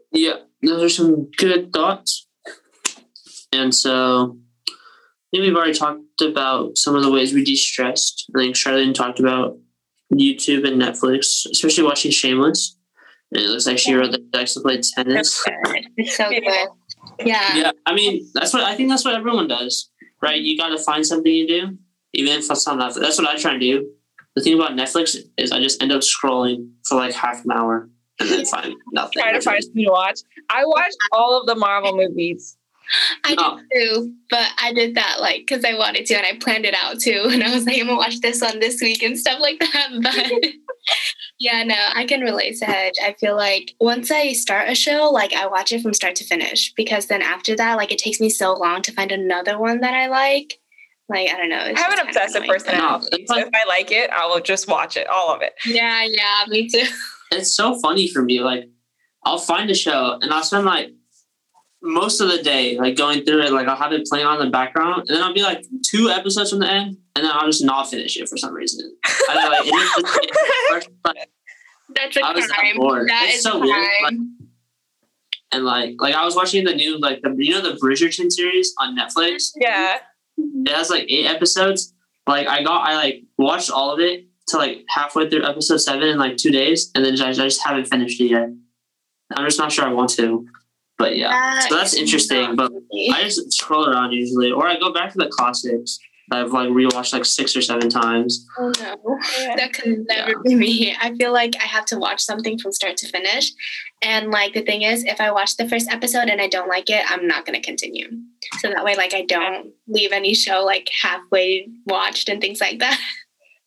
yeah, 0.12 0.36
those 0.62 0.82
are 0.82 0.88
some 0.88 1.30
good 1.36 1.72
thoughts. 1.72 2.26
And 3.52 3.74
so 3.74 4.38
I 4.68 4.72
think 5.30 5.42
we've 5.42 5.56
already 5.56 5.74
talked 5.74 6.20
about 6.20 6.76
some 6.76 6.94
of 6.94 7.02
the 7.02 7.10
ways 7.10 7.32
we 7.32 7.44
de-stressed. 7.44 8.30
I 8.34 8.38
think 8.40 8.56
Charlene 8.56 8.94
talked 8.94 9.20
about 9.20 9.58
YouTube 10.12 10.66
and 10.66 10.80
Netflix, 10.80 11.46
especially 11.50 11.84
watching 11.84 12.10
Shameless. 12.10 12.76
And 13.32 13.42
it 13.42 13.48
looks 13.48 13.66
like 13.66 13.78
she 13.78 13.94
wrote 13.94 14.12
the 14.12 14.24
likes 14.32 14.54
to 14.54 14.60
play 14.60 14.80
tennis. 14.94 15.44
It's 15.96 16.16
so 16.16 16.28
good. 16.28 16.44
Yeah. 17.24 17.56
Yeah. 17.56 17.72
I 17.84 17.94
mean, 17.94 18.28
that's 18.34 18.52
what 18.52 18.62
I 18.62 18.76
think 18.76 18.88
that's 18.88 19.04
what 19.04 19.14
everyone 19.14 19.48
does, 19.48 19.90
right? 20.22 20.40
You 20.40 20.56
got 20.56 20.68
to 20.68 20.78
find 20.78 21.04
something 21.04 21.32
to 21.32 21.46
do, 21.46 21.78
even 22.12 22.38
if 22.38 22.46
that's 22.46 22.66
not 22.66 22.76
enough. 22.76 22.94
That's 22.94 23.18
what 23.18 23.26
I 23.26 23.36
try 23.36 23.54
to 23.54 23.58
do 23.58 23.90
the 24.36 24.42
thing 24.42 24.54
about 24.54 24.72
Netflix 24.72 25.16
is 25.38 25.50
I 25.50 25.60
just 25.60 25.82
end 25.82 25.90
up 25.90 26.02
scrolling 26.02 26.70
for 26.84 26.94
like 26.94 27.14
half 27.14 27.44
an 27.44 27.50
hour 27.50 27.88
and 28.20 28.28
then 28.28 28.44
find 28.46 28.74
nothing. 28.92 29.22
Trying 29.22 29.34
to 29.34 29.40
find 29.40 29.64
something 29.64 29.84
to 29.84 29.90
watch. 29.90 30.20
I 30.50 30.64
watched 30.64 30.96
all 31.10 31.40
of 31.40 31.46
the 31.46 31.56
Marvel 31.56 31.96
movies. 31.96 32.56
I 33.24 33.34
no. 33.34 33.56
did 33.56 33.66
too, 33.74 34.14
but 34.30 34.46
I 34.62 34.72
did 34.72 34.94
that 34.94 35.16
like 35.20 35.38
because 35.38 35.64
I 35.64 35.76
wanted 35.76 36.06
to 36.06 36.14
and 36.14 36.26
I 36.26 36.38
planned 36.38 36.66
it 36.66 36.74
out 36.74 37.00
too. 37.00 37.24
And 37.32 37.42
I 37.42 37.52
was 37.52 37.66
like, 37.66 37.78
I'm 37.78 37.86
gonna 37.86 37.96
watch 37.96 38.20
this 38.20 38.40
one 38.40 38.60
this 38.60 38.80
week 38.80 39.02
and 39.02 39.18
stuff 39.18 39.40
like 39.40 39.58
that. 39.58 39.88
But 40.02 40.52
yeah, 41.40 41.64
no, 41.64 41.74
I 41.94 42.04
can 42.06 42.20
relate 42.20 42.58
to 42.58 42.66
Hedge. 42.66 42.94
I 43.02 43.14
feel 43.14 43.34
like 43.34 43.74
once 43.80 44.10
I 44.12 44.32
start 44.34 44.68
a 44.68 44.74
show, 44.76 45.10
like 45.10 45.32
I 45.32 45.48
watch 45.48 45.72
it 45.72 45.82
from 45.82 45.94
start 45.94 46.14
to 46.16 46.24
finish 46.24 46.72
because 46.74 47.06
then 47.06 47.22
after 47.22 47.56
that, 47.56 47.76
like 47.76 47.90
it 47.90 47.98
takes 47.98 48.20
me 48.20 48.30
so 48.30 48.54
long 48.54 48.82
to 48.82 48.92
find 48.92 49.10
another 49.10 49.58
one 49.58 49.80
that 49.80 49.94
I 49.94 50.06
like. 50.06 50.60
Like 51.08 51.30
I 51.30 51.36
don't 51.36 51.48
know. 51.48 51.56
I 51.56 51.78
have 51.78 51.92
an 51.92 52.06
obsessive 52.06 52.44
personality. 52.44 53.26
So 53.26 53.38
if 53.38 53.48
I 53.54 53.64
like 53.68 53.92
it, 53.92 54.10
I 54.10 54.26
will 54.26 54.40
just 54.40 54.66
watch 54.66 54.96
it, 54.96 55.06
all 55.06 55.34
of 55.34 55.40
it. 55.40 55.52
Yeah, 55.64 56.04
yeah, 56.04 56.44
me 56.48 56.68
too. 56.68 56.84
It's 57.32 57.52
so 57.52 57.76
funny 57.80 58.06
for 58.06 58.22
me. 58.22 58.38
Like 58.40 58.68
I'll 59.24 59.38
find 59.38 59.68
a 59.68 59.74
show 59.74 60.16
and 60.22 60.32
I'll 60.32 60.44
spend 60.44 60.64
like 60.64 60.92
most 61.82 62.20
of 62.20 62.28
the 62.28 62.40
day 62.40 62.78
like 62.78 62.96
going 62.96 63.24
through 63.24 63.42
it. 63.42 63.52
Like 63.52 63.66
I'll 63.66 63.76
have 63.76 63.92
it 63.92 64.06
playing 64.06 64.26
on 64.26 64.38
the 64.38 64.48
background, 64.48 65.06
and 65.08 65.16
then 65.16 65.22
I'll 65.24 65.34
be 65.34 65.42
like 65.42 65.64
two 65.84 66.08
episodes 66.08 66.50
from 66.50 66.60
the 66.60 66.70
end, 66.70 66.96
and 67.16 67.24
then 67.24 67.32
I'll 67.34 67.46
just 67.46 67.64
not 67.64 67.90
finish 67.90 68.16
it 68.16 68.28
for 68.28 68.36
some 68.36 68.54
reason. 68.54 68.96
I 69.28 69.34
know, 69.34 69.50
like, 69.50 69.66
it 69.66 69.74
is 69.74 70.84
just, 70.84 71.28
That's 71.94 72.16
a 72.16 72.20
crime. 72.20 73.06
That 73.08 73.24
it's 73.26 73.38
is 73.38 73.42
so 73.42 73.58
weird. 73.58 73.86
Like, 74.04 74.14
and 75.50 75.64
like, 75.64 75.94
like 75.98 76.14
I 76.14 76.24
was 76.24 76.36
watching 76.36 76.64
the 76.64 76.74
new 76.74 76.96
like 76.98 77.22
the 77.22 77.34
you 77.36 77.50
know 77.50 77.60
the 77.60 77.76
Bridgerton 77.76 78.30
series 78.30 78.72
on 78.78 78.96
Netflix. 78.96 79.50
Yeah 79.56 79.98
it 80.36 80.74
has 80.74 80.90
like 80.90 81.06
eight 81.08 81.26
episodes. 81.26 81.94
Like 82.26 82.48
I 82.48 82.62
got, 82.62 82.88
I 82.88 82.96
like 82.96 83.22
watched 83.38 83.70
all 83.70 83.92
of 83.92 84.00
it 84.00 84.26
to 84.48 84.58
like 84.58 84.84
halfway 84.88 85.28
through 85.28 85.44
episode 85.44 85.78
seven 85.78 86.08
in 86.08 86.18
like 86.18 86.36
two 86.36 86.50
days, 86.50 86.90
and 86.94 87.04
then 87.04 87.20
I, 87.20 87.30
I 87.30 87.32
just 87.32 87.64
haven't 87.64 87.86
finished 87.86 88.20
it 88.20 88.26
yet. 88.26 88.48
I'm 89.34 89.44
just 89.44 89.58
not 89.58 89.72
sure 89.72 89.84
I 89.84 89.92
want 89.92 90.10
to, 90.10 90.46
but 90.98 91.16
yeah. 91.16 91.30
That 91.30 91.66
so 91.68 91.76
that's 91.76 91.94
interesting. 91.94 92.56
But 92.56 92.72
I 93.12 93.22
just 93.22 93.52
scroll 93.52 93.88
around 93.88 94.12
usually, 94.12 94.50
or 94.50 94.66
I 94.66 94.78
go 94.78 94.92
back 94.92 95.12
to 95.12 95.18
the 95.18 95.28
classics. 95.28 95.98
I've 96.30 96.52
like 96.52 96.68
rewatched 96.68 97.12
like 97.12 97.24
six 97.24 97.56
or 97.56 97.62
seven 97.62 97.88
times. 97.88 98.46
Oh 98.58 98.72
no, 98.80 99.18
that 99.56 99.72
could 99.72 100.04
never 100.08 100.30
yeah. 100.30 100.34
be 100.42 100.54
me. 100.54 100.96
I 101.00 101.14
feel 101.14 101.32
like 101.32 101.54
I 101.56 101.66
have 101.66 101.84
to 101.86 101.98
watch 101.98 102.20
something 102.20 102.58
from 102.58 102.72
start 102.72 102.96
to 102.98 103.08
finish. 103.08 103.52
And 104.02 104.30
like 104.30 104.52
the 104.52 104.62
thing 104.62 104.82
is, 104.82 105.04
if 105.04 105.20
I 105.20 105.30
watch 105.30 105.56
the 105.56 105.68
first 105.68 105.88
episode 105.88 106.28
and 106.28 106.40
I 106.40 106.48
don't 106.48 106.68
like 106.68 106.90
it, 106.90 107.04
I'm 107.08 107.26
not 107.26 107.46
going 107.46 107.60
to 107.60 107.64
continue. 107.64 108.08
So 108.58 108.70
that 108.70 108.84
way, 108.84 108.96
like 108.96 109.14
I 109.14 109.22
don't 109.22 109.72
leave 109.86 110.12
any 110.12 110.34
show 110.34 110.64
like 110.64 110.90
halfway 111.00 111.68
watched 111.86 112.28
and 112.28 112.40
things 112.40 112.60
like 112.60 112.80
that. 112.80 113.00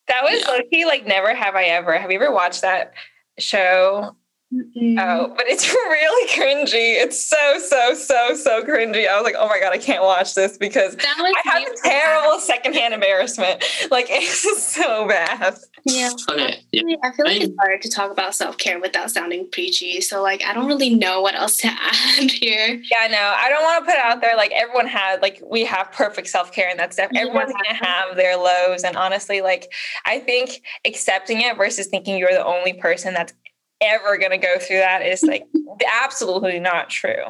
That 0.08 0.24
was 0.24 0.40
yeah. 0.40 0.50
Loki, 0.50 0.84
like 0.84 1.06
Never 1.06 1.34
Have 1.34 1.54
I 1.54 1.64
Ever. 1.64 1.96
Have 1.96 2.10
you 2.10 2.20
ever 2.20 2.32
watched 2.32 2.62
that 2.62 2.94
show? 3.38 4.16
Mm-hmm. 4.52 4.98
Oh, 4.98 5.32
but 5.36 5.46
it's 5.46 5.68
really 5.72 6.28
cringy. 6.32 7.00
It's 7.00 7.22
so, 7.22 7.58
so, 7.60 7.94
so, 7.94 8.34
so 8.34 8.64
cringy. 8.64 9.08
I 9.08 9.14
was 9.16 9.22
like, 9.22 9.36
oh 9.38 9.46
my 9.46 9.60
God, 9.60 9.72
I 9.72 9.78
can't 9.78 10.02
watch 10.02 10.34
this 10.34 10.58
because 10.58 10.96
I 10.98 11.34
have 11.44 11.62
a 11.62 11.76
terrible 11.84 12.32
bad. 12.32 12.40
secondhand 12.40 12.94
embarrassment. 12.94 13.64
Like, 13.90 14.06
it's 14.08 14.62
so 14.62 15.08
bad. 15.08 15.56
Yeah. 15.84 16.10
Okay. 16.30 16.62
Yeah. 16.70 16.96
I 17.02 17.12
feel 17.12 17.26
like 17.26 17.40
it's 17.40 17.56
hard 17.58 17.82
to 17.82 17.90
talk 17.90 18.12
about 18.12 18.34
self 18.34 18.56
care 18.56 18.78
without 18.78 19.10
sounding 19.10 19.48
preachy. 19.50 20.00
So, 20.00 20.22
like, 20.22 20.44
I 20.44 20.52
don't 20.52 20.66
really 20.66 20.94
know 20.94 21.20
what 21.20 21.34
else 21.34 21.56
to 21.58 21.68
add 21.70 22.30
here. 22.30 22.68
Yeah, 22.68 23.08
no, 23.08 23.34
I 23.36 23.48
don't 23.48 23.62
want 23.62 23.84
to 23.84 23.90
put 23.90 23.98
it 23.98 24.04
out 24.04 24.20
there 24.20 24.36
like 24.36 24.52
everyone 24.52 24.86
had, 24.86 25.22
like, 25.22 25.42
we 25.44 25.64
have 25.64 25.90
perfect 25.92 26.28
self 26.28 26.52
care 26.52 26.68
and 26.68 26.78
that 26.78 26.92
stuff. 26.92 27.10
Everyone's 27.14 27.50
yeah. 27.50 27.62
going 27.64 27.78
to 27.78 27.84
have 27.84 28.16
their 28.16 28.36
lows. 28.36 28.84
And 28.84 28.96
honestly, 28.96 29.40
like, 29.40 29.72
I 30.04 30.20
think 30.20 30.62
accepting 30.84 31.40
it 31.40 31.56
versus 31.56 31.88
thinking 31.88 32.16
you're 32.16 32.32
the 32.32 32.44
only 32.44 32.74
person 32.74 33.14
that's 33.14 33.32
ever 33.80 34.18
going 34.18 34.30
to 34.30 34.38
go 34.38 34.58
through 34.58 34.78
that 34.78 35.02
is 35.02 35.22
like 35.22 35.46
absolutely 36.02 36.58
not 36.58 36.90
true. 36.90 37.24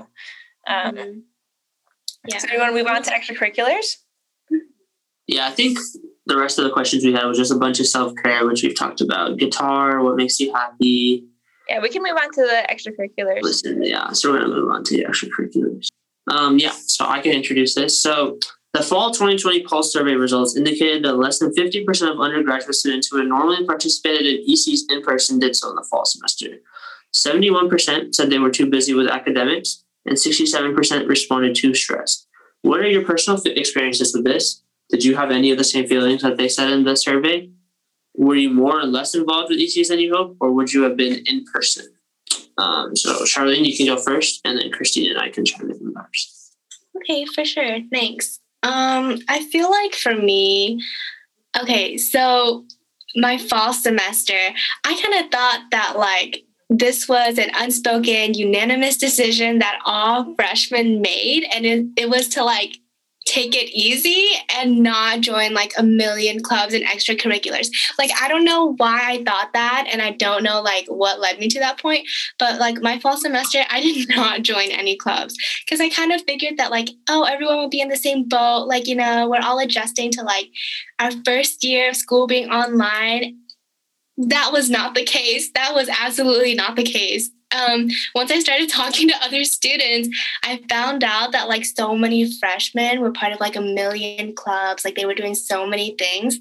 Um, 0.66 0.94
mm-hmm. 0.94 1.18
Yeah. 2.28 2.38
So, 2.38 2.48
do 2.48 2.54
you 2.54 2.60
want 2.60 2.74
to 2.74 2.78
move 2.78 2.86
on 2.86 3.02
to 3.02 3.10
extracurriculars? 3.10 3.96
Yeah, 5.26 5.46
I 5.46 5.50
think 5.52 5.78
the 6.26 6.36
rest 6.36 6.58
of 6.58 6.64
the 6.64 6.70
questions 6.70 7.04
we 7.04 7.12
had 7.12 7.24
was 7.24 7.38
just 7.38 7.52
a 7.52 7.56
bunch 7.56 7.80
of 7.80 7.86
self 7.86 8.12
care, 8.22 8.46
which 8.46 8.62
we've 8.62 8.76
talked 8.76 9.00
about 9.00 9.38
guitar, 9.38 10.02
what 10.02 10.16
makes 10.16 10.38
you 10.40 10.52
happy. 10.52 11.24
Yeah, 11.68 11.80
we 11.80 11.88
can 11.88 12.02
move 12.02 12.16
on 12.20 12.32
to 12.32 12.42
the 12.42 12.66
extracurriculars. 12.68 13.42
Listen, 13.42 13.82
yeah, 13.82 14.10
so 14.12 14.30
we're 14.30 14.38
going 14.38 14.50
to 14.50 14.56
move 14.56 14.70
on 14.70 14.82
to 14.84 14.96
the 14.96 15.04
extracurriculars. 15.04 15.88
Um, 16.26 16.58
yeah, 16.58 16.72
so 16.72 17.06
I 17.06 17.20
can 17.20 17.32
introduce 17.32 17.74
this. 17.74 18.02
So, 18.02 18.38
the 18.72 18.82
fall 18.82 19.10
2020 19.10 19.62
Pulse 19.62 19.92
survey 19.92 20.14
results 20.14 20.56
indicated 20.56 21.04
that 21.04 21.14
less 21.14 21.38
than 21.38 21.52
50% 21.54 22.12
of 22.12 22.20
undergraduate 22.20 22.74
students 22.74 23.08
who 23.08 23.18
had 23.18 23.26
normally 23.26 23.64
participated 23.64 24.26
in 24.26 24.46
ECs 24.46 24.80
in 24.90 25.02
person 25.02 25.38
did 25.38 25.56
so 25.56 25.70
in 25.70 25.76
the 25.76 25.86
fall 25.90 26.04
semester. 26.04 26.58
71% 27.14 28.14
said 28.14 28.30
they 28.30 28.38
were 28.38 28.50
too 28.50 28.70
busy 28.70 28.94
with 28.94 29.08
academics, 29.08 29.84
and 30.06 30.16
67% 30.16 31.08
responded 31.08 31.56
too 31.56 31.74
stressed. 31.74 32.28
What 32.62 32.80
are 32.80 32.88
your 32.88 33.04
personal 33.04 33.40
experiences 33.44 34.14
with 34.14 34.24
this? 34.24 34.62
Did 34.90 35.04
you 35.04 35.16
have 35.16 35.30
any 35.30 35.50
of 35.50 35.58
the 35.58 35.64
same 35.64 35.86
feelings 35.86 36.22
that 36.22 36.36
they 36.36 36.48
said 36.48 36.70
in 36.70 36.84
the 36.84 36.96
survey? 36.96 37.50
Were 38.14 38.36
you 38.36 38.50
more 38.50 38.78
or 38.80 38.86
less 38.86 39.14
involved 39.14 39.50
with 39.50 39.60
ECs 39.60 39.88
than 39.88 39.98
you 39.98 40.14
hoped, 40.14 40.36
or 40.40 40.52
would 40.52 40.72
you 40.72 40.82
have 40.82 40.96
been 40.96 41.24
in 41.26 41.44
person? 41.52 41.86
Um, 42.58 42.94
so, 42.94 43.24
Charlene, 43.24 43.64
you 43.64 43.76
can 43.76 43.86
go 43.86 43.96
first, 43.96 44.40
and 44.44 44.58
then 44.58 44.70
Christine 44.70 45.10
and 45.10 45.18
I 45.18 45.30
can 45.30 45.44
chime 45.44 45.70
in 45.70 45.94
first. 45.94 46.56
Okay, 46.96 47.24
for 47.24 47.44
sure. 47.44 47.78
Thanks. 47.92 48.39
Um, 48.62 49.18
I 49.28 49.44
feel 49.50 49.70
like 49.70 49.94
for 49.94 50.14
me, 50.14 50.82
okay, 51.60 51.96
so 51.96 52.64
my 53.16 53.38
fall 53.38 53.72
semester, 53.72 54.38
I 54.84 55.00
kind 55.02 55.24
of 55.24 55.30
thought 55.30 55.64
that 55.70 55.94
like 55.96 56.44
this 56.68 57.08
was 57.08 57.38
an 57.38 57.50
unspoken, 57.54 58.34
unanimous 58.34 58.96
decision 58.96 59.58
that 59.58 59.80
all 59.84 60.34
freshmen 60.36 61.00
made, 61.00 61.46
and 61.54 61.66
it, 61.66 61.86
it 61.96 62.10
was 62.10 62.28
to 62.28 62.44
like 62.44 62.78
take 63.30 63.54
it 63.54 63.70
easy 63.70 64.28
and 64.56 64.80
not 64.80 65.20
join 65.20 65.54
like 65.54 65.72
a 65.78 65.84
million 65.84 66.42
clubs 66.42 66.74
and 66.74 66.84
extracurriculars. 66.84 67.70
Like 67.96 68.10
I 68.20 68.26
don't 68.26 68.44
know 68.44 68.74
why 68.76 69.00
I 69.04 69.22
thought 69.22 69.52
that 69.52 69.88
and 69.90 70.02
I 70.02 70.10
don't 70.10 70.42
know 70.42 70.60
like 70.60 70.86
what 70.88 71.20
led 71.20 71.38
me 71.38 71.48
to 71.48 71.60
that 71.60 71.80
point, 71.80 72.08
but 72.40 72.58
like 72.58 72.82
my 72.82 72.98
fall 72.98 73.16
semester 73.16 73.60
I 73.70 73.80
did 73.80 74.08
not 74.16 74.42
join 74.42 74.70
any 74.72 74.96
clubs 74.96 75.36
cuz 75.68 75.80
I 75.80 75.88
kind 75.88 76.10
of 76.10 76.22
figured 76.22 76.56
that 76.56 76.72
like 76.72 76.88
oh 77.08 77.22
everyone 77.22 77.58
will 77.58 77.68
be 77.68 77.80
in 77.80 77.88
the 77.88 77.96
same 77.96 78.24
boat, 78.28 78.66
like 78.66 78.88
you 78.88 78.96
know, 78.96 79.28
we're 79.28 79.40
all 79.40 79.60
adjusting 79.60 80.10
to 80.12 80.22
like 80.22 80.48
our 80.98 81.12
first 81.24 81.62
year 81.62 81.90
of 81.90 81.96
school 81.96 82.26
being 82.26 82.50
online. 82.50 83.36
That 84.16 84.50
was 84.52 84.68
not 84.68 84.94
the 84.94 85.04
case. 85.04 85.50
That 85.54 85.72
was 85.72 85.88
absolutely 85.88 86.54
not 86.54 86.74
the 86.74 86.82
case 86.82 87.30
um, 87.56 87.88
once 88.14 88.30
I 88.30 88.40
started 88.40 88.68
talking 88.70 89.08
to 89.08 89.22
other 89.22 89.44
students, 89.44 90.08
I 90.42 90.62
found 90.68 91.04
out 91.04 91.32
that 91.32 91.48
like 91.48 91.64
so 91.64 91.94
many 91.94 92.32
freshmen 92.38 93.00
were 93.00 93.12
part 93.12 93.32
of 93.32 93.40
like 93.40 93.56
a 93.56 93.60
million 93.60 94.34
clubs, 94.34 94.84
like 94.84 94.94
they 94.94 95.06
were 95.06 95.14
doing 95.14 95.34
so 95.34 95.66
many 95.66 95.94
things. 95.96 96.38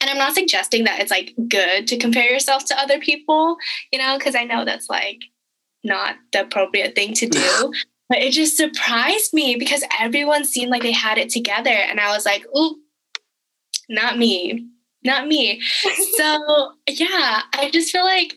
And 0.00 0.08
I'm 0.08 0.18
not 0.18 0.34
suggesting 0.34 0.84
that 0.84 1.00
it's 1.00 1.10
like 1.10 1.34
good 1.48 1.88
to 1.88 1.96
compare 1.96 2.30
yourself 2.30 2.64
to 2.66 2.78
other 2.78 3.00
people, 3.00 3.56
you 3.92 3.98
know, 3.98 4.16
because 4.16 4.34
I 4.34 4.44
know 4.44 4.64
that's 4.64 4.88
like 4.88 5.24
not 5.82 6.16
the 6.32 6.42
appropriate 6.42 6.94
thing 6.94 7.14
to 7.14 7.26
do. 7.26 7.72
but 8.08 8.18
it 8.18 8.32
just 8.32 8.56
surprised 8.56 9.32
me 9.32 9.56
because 9.56 9.82
everyone 9.98 10.44
seemed 10.44 10.70
like 10.70 10.82
they 10.82 10.92
had 10.92 11.18
it 11.18 11.30
together. 11.30 11.70
And 11.70 11.98
I 11.98 12.12
was 12.12 12.24
like, 12.24 12.46
ooh, 12.56 12.76
not 13.88 14.18
me, 14.18 14.68
not 15.04 15.26
me. 15.26 15.60
so 16.16 16.72
yeah, 16.88 17.42
I 17.52 17.70
just 17.72 17.90
feel 17.90 18.04
like 18.04 18.36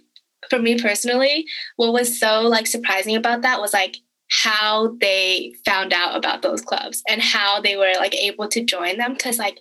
for 0.49 0.59
me 0.59 0.79
personally, 0.79 1.45
what 1.75 1.93
was 1.93 2.19
so 2.19 2.41
like 2.41 2.67
surprising 2.67 3.15
about 3.15 3.41
that 3.41 3.61
was 3.61 3.73
like 3.73 3.97
how 4.31 4.95
they 5.01 5.53
found 5.65 5.91
out 5.91 6.15
about 6.15 6.41
those 6.41 6.61
clubs 6.61 7.01
and 7.09 7.21
how 7.21 7.59
they 7.61 7.75
were 7.75 7.93
like 7.97 8.15
able 8.15 8.47
to 8.47 8.63
join 8.63 8.97
them 8.97 9.13
because 9.13 9.39
like 9.39 9.59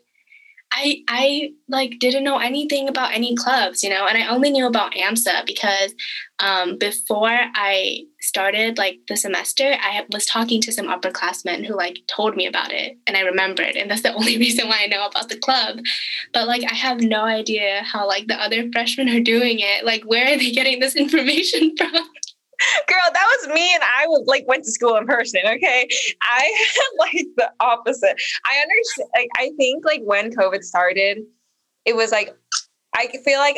I 0.71 1.03
I 1.09 1.51
like 1.69 1.99
didn't 1.99 2.25
know 2.25 2.39
anything 2.39 2.89
about 2.89 3.15
any 3.15 3.35
clubs, 3.35 3.83
you 3.83 3.91
know, 3.91 4.07
and 4.07 4.19
I 4.19 4.27
only 4.29 4.51
knew 4.51 4.67
about 4.67 4.93
AMSA 4.93 5.47
because 5.47 5.95
um, 6.41 6.79
before 6.79 7.37
I 7.55 8.05
started 8.21 8.79
like 8.79 8.99
the 9.09 9.17
semester, 9.17 9.77
I 9.81 10.05
was 10.13 10.27
talking 10.27 10.61
to 10.63 10.73
some 10.73 10.87
upperclassmen 10.87 11.65
who 11.65 11.75
like 11.75 12.01
told 12.07 12.37
me 12.37 12.47
about 12.47 12.73
it, 12.73 12.97
and 13.07 13.17
I 13.17 13.21
remembered, 13.21 13.77
and 13.77 13.91
that's 13.91 14.03
the 14.03 14.13
only 14.19 14.39
reason 14.39 14.69
why 14.69 14.83
I 14.83 14.87
know 14.87 15.07
about 15.07 15.29
the 15.29 15.39
club. 15.39 15.81
But 16.33 16.47
like, 16.47 16.63
I 16.71 16.75
have 16.75 17.01
no 17.01 17.25
idea 17.25 17.83
how 17.85 18.07
like 18.07 18.27
the 18.27 18.41
other 18.41 18.71
freshmen 18.73 19.09
are 19.09 19.21
doing 19.21 19.59
it. 19.61 19.85
Like, 19.85 20.03
where 20.05 20.33
are 20.33 20.39
they 20.39 20.53
getting 20.53 20.81
this 20.81 20.97
information 21.05 21.75
from? 21.77 22.05
Girl, 22.87 23.11
that 23.13 23.37
was 23.41 23.55
me, 23.55 23.73
and 23.75 23.83
I 23.83 24.07
was 24.07 24.25
like 24.27 24.47
went 24.49 24.65
to 24.65 24.71
school 24.71 24.97
in 24.97 25.07
person. 25.07 25.41
Okay, 25.47 25.89
I 26.23 26.67
like 26.99 27.27
the 27.37 27.51
opposite. 27.61 28.21
I 28.45 28.59
understand. 28.59 29.11
Like, 29.17 29.29
I 29.37 29.51
think 29.57 29.85
like 29.85 30.03
when 30.05 30.35
COVID 30.35 30.63
started, 30.63 31.19
it 31.85 31.97
was 31.97 32.11
like 32.11 32.37
I 32.95 33.09
feel 33.25 33.39
like 33.39 33.57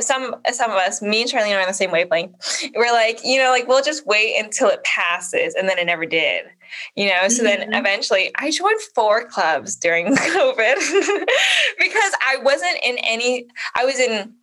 some 0.00 0.34
some 0.52 0.70
of 0.70 0.76
us, 0.76 1.00
me 1.00 1.22
and 1.22 1.30
Charlene 1.30 1.56
are 1.56 1.60
on 1.60 1.68
the 1.68 1.74
same 1.74 1.90
wavelength. 1.90 2.34
We're 2.74 2.92
like, 2.92 3.20
you 3.24 3.38
know, 3.38 3.50
like 3.50 3.68
we'll 3.68 3.82
just 3.82 4.06
wait 4.06 4.36
until 4.42 4.68
it 4.68 4.82
passes, 4.84 5.54
and 5.54 5.68
then 5.68 5.78
it 5.78 5.84
never 5.84 6.06
did. 6.06 6.46
You 6.96 7.08
know, 7.08 7.28
so 7.28 7.44
mm-hmm. 7.44 7.70
then 7.70 7.74
eventually 7.74 8.32
I 8.36 8.50
joined 8.50 8.80
four 8.94 9.26
clubs 9.28 9.76
during 9.76 10.06
COVID 10.16 10.74
because 11.78 12.12
I 12.26 12.38
wasn't 12.42 12.78
in 12.84 12.98
any. 12.98 13.46
I 13.76 13.84
was 13.84 13.98
in. 13.98 14.34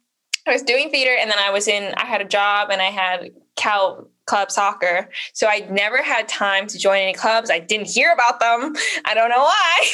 I 0.47 0.53
was 0.53 0.63
doing 0.63 0.89
theater, 0.89 1.15
and 1.19 1.29
then 1.29 1.37
I 1.39 1.51
was 1.51 1.67
in. 1.67 1.93
I 1.95 2.05
had 2.05 2.21
a 2.21 2.25
job, 2.25 2.69
and 2.71 2.81
I 2.81 2.85
had 2.85 3.31
Cal 3.55 4.07
club 4.25 4.51
soccer. 4.51 5.09
So 5.33 5.47
I 5.47 5.67
never 5.69 6.01
had 6.01 6.27
time 6.27 6.67
to 6.67 6.77
join 6.77 6.99
any 6.99 7.13
clubs. 7.13 7.49
I 7.49 7.59
didn't 7.59 7.89
hear 7.89 8.13
about 8.13 8.39
them. 8.39 8.73
I 9.05 9.13
don't 9.13 9.29
know 9.29 9.43
why. 9.43 9.87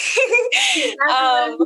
um, 1.10 1.58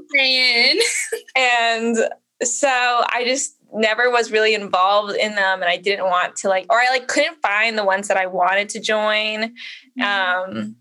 and 1.36 1.98
so 2.44 2.70
I 2.70 3.24
just 3.26 3.58
never 3.74 4.10
was 4.10 4.32
really 4.32 4.54
involved 4.54 5.16
in 5.16 5.36
them 5.36 5.62
and 5.62 5.70
I 5.70 5.78
didn't 5.78 6.06
want 6.06 6.36
to 6.38 6.50
like 6.50 6.66
or 6.70 6.78
I 6.78 6.90
like 6.90 7.08
couldn't 7.08 7.42
find 7.42 7.78
the 7.78 7.86
ones 7.86 8.10
that 8.10 8.18
I 8.18 8.26
wanted 8.26 8.68
to 8.70 8.82
join. 8.82 9.54
Mm-hmm. 9.98 10.02
Um 10.02 10.76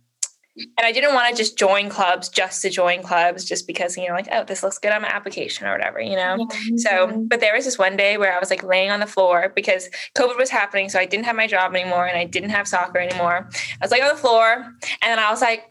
and 0.61 0.87
I 0.87 0.93
didn't 0.93 1.15
want 1.15 1.31
to 1.31 1.37
just 1.37 1.59
join 1.59 1.89
clubs 1.89 2.29
just 2.29 2.63
to 2.63 2.71
join 2.71 3.03
clubs 3.03 3.45
just 3.45 3.67
because, 3.67 3.97
you 3.97 4.09
know, 4.09 4.15
like, 4.15 4.29
oh, 4.33 4.45
this 4.45 4.63
looks 4.63 4.79
good 4.79 4.93
on 4.93 5.03
my 5.03 5.09
application 5.09 5.67
or 5.67 5.73
whatever, 5.73 6.01
you 6.01 6.17
know? 6.17 6.47
Yeah. 6.51 6.77
So, 6.77 7.25
but 7.27 7.41
there 7.41 7.55
was 7.55 7.65
this 7.65 7.79
one 7.79 7.97
day 7.97 8.19
where 8.19 8.35
I 8.35 8.39
was 8.39 8.51
like 8.51 8.63
laying 8.63 8.91
on 8.91 9.01
the 9.01 9.07
floor 9.07 9.53
because 9.55 9.89
COVID 10.17 10.37
was 10.39 10.51
happening. 10.51 10.89
So 10.89 10.99
I 10.99 11.07
didn't 11.07 11.25
have 11.25 11.37
my 11.37 11.47
job 11.47 11.75
anymore 11.75 12.07
and 12.07 12.19
I 12.19 12.25
didn't 12.25 12.51
have 12.51 12.69
soccer 12.69 12.99
anymore. 12.99 13.49
I 13.53 13.85
was 13.85 13.91
like 13.91 14.03
on 14.03 14.09
the 14.09 14.21
floor 14.21 14.53
and 14.53 14.77
then 15.03 15.19
I 15.19 15.31
was 15.31 15.41
like, 15.41 15.71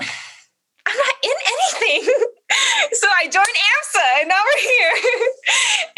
I'm 0.86 0.98
not 0.98 1.16
in 1.24 1.32
anything. 1.46 2.14
so 2.94 3.08
I 3.16 3.26
joined 3.26 3.46
AMSA 3.46 4.22
and 4.22 4.30
now 4.30 4.42
we're 4.46 4.62
here. 4.62 5.20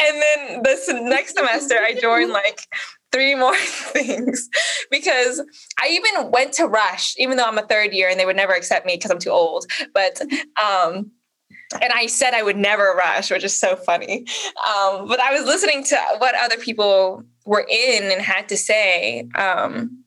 and 0.00 0.22
then 0.22 0.62
this 0.62 0.88
next 0.88 1.36
semester, 1.36 1.76
I 1.80 1.94
joined 1.94 2.30
like 2.30 2.66
three 3.12 3.34
more 3.36 3.56
things 3.56 4.48
because 4.90 5.42
I 5.80 5.88
even 5.88 6.30
went 6.30 6.54
to 6.54 6.66
Rush, 6.66 7.14
even 7.18 7.36
though 7.36 7.44
I'm 7.44 7.58
a 7.58 7.66
third 7.66 7.92
year 7.92 8.08
and 8.08 8.18
they 8.18 8.26
would 8.26 8.36
never 8.36 8.52
accept 8.52 8.86
me 8.86 8.96
because 8.96 9.10
I'm 9.10 9.18
too 9.18 9.30
old. 9.30 9.66
But, 9.94 10.20
um, 10.62 11.10
and 11.80 11.92
I 11.94 12.06
said 12.06 12.34
I 12.34 12.42
would 12.42 12.56
never 12.56 12.94
rush, 12.96 13.30
which 13.30 13.44
is 13.44 13.58
so 13.58 13.76
funny. 13.76 14.26
Um, 14.66 15.08
but 15.08 15.20
I 15.20 15.32
was 15.32 15.44
listening 15.44 15.84
to 15.84 15.96
what 16.18 16.34
other 16.34 16.58
people 16.58 17.24
were 17.46 17.66
in 17.68 18.10
and 18.10 18.20
had 18.20 18.48
to 18.50 18.56
say. 18.56 19.28
Um, 19.34 20.04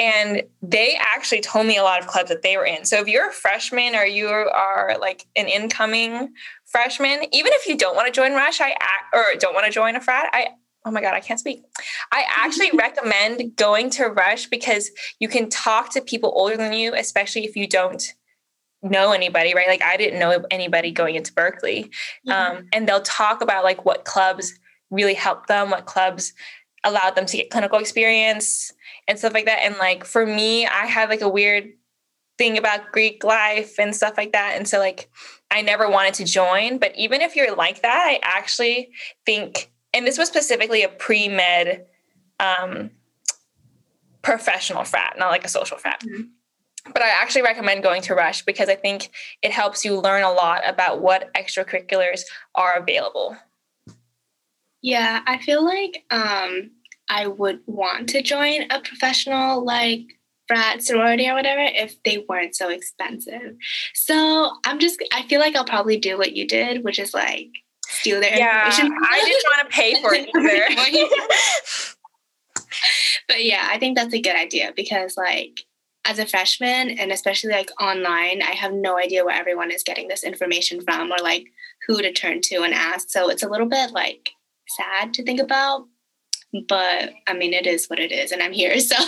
and 0.00 0.42
they 0.60 0.98
actually 1.00 1.40
told 1.40 1.66
me 1.66 1.76
a 1.76 1.82
lot 1.82 2.00
of 2.00 2.08
clubs 2.08 2.28
that 2.28 2.42
they 2.42 2.56
were 2.56 2.64
in. 2.64 2.84
So 2.84 3.00
if 3.00 3.06
you're 3.06 3.28
a 3.28 3.32
freshman 3.32 3.94
or 3.94 4.04
you 4.04 4.26
are 4.26 4.96
like 5.00 5.26
an 5.36 5.46
incoming 5.46 6.32
freshman, 6.64 7.22
even 7.32 7.52
if 7.54 7.66
you 7.66 7.76
don't 7.76 7.94
want 7.94 8.06
to 8.06 8.12
join 8.12 8.32
Rush, 8.32 8.60
I 8.60 8.74
or 9.12 9.24
don't 9.38 9.54
want 9.54 9.66
to 9.66 9.72
join 9.72 9.94
a 9.94 10.00
frat, 10.00 10.30
I 10.32 10.48
oh 10.84 10.90
my 10.90 11.00
god, 11.00 11.14
I 11.14 11.20
can't 11.20 11.40
speak. 11.40 11.62
I 12.12 12.24
actually 12.36 12.70
recommend 12.74 13.56
going 13.56 13.90
to 13.90 14.06
Rush 14.06 14.46
because 14.46 14.90
you 15.18 15.28
can 15.28 15.48
talk 15.48 15.90
to 15.92 16.00
people 16.00 16.32
older 16.34 16.56
than 16.56 16.72
you, 16.72 16.94
especially 16.94 17.44
if 17.44 17.56
you 17.56 17.66
don't 17.66 18.02
know 18.82 19.12
anybody, 19.12 19.54
right? 19.54 19.68
Like 19.68 19.82
I 19.82 19.96
didn't 19.96 20.20
know 20.20 20.44
anybody 20.50 20.92
going 20.92 21.14
into 21.14 21.32
Berkeley, 21.32 21.90
mm-hmm. 22.28 22.32
um, 22.32 22.66
and 22.72 22.88
they'll 22.88 23.00
talk 23.00 23.40
about 23.40 23.64
like 23.64 23.84
what 23.84 24.04
clubs 24.04 24.52
really 24.90 25.14
help 25.14 25.46
them, 25.46 25.70
what 25.70 25.86
clubs 25.86 26.32
allowed 26.84 27.16
them 27.16 27.26
to 27.26 27.36
get 27.36 27.50
clinical 27.50 27.78
experience 27.78 28.72
and 29.08 29.18
stuff 29.18 29.34
like 29.34 29.46
that. 29.46 29.60
And 29.62 29.76
like 29.78 30.04
for 30.04 30.24
me, 30.24 30.66
I 30.66 30.86
had 30.86 31.08
like 31.08 31.22
a 31.22 31.28
weird 31.28 31.70
thing 32.36 32.58
about 32.58 32.92
Greek 32.92 33.24
life 33.24 33.78
and 33.78 33.94
stuff 33.94 34.14
like 34.16 34.32
that. 34.32 34.54
And 34.56 34.68
so 34.68 34.78
like 34.78 35.08
I 35.50 35.62
never 35.62 35.88
wanted 35.88 36.14
to 36.14 36.24
join. 36.24 36.78
But 36.78 36.96
even 36.96 37.20
if 37.20 37.36
you're 37.36 37.54
like 37.54 37.82
that, 37.82 38.04
I 38.06 38.20
actually 38.22 38.90
think, 39.24 39.70
and 39.94 40.06
this 40.06 40.18
was 40.18 40.28
specifically 40.28 40.82
a 40.82 40.88
pre-med 40.88 41.86
um, 42.40 42.90
professional 44.22 44.84
frat, 44.84 45.16
not 45.18 45.30
like 45.30 45.44
a 45.44 45.48
social 45.48 45.78
frat. 45.78 46.02
Mm-hmm. 46.02 46.22
But 46.92 47.00
I 47.00 47.08
actually 47.08 47.42
recommend 47.42 47.82
going 47.82 48.02
to 48.02 48.14
Rush 48.14 48.42
because 48.44 48.68
I 48.68 48.74
think 48.74 49.10
it 49.40 49.52
helps 49.52 49.84
you 49.84 49.98
learn 49.98 50.22
a 50.22 50.32
lot 50.32 50.68
about 50.68 51.00
what 51.00 51.32
extracurriculars 51.34 52.22
are 52.54 52.74
available. 52.74 53.36
Yeah, 54.82 55.22
I 55.26 55.38
feel 55.38 55.64
like 55.64 56.04
um, 56.10 56.72
I 57.08 57.26
would 57.26 57.60
want 57.66 58.10
to 58.10 58.22
join 58.22 58.70
a 58.70 58.80
professional 58.80 59.64
like 59.64 60.02
frat 60.46 60.82
sorority 60.82 61.26
or 61.26 61.34
whatever 61.34 61.62
if 61.62 62.02
they 62.02 62.22
weren't 62.28 62.54
so 62.54 62.68
expensive. 62.68 63.56
So 63.94 64.52
I'm 64.66 64.78
just 64.78 65.02
I 65.14 65.22
feel 65.22 65.40
like 65.40 65.56
I'll 65.56 65.64
probably 65.64 65.96
do 65.96 66.18
what 66.18 66.36
you 66.36 66.46
did, 66.46 66.84
which 66.84 66.98
is 66.98 67.14
like 67.14 67.48
steal 67.94 68.20
their 68.20 68.36
yeah, 68.36 68.66
information. 68.66 68.96
I 69.10 69.22
didn't 69.24 69.44
want 69.56 69.68
to 69.68 69.74
pay 69.74 70.02
for 70.02 70.14
it 70.14 70.28
either. 70.34 71.08
but 73.28 73.44
yeah, 73.44 73.68
I 73.70 73.78
think 73.78 73.96
that's 73.96 74.14
a 74.14 74.20
good 74.20 74.36
idea 74.36 74.72
because 74.76 75.16
like 75.16 75.60
as 76.06 76.18
a 76.18 76.26
freshman 76.26 76.90
and 76.90 77.10
especially 77.10 77.52
like 77.52 77.70
online, 77.80 78.42
I 78.42 78.52
have 78.52 78.72
no 78.72 78.98
idea 78.98 79.24
where 79.24 79.34
everyone 79.34 79.70
is 79.70 79.82
getting 79.82 80.08
this 80.08 80.24
information 80.24 80.82
from 80.82 81.10
or 81.10 81.18
like 81.22 81.46
who 81.86 82.02
to 82.02 82.12
turn 82.12 82.40
to 82.42 82.62
and 82.62 82.74
ask. 82.74 83.10
So 83.10 83.30
it's 83.30 83.42
a 83.42 83.48
little 83.48 83.68
bit 83.68 83.92
like 83.92 84.30
sad 84.66 85.14
to 85.14 85.22
think 85.22 85.40
about 85.40 85.86
but 86.68 87.12
I 87.26 87.34
mean, 87.34 87.52
it 87.52 87.66
is 87.66 87.86
what 87.86 87.98
it 87.98 88.12
is, 88.12 88.32
and 88.32 88.42
I'm 88.42 88.52
here. 88.52 88.78
So, 88.78 88.94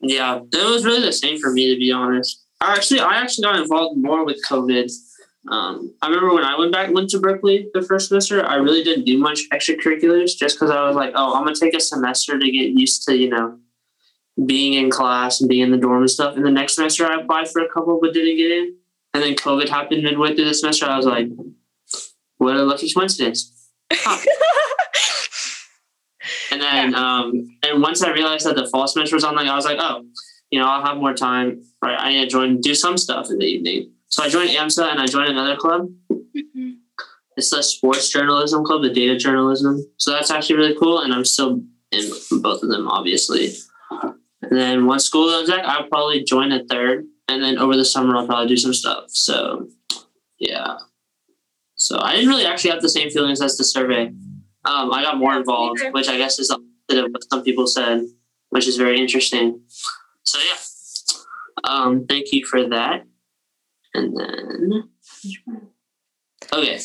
yeah, 0.00 0.40
it 0.40 0.70
was 0.70 0.84
really 0.84 1.02
the 1.02 1.12
same 1.12 1.38
for 1.38 1.50
me, 1.52 1.72
to 1.72 1.78
be 1.78 1.90
honest. 1.92 2.44
I 2.60 2.74
actually, 2.74 3.00
I 3.00 3.16
actually 3.16 3.44
got 3.44 3.60
involved 3.60 3.98
more 3.98 4.24
with 4.24 4.40
COVID. 4.48 4.90
Um, 5.48 5.94
I 6.00 6.06
remember 6.06 6.34
when 6.34 6.44
I 6.44 6.56
went 6.56 6.72
back, 6.72 6.90
went 6.92 7.10
to 7.10 7.18
Berkeley 7.18 7.68
the 7.74 7.82
first 7.82 8.08
semester, 8.08 8.44
I 8.44 8.56
really 8.56 8.84
didn't 8.84 9.04
do 9.04 9.18
much 9.18 9.40
extracurriculars 9.52 10.36
just 10.36 10.56
because 10.56 10.70
I 10.70 10.86
was 10.86 10.94
like, 10.94 11.12
oh, 11.16 11.34
I'm 11.34 11.44
gonna 11.44 11.56
take 11.56 11.74
a 11.74 11.80
semester 11.80 12.38
to 12.38 12.44
get 12.44 12.78
used 12.78 13.02
to, 13.08 13.16
you 13.16 13.28
know, 13.28 13.58
being 14.46 14.74
in 14.74 14.90
class 14.90 15.40
and 15.40 15.48
being 15.48 15.62
in 15.62 15.72
the 15.72 15.78
dorm 15.78 16.02
and 16.02 16.10
stuff. 16.10 16.36
And 16.36 16.46
the 16.46 16.50
next 16.50 16.76
semester, 16.76 17.06
I 17.06 17.20
applied 17.20 17.48
for 17.48 17.60
a 17.60 17.68
couple 17.68 17.98
but 18.00 18.14
didn't 18.14 18.36
get 18.36 18.52
in. 18.52 18.76
And 19.14 19.22
then 19.22 19.34
COVID 19.34 19.68
happened 19.68 20.04
midway 20.04 20.34
through 20.34 20.46
the 20.46 20.54
semester. 20.54 20.86
I 20.86 20.96
was 20.96 21.06
like, 21.06 21.28
what 22.38 22.56
a 22.56 22.62
lucky 22.62 22.90
coincidence. 22.92 23.68
and 26.50 26.62
then 26.62 26.94
um, 26.94 27.58
and 27.62 27.82
once 27.82 28.02
I 28.02 28.12
realized 28.12 28.46
that 28.46 28.56
the 28.56 28.68
fall 28.68 28.86
semester 28.86 29.16
was 29.16 29.24
on, 29.24 29.34
like 29.34 29.48
I 29.48 29.56
was 29.56 29.64
like, 29.64 29.78
oh, 29.80 30.04
you 30.50 30.60
know, 30.60 30.66
I'll 30.66 30.84
have 30.84 30.98
more 30.98 31.14
time. 31.14 31.62
Right, 31.82 31.98
I 31.98 32.12
need 32.12 32.22
to 32.22 32.26
join, 32.28 32.60
do 32.60 32.74
some 32.74 32.96
stuff 32.96 33.28
in 33.30 33.38
the 33.38 33.46
evening. 33.46 33.92
So 34.12 34.22
I 34.22 34.28
joined 34.28 34.50
AMSA 34.50 34.90
and 34.90 35.00
I 35.00 35.06
joined 35.06 35.30
another 35.30 35.56
club. 35.56 35.88
Mm-hmm. 36.12 36.72
It's 37.38 37.48
the 37.48 37.62
sports 37.62 38.10
journalism 38.10 38.62
club, 38.62 38.82
the 38.82 38.90
data 38.92 39.16
journalism. 39.16 39.82
So 39.96 40.10
that's 40.10 40.30
actually 40.30 40.56
really 40.56 40.76
cool, 40.78 41.00
and 41.00 41.14
I'm 41.14 41.24
still 41.24 41.62
in 41.90 42.10
both 42.42 42.62
of 42.62 42.68
them, 42.68 42.88
obviously. 42.88 43.54
And 43.90 44.50
then 44.50 44.84
once 44.84 45.06
school 45.06 45.28
goes 45.28 45.48
back, 45.48 45.64
I'll 45.64 45.88
probably 45.88 46.24
join 46.24 46.52
a 46.52 46.62
third, 46.64 47.06
and 47.26 47.42
then 47.42 47.56
over 47.56 47.74
the 47.74 47.86
summer 47.86 48.14
I'll 48.14 48.26
probably 48.26 48.48
do 48.48 48.56
some 48.58 48.74
stuff. 48.74 49.04
So, 49.08 49.68
yeah. 50.38 50.76
So 51.76 51.98
I 51.98 52.14
didn't 52.14 52.28
really 52.28 52.44
actually 52.44 52.72
have 52.72 52.82
the 52.82 52.90
same 52.90 53.08
feelings 53.08 53.40
as 53.40 53.56
the 53.56 53.64
survey. 53.64 54.08
Um, 54.66 54.92
I 54.92 55.02
got 55.02 55.16
more 55.16 55.34
involved, 55.34 55.80
which 55.92 56.08
I 56.08 56.18
guess 56.18 56.38
is 56.38 56.50
opposite 56.50 57.06
of 57.06 57.12
what 57.12 57.24
some 57.30 57.42
people 57.42 57.66
said, 57.66 58.02
which 58.50 58.68
is 58.68 58.76
very 58.76 59.00
interesting. 59.00 59.62
So 60.22 60.38
yeah, 60.38 61.64
um, 61.64 62.04
thank 62.06 62.30
you 62.30 62.44
for 62.44 62.68
that. 62.68 63.06
And 63.94 64.16
then, 64.18 64.88
okay, 66.52 66.80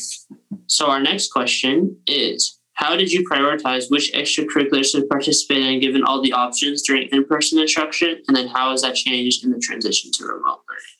so 0.66 0.86
our 0.86 1.00
next 1.00 1.32
question 1.32 1.96
is: 2.06 2.58
How 2.74 2.96
did 2.96 3.10
you 3.10 3.26
prioritize 3.28 3.90
which 3.90 4.12
extracurriculars 4.12 4.92
to 4.92 5.06
participate 5.06 5.64
in, 5.64 5.80
given 5.80 6.04
all 6.04 6.22
the 6.22 6.32
options 6.32 6.82
during 6.82 7.08
in-person 7.08 7.58
instruction? 7.58 8.22
And 8.28 8.36
then, 8.36 8.48
how 8.48 8.70
has 8.72 8.82
that 8.82 8.94
changed 8.94 9.44
in 9.44 9.52
the 9.52 9.58
transition 9.58 10.10
to 10.12 10.24
remote 10.24 10.60
learning? 10.68 10.98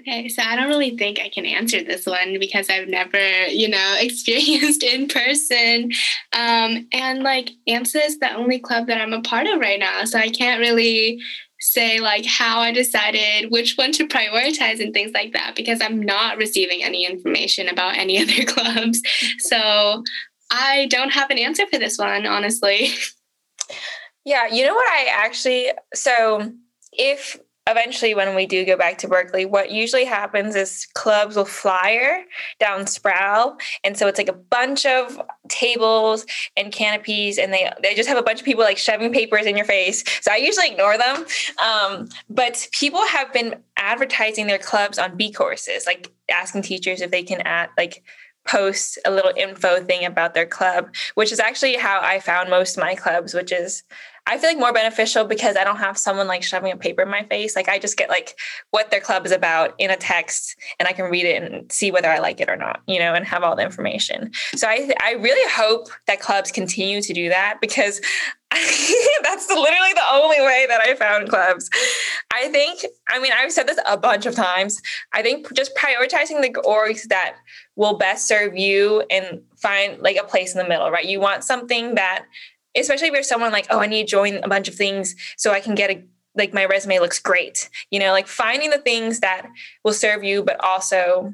Okay, 0.00 0.28
so 0.28 0.42
I 0.42 0.56
don't 0.56 0.68
really 0.68 0.96
think 0.96 1.18
I 1.18 1.28
can 1.28 1.46
answer 1.46 1.82
this 1.82 2.06
one 2.06 2.38
because 2.38 2.68
I've 2.68 2.88
never, 2.88 3.46
you 3.46 3.68
know, 3.68 3.96
experienced 4.00 4.82
in 4.82 5.08
person. 5.08 5.92
Um, 6.32 6.86
and 6.92 7.22
like 7.22 7.50
AMSA 7.68 8.06
is 8.06 8.18
the 8.18 8.32
only 8.34 8.58
club 8.58 8.86
that 8.86 9.00
I'm 9.00 9.12
a 9.12 9.22
part 9.22 9.46
of 9.46 9.58
right 9.58 9.80
now. 9.80 10.04
So 10.04 10.18
I 10.18 10.28
can't 10.28 10.60
really 10.60 11.20
say 11.72 12.00
like 12.00 12.24
how 12.24 12.60
I 12.60 12.72
decided 12.72 13.50
which 13.50 13.74
one 13.76 13.92
to 13.92 14.06
prioritize 14.06 14.80
and 14.80 14.92
things 14.92 15.12
like 15.12 15.32
that 15.32 15.54
because 15.56 15.80
I'm 15.80 16.00
not 16.00 16.38
receiving 16.38 16.82
any 16.82 17.06
information 17.06 17.68
about 17.68 17.96
any 17.96 18.18
other 18.22 18.44
clubs. 18.44 19.02
So 19.38 20.02
I 20.50 20.86
don't 20.90 21.12
have 21.12 21.30
an 21.30 21.38
answer 21.38 21.66
for 21.66 21.78
this 21.78 21.98
one, 21.98 22.26
honestly. 22.26 22.90
Yeah, 24.24 24.48
you 24.48 24.64
know 24.64 24.74
what 24.74 24.88
I 24.88 25.06
actually 25.08 25.70
so 25.94 26.52
if 26.92 27.38
eventually 27.66 28.14
when 28.14 28.34
we 28.34 28.46
do 28.46 28.64
go 28.64 28.76
back 28.76 28.98
to 28.98 29.08
berkeley 29.08 29.44
what 29.44 29.70
usually 29.70 30.04
happens 30.04 30.54
is 30.54 30.86
clubs 30.94 31.36
will 31.36 31.44
flyer 31.44 32.24
down 32.58 32.86
sproul. 32.86 33.56
And 33.84 33.96
so 33.96 34.06
it's 34.06 34.18
like 34.18 34.28
a 34.28 34.32
bunch 34.32 34.86
of 34.86 35.20
tables 35.48 36.26
and 36.56 36.72
canopies 36.72 37.38
and 37.38 37.52
they 37.52 37.70
they 37.82 37.94
just 37.94 38.08
have 38.08 38.18
a 38.18 38.22
bunch 38.22 38.40
of 38.40 38.44
people 38.44 38.64
like 38.64 38.78
shoving 38.78 39.12
papers 39.12 39.46
in 39.46 39.56
your 39.56 39.64
face. 39.64 40.04
So 40.20 40.32
i 40.32 40.36
usually 40.36 40.70
ignore 40.70 40.98
them. 40.98 41.24
Um, 41.64 42.08
but 42.28 42.68
people 42.72 43.04
have 43.06 43.32
been 43.32 43.62
advertising 43.76 44.46
their 44.46 44.58
clubs 44.58 44.98
on 44.98 45.18
bCourses 45.18 45.86
like 45.86 46.12
asking 46.30 46.62
teachers 46.62 47.00
if 47.00 47.10
they 47.10 47.22
can 47.22 47.40
add 47.42 47.70
like 47.76 48.02
post 48.46 48.98
a 49.04 49.10
little 49.10 49.32
info 49.36 49.82
thing 49.82 50.04
about 50.04 50.34
their 50.34 50.46
club 50.46 50.94
which 51.14 51.32
is 51.32 51.40
actually 51.40 51.74
how 51.74 52.00
i 52.02 52.20
found 52.20 52.48
most 52.48 52.76
of 52.76 52.82
my 52.82 52.94
clubs 52.94 53.34
which 53.34 53.52
is 53.52 53.82
I 54.28 54.38
feel 54.38 54.50
like 54.50 54.58
more 54.58 54.72
beneficial 54.72 55.24
because 55.24 55.56
I 55.56 55.62
don't 55.62 55.76
have 55.76 55.96
someone 55.96 56.26
like 56.26 56.42
shoving 56.42 56.72
a 56.72 56.76
paper 56.76 57.02
in 57.02 57.08
my 57.08 57.22
face. 57.24 57.54
Like 57.54 57.68
I 57.68 57.78
just 57.78 57.96
get 57.96 58.08
like 58.08 58.36
what 58.72 58.90
their 58.90 59.00
club 59.00 59.24
is 59.24 59.30
about 59.30 59.74
in 59.78 59.90
a 59.90 59.96
text 59.96 60.56
and 60.80 60.88
I 60.88 60.92
can 60.92 61.04
read 61.04 61.26
it 61.26 61.40
and 61.40 61.70
see 61.70 61.92
whether 61.92 62.08
I 62.10 62.18
like 62.18 62.40
it 62.40 62.50
or 62.50 62.56
not, 62.56 62.82
you 62.88 62.98
know, 62.98 63.14
and 63.14 63.24
have 63.24 63.44
all 63.44 63.54
the 63.54 63.62
information. 63.62 64.32
So 64.56 64.66
I 64.66 64.92
I 65.00 65.12
really 65.12 65.50
hope 65.52 65.88
that 66.08 66.20
clubs 66.20 66.50
continue 66.50 67.00
to 67.02 67.12
do 67.12 67.28
that 67.28 67.58
because 67.60 68.00
that's 69.22 69.48
literally 69.48 69.92
the 69.94 70.04
only 70.12 70.40
way 70.40 70.66
that 70.68 70.80
I 70.80 70.94
found 70.94 71.28
clubs. 71.28 71.68
I 72.32 72.48
think, 72.48 72.84
I 73.08 73.18
mean, 73.18 73.32
I've 73.36 73.52
said 73.52 73.66
this 73.66 73.78
a 73.86 73.96
bunch 73.96 74.24
of 74.24 74.34
times. 74.34 74.80
I 75.12 75.22
think 75.22 75.52
just 75.54 75.76
prioritizing 75.76 76.40
the 76.40 76.52
orgs 76.64 77.08
that 77.08 77.36
will 77.74 77.98
best 77.98 78.28
serve 78.28 78.56
you 78.56 79.04
and 79.10 79.42
find 79.56 80.00
like 80.00 80.16
a 80.16 80.24
place 80.24 80.54
in 80.54 80.58
the 80.58 80.68
middle, 80.68 80.90
right? 80.90 81.04
You 81.04 81.20
want 81.20 81.44
something 81.44 81.96
that 81.96 82.26
especially 82.76 83.08
if 83.08 83.14
you're 83.14 83.22
someone 83.22 83.52
like, 83.52 83.66
oh, 83.70 83.80
I 83.80 83.86
need 83.86 84.06
to 84.06 84.10
join 84.10 84.36
a 84.36 84.48
bunch 84.48 84.68
of 84.68 84.74
things 84.74 85.16
so 85.36 85.52
I 85.52 85.60
can 85.60 85.74
get 85.74 85.90
a 85.90 86.04
like 86.36 86.52
my 86.52 86.66
resume 86.66 86.98
looks 86.98 87.18
great. 87.18 87.70
You 87.90 87.98
know, 87.98 88.12
like 88.12 88.26
finding 88.26 88.70
the 88.70 88.78
things 88.78 89.20
that 89.20 89.48
will 89.82 89.94
serve 89.94 90.22
you 90.22 90.42
but 90.42 90.62
also 90.62 91.32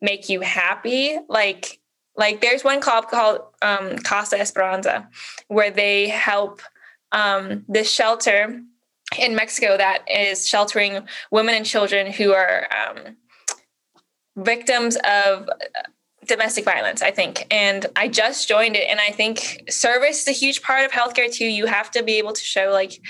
make 0.00 0.30
you 0.30 0.40
happy. 0.40 1.18
Like 1.28 1.78
like 2.16 2.40
there's 2.40 2.64
one 2.64 2.80
club 2.80 3.08
called 3.08 3.40
um, 3.62 3.98
Casa 3.98 4.38
Esperanza 4.38 5.08
where 5.48 5.70
they 5.70 6.08
help 6.08 6.60
um, 7.12 7.64
this 7.68 7.90
shelter 7.90 8.60
in 9.18 9.34
Mexico 9.34 9.76
that 9.76 10.04
is 10.10 10.48
sheltering 10.48 11.06
women 11.30 11.54
and 11.54 11.66
children 11.66 12.10
who 12.10 12.32
are 12.32 12.66
um, 12.72 13.16
victims 14.36 14.96
of 15.08 15.48
domestic 16.26 16.64
violence, 16.64 17.02
I 17.02 17.10
think. 17.10 17.46
And 17.50 17.86
I 17.96 18.08
just 18.08 18.48
joined 18.48 18.76
it. 18.76 18.88
And 18.88 19.00
I 19.00 19.10
think 19.10 19.64
service 19.68 20.22
is 20.22 20.28
a 20.28 20.32
huge 20.32 20.62
part 20.62 20.84
of 20.84 20.92
healthcare 20.92 21.32
too. 21.32 21.46
You 21.46 21.66
have 21.66 21.90
to 21.92 22.02
be 22.02 22.14
able 22.18 22.32
to 22.32 22.42
show, 22.42 22.70
like, 22.70 23.00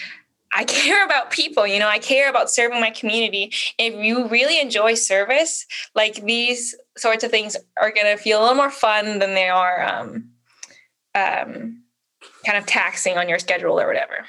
I 0.55 0.65
care 0.67 1.05
about 1.05 1.31
people, 1.31 1.67
you 1.67 1.79
know, 1.79 1.89
I 1.89 1.99
care 1.99 2.29
about 2.29 2.51
serving 2.51 2.81
my 2.81 2.91
community. 2.91 3.53
If 3.79 3.95
you 3.95 4.29
really 4.29 4.61
enjoy 4.61 4.95
service, 4.95 5.67
like 5.95 6.23
these 6.25 6.75
sorts 6.97 7.25
of 7.25 7.31
things 7.31 7.57
are 7.81 7.91
going 7.91 8.17
to 8.17 8.23
feel 8.23 8.41
a 8.41 8.43
little 8.43 8.57
more 8.57 8.71
fun 8.71 9.19
than 9.19 9.35
they 9.35 9.49
are 9.49 9.83
um, 9.83 10.31
um, 11.15 11.83
kind 12.45 12.59
of 12.59 12.67
taxing 12.67 13.17
on 13.17 13.29
your 13.29 13.39
schedule 13.39 13.81
or 13.81 13.87
whatever. 13.87 14.27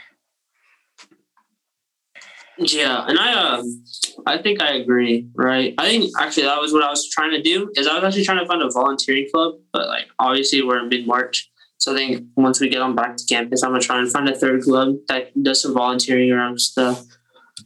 Yeah, 2.58 3.06
and 3.08 3.18
I 3.18 3.34
um 3.34 3.84
I 4.28 4.38
think 4.38 4.62
I 4.62 4.74
agree, 4.74 5.28
right? 5.34 5.74
I 5.80 5.90
think 5.90 6.12
actually 6.20 6.44
that 6.44 6.62
was 6.62 6.72
what 6.72 6.84
I 6.84 6.90
was 6.90 7.10
trying 7.10 7.32
to 7.32 7.42
do 7.42 7.72
is 7.76 7.88
I 7.88 7.96
was 7.96 8.04
actually 8.04 8.26
trying 8.26 8.40
to 8.40 8.46
find 8.46 8.62
a 8.62 8.70
volunteering 8.70 9.28
club, 9.34 9.56
but 9.72 9.88
like 9.88 10.06
obviously 10.20 10.62
we're 10.62 10.80
in 10.80 10.90
mid 10.90 11.08
March. 11.08 11.50
So 11.84 11.92
I 11.92 11.98
think 11.98 12.28
once 12.38 12.62
we 12.62 12.70
get 12.70 12.82
on 12.82 12.96
back 12.96 13.18
to 13.18 13.26
campus, 13.26 13.62
I'm 13.62 13.72
gonna 13.72 13.82
try 13.82 14.00
and 14.00 14.10
find 14.10 14.30
a 14.30 14.34
third 14.34 14.64
club 14.64 14.96
that 15.10 15.32
does 15.44 15.62
some 15.62 15.74
volunteering 15.74 16.32
around 16.32 16.62
stuff. 16.62 17.04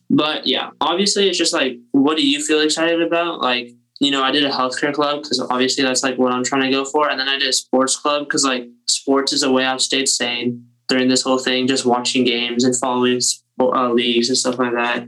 But 0.09 0.47
yeah, 0.47 0.71
obviously 0.81 1.29
it's 1.29 1.37
just 1.37 1.53
like 1.53 1.77
what 1.91 2.17
do 2.17 2.27
you 2.27 2.43
feel 2.43 2.61
excited 2.61 2.99
about? 2.99 3.41
Like 3.41 3.69
you 3.99 4.09
know, 4.09 4.23
I 4.23 4.31
did 4.31 4.43
a 4.43 4.49
healthcare 4.49 4.91
club 4.91 5.21
because 5.21 5.39
obviously 5.39 5.83
that's 5.83 6.01
like 6.01 6.17
what 6.17 6.33
I'm 6.33 6.43
trying 6.43 6.63
to 6.63 6.71
go 6.71 6.83
for. 6.83 7.07
And 7.07 7.19
then 7.19 7.29
I 7.29 7.37
did 7.37 7.47
a 7.47 7.53
sports 7.53 7.95
club 7.95 8.23
because 8.23 8.43
like 8.43 8.67
sports 8.87 9.33
is 9.33 9.43
a 9.43 9.51
way 9.51 9.67
I've 9.67 9.81
stayed 9.81 10.07
sane 10.07 10.65
during 10.87 11.09
this 11.09 11.21
whole 11.21 11.37
thing, 11.37 11.67
just 11.67 11.85
watching 11.85 12.23
games 12.23 12.63
and 12.63 12.75
following 12.75 13.19
uh, 13.59 13.91
leagues 13.91 14.29
and 14.29 14.37
stuff 14.37 14.57
like 14.57 14.73
that. 14.73 15.07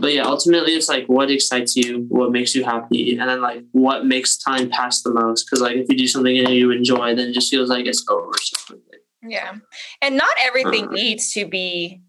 But 0.00 0.14
yeah, 0.14 0.24
ultimately 0.24 0.74
it's 0.74 0.88
like 0.88 1.06
what 1.06 1.30
excites 1.30 1.76
you, 1.76 2.06
what 2.08 2.32
makes 2.32 2.54
you 2.54 2.64
happy, 2.64 3.16
and 3.18 3.28
then 3.28 3.40
like 3.40 3.64
what 3.72 4.06
makes 4.06 4.36
time 4.36 4.70
pass 4.70 5.02
the 5.02 5.12
most. 5.12 5.44
Because 5.44 5.60
like 5.60 5.76
if 5.76 5.88
you 5.88 5.96
do 5.96 6.08
something 6.08 6.36
and 6.38 6.50
you 6.50 6.70
enjoy, 6.70 7.14
then 7.14 7.28
it 7.28 7.32
just 7.32 7.50
feels 7.50 7.68
like 7.68 7.86
it's 7.86 8.04
over. 8.08 8.32
Yeah, 9.22 9.54
and 10.02 10.16
not 10.16 10.34
everything 10.40 10.88
uh, 10.88 10.92
needs 10.92 11.32
to 11.32 11.46
be 11.46 12.02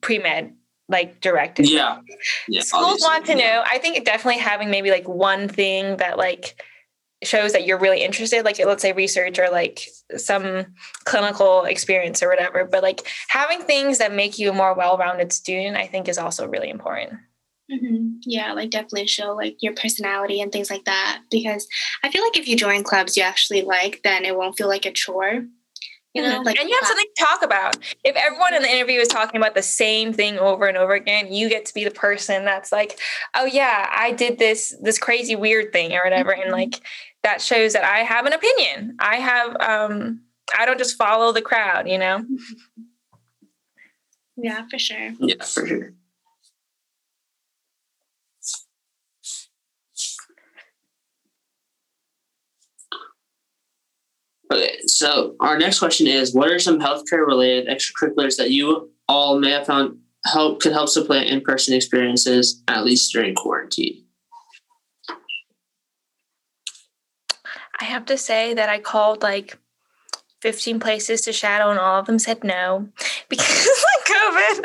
pre 0.00 0.18
med 0.18 0.54
like 0.88 1.20
directed. 1.20 1.68
Yeah. 1.68 2.00
yeah 2.48 2.60
Schools 2.60 3.00
want 3.00 3.26
to 3.26 3.34
know. 3.34 3.64
I 3.66 3.78
think 3.78 4.04
definitely 4.04 4.40
having 4.40 4.70
maybe 4.70 4.90
like 4.90 5.08
one 5.08 5.48
thing 5.48 5.96
that 5.96 6.18
like 6.18 6.60
shows 7.22 7.52
that 7.52 7.66
you're 7.66 7.78
really 7.78 8.02
interested, 8.02 8.44
like 8.44 8.58
let's 8.64 8.82
say 8.82 8.92
research 8.92 9.38
or 9.38 9.50
like 9.50 9.88
some 10.16 10.66
clinical 11.04 11.64
experience 11.64 12.22
or 12.22 12.28
whatever. 12.28 12.64
But 12.64 12.82
like 12.82 13.06
having 13.28 13.62
things 13.62 13.98
that 13.98 14.12
make 14.12 14.38
you 14.38 14.50
a 14.50 14.54
more 14.54 14.74
well-rounded 14.74 15.32
student, 15.32 15.76
I 15.76 15.86
think 15.86 16.08
is 16.08 16.18
also 16.18 16.46
really 16.46 16.70
important. 16.70 17.14
Mm-hmm. 17.74 18.18
Yeah, 18.22 18.52
like 18.52 18.70
definitely 18.70 19.06
show 19.06 19.34
like 19.34 19.56
your 19.60 19.74
personality 19.74 20.40
and 20.40 20.52
things 20.52 20.70
like 20.70 20.84
that. 20.84 21.22
Because 21.30 21.66
I 22.02 22.10
feel 22.10 22.22
like 22.22 22.36
if 22.36 22.46
you 22.46 22.56
join 22.56 22.84
clubs 22.84 23.16
you 23.16 23.22
actually 23.22 23.62
like, 23.62 24.00
then 24.04 24.24
it 24.24 24.36
won't 24.36 24.56
feel 24.56 24.68
like 24.68 24.86
a 24.86 24.92
chore 24.92 25.44
you 26.14 26.22
know 26.22 26.40
like 26.42 26.58
and 26.58 26.68
you 26.68 26.76
have 26.80 26.86
something 26.86 27.06
to 27.16 27.24
talk 27.24 27.42
about 27.42 27.76
if 28.04 28.16
everyone 28.16 28.54
in 28.54 28.62
the 28.62 28.70
interview 28.70 29.00
is 29.00 29.08
talking 29.08 29.40
about 29.40 29.54
the 29.54 29.62
same 29.62 30.12
thing 30.12 30.38
over 30.38 30.66
and 30.66 30.76
over 30.76 30.94
again 30.94 31.32
you 31.32 31.48
get 31.48 31.66
to 31.66 31.74
be 31.74 31.84
the 31.84 31.90
person 31.90 32.44
that's 32.44 32.72
like 32.72 32.98
oh 33.34 33.44
yeah 33.44 33.90
i 33.92 34.12
did 34.12 34.38
this 34.38 34.74
this 34.80 34.98
crazy 34.98 35.36
weird 35.36 35.72
thing 35.72 35.92
or 35.92 36.02
whatever 36.04 36.32
mm-hmm. 36.32 36.42
and 36.42 36.52
like 36.52 36.80
that 37.22 37.42
shows 37.42 37.72
that 37.72 37.84
i 37.84 37.98
have 37.98 38.26
an 38.26 38.32
opinion 38.32 38.96
i 39.00 39.16
have 39.16 39.56
um 39.60 40.20
i 40.56 40.64
don't 40.64 40.78
just 40.78 40.96
follow 40.96 41.32
the 41.32 41.42
crowd 41.42 41.88
you 41.88 41.98
know 41.98 42.24
yeah 44.36 44.64
for 44.70 44.78
sure 44.78 45.10
yeah 45.18 45.42
for 45.42 45.66
sure 45.66 45.92
Okay, 54.52 54.78
so 54.86 55.36
our 55.40 55.58
next 55.58 55.78
question 55.78 56.06
is: 56.06 56.34
What 56.34 56.50
are 56.50 56.58
some 56.58 56.80
healthcare-related 56.80 57.68
extracurriculars 57.68 58.36
that 58.36 58.50
you 58.50 58.90
all 59.08 59.38
may 59.38 59.50
have 59.50 59.66
found 59.66 59.98
help 60.26 60.60
could 60.60 60.72
help 60.72 60.88
supplant 60.88 61.28
in-person 61.28 61.74
experiences, 61.74 62.62
at 62.68 62.84
least 62.84 63.12
during 63.12 63.34
quarantine? 63.34 64.04
I 67.80 67.84
have 67.84 68.04
to 68.06 68.16
say 68.16 68.54
that 68.54 68.68
I 68.68 68.78
called 68.78 69.22
like 69.22 69.58
15 70.42 70.78
places 70.78 71.22
to 71.22 71.32
shadow, 71.32 71.70
and 71.70 71.78
all 71.78 72.00
of 72.00 72.06
them 72.06 72.18
said 72.18 72.44
no 72.44 72.88
because 73.28 73.66
of 73.66 74.14
COVID. 74.14 74.64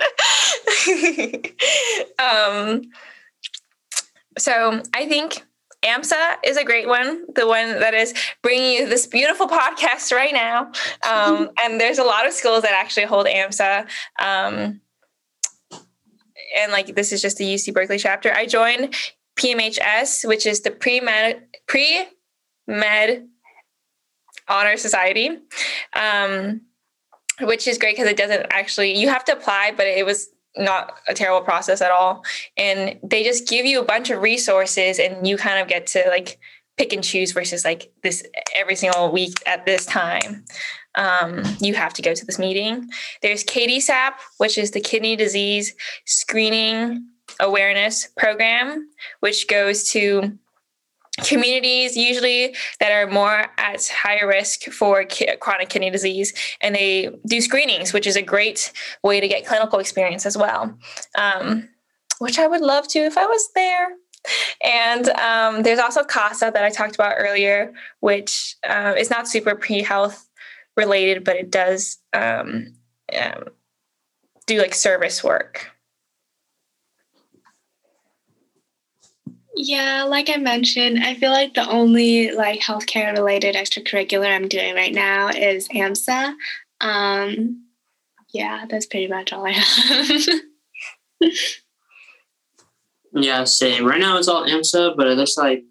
um, 2.19 2.81
so 4.37 4.83
I 4.93 5.07
think 5.07 5.43
AMSA 5.83 6.35
is 6.43 6.57
a 6.57 6.63
great 6.63 6.87
one, 6.87 7.25
the 7.35 7.47
one 7.47 7.79
that 7.79 7.93
is 7.93 8.13
bringing 8.41 8.73
you 8.73 8.89
this 8.89 9.07
beautiful 9.07 9.47
podcast 9.47 10.11
right 10.11 10.33
now. 10.33 10.71
Um, 11.09 11.49
and 11.61 11.79
there's 11.79 11.99
a 11.99 12.03
lot 12.03 12.27
of 12.27 12.33
schools 12.33 12.63
that 12.63 12.73
actually 12.73 13.05
hold 13.05 13.27
AMSA. 13.27 13.87
Um, 14.19 14.81
and 16.57 16.71
like 16.71 16.95
this 16.95 17.11
is 17.11 17.21
just 17.21 17.37
the 17.37 17.45
UC 17.45 17.73
Berkeley 17.73 17.97
chapter. 17.97 18.33
I 18.33 18.45
joined 18.45 18.93
PMHS, 19.37 20.27
which 20.27 20.45
is 20.45 20.61
the 20.61 20.71
pre 20.71 20.99
med 20.99 21.43
pre 21.67 22.05
med 22.67 23.27
honor 24.47 24.77
society, 24.77 25.29
um, 25.93 26.61
which 27.41 27.67
is 27.67 27.77
great 27.77 27.95
because 27.95 28.09
it 28.09 28.17
doesn't 28.17 28.47
actually 28.49 28.97
you 28.97 29.07
have 29.09 29.23
to 29.25 29.33
apply, 29.33 29.73
but 29.75 29.87
it 29.87 30.05
was 30.05 30.29
not 30.57 30.99
a 31.07 31.13
terrible 31.13 31.41
process 31.41 31.81
at 31.81 31.91
all. 31.91 32.23
And 32.57 32.99
they 33.03 33.23
just 33.23 33.47
give 33.47 33.65
you 33.65 33.79
a 33.79 33.85
bunch 33.85 34.09
of 34.09 34.21
resources 34.21 34.99
and 34.99 35.27
you 35.27 35.37
kind 35.37 35.61
of 35.61 35.67
get 35.67 35.87
to 35.87 36.03
like 36.07 36.39
pick 36.77 36.93
and 36.93 37.03
choose 37.03 37.33
versus 37.33 37.65
like 37.65 37.91
this 38.03 38.23
every 38.55 38.75
single 38.75 39.11
week 39.11 39.33
at 39.45 39.65
this 39.65 39.85
time. 39.85 40.45
Um, 40.95 41.43
you 41.59 41.75
have 41.75 41.93
to 41.93 42.01
go 42.01 42.13
to 42.13 42.25
this 42.25 42.39
meeting. 42.39 42.89
There's 43.21 43.43
KDSAP, 43.43 44.13
which 44.37 44.57
is 44.57 44.71
the 44.71 44.79
kidney 44.79 45.15
disease 45.15 45.75
screening 46.05 47.05
awareness 47.39 48.07
program, 48.17 48.89
which 49.19 49.47
goes 49.47 49.91
to 49.91 50.37
communities 51.23 51.95
usually 51.95 52.55
that 52.79 52.91
are 52.91 53.07
more 53.07 53.47
at 53.57 53.87
higher 53.87 54.27
risk 54.27 54.63
for 54.65 55.03
ki- 55.05 55.35
chronic 55.39 55.69
kidney 55.69 55.89
disease 55.89 56.33
and 56.61 56.75
they 56.75 57.09
do 57.27 57.41
screenings 57.41 57.93
which 57.93 58.07
is 58.07 58.15
a 58.15 58.21
great 58.21 58.71
way 59.03 59.19
to 59.19 59.27
get 59.27 59.45
clinical 59.45 59.79
experience 59.79 60.25
as 60.25 60.37
well. 60.37 60.77
Um, 61.17 61.69
which 62.19 62.37
i 62.37 62.47
would 62.47 62.61
love 62.61 62.87
to 62.89 62.99
if 62.99 63.17
i 63.17 63.25
was 63.25 63.49
there. 63.55 63.89
And 64.65 65.07
um, 65.11 65.63
there's 65.63 65.79
also 65.79 66.03
casa 66.03 66.51
that 66.53 66.63
i 66.63 66.69
talked 66.69 66.95
about 66.95 67.15
earlier 67.17 67.73
which 68.01 68.57
uh, 68.67 68.93
is 68.97 69.09
not 69.09 69.27
super 69.27 69.55
pre-health 69.55 70.27
related 70.75 71.23
but 71.23 71.35
it 71.35 71.49
does 71.49 71.97
um, 72.13 72.73
um 73.17 73.45
do 74.45 74.57
like 74.59 74.73
service 74.73 75.23
work 75.23 75.71
Yeah, 79.61 80.05
like 80.05 80.29
I 80.29 80.37
mentioned, 80.37 81.03
I 81.03 81.15
feel 81.15 81.31
like 81.31 81.53
the 81.53 81.69
only 81.69 82.31
like 82.31 82.61
healthcare 82.61 83.13
related 83.13 83.55
extracurricular 83.55 84.33
I'm 84.33 84.47
doing 84.47 84.73
right 84.73 84.93
now 84.93 85.27
is 85.27 85.67
AMSA. 85.67 86.33
Um, 86.79 87.65
yeah, 88.29 88.63
that's 88.69 88.85
pretty 88.85 89.07
much 89.07 89.33
all 89.33 89.45
I 89.45 89.51
have. 89.51 90.27
yeah, 93.11 93.43
same. 93.43 93.85
Right 93.85 93.99
now 93.99 94.17
it's 94.17 94.29
all 94.29 94.47
AMSA, 94.47 94.95
but 94.95 95.07
it 95.07 95.17
looks 95.17 95.35
like 95.35 95.65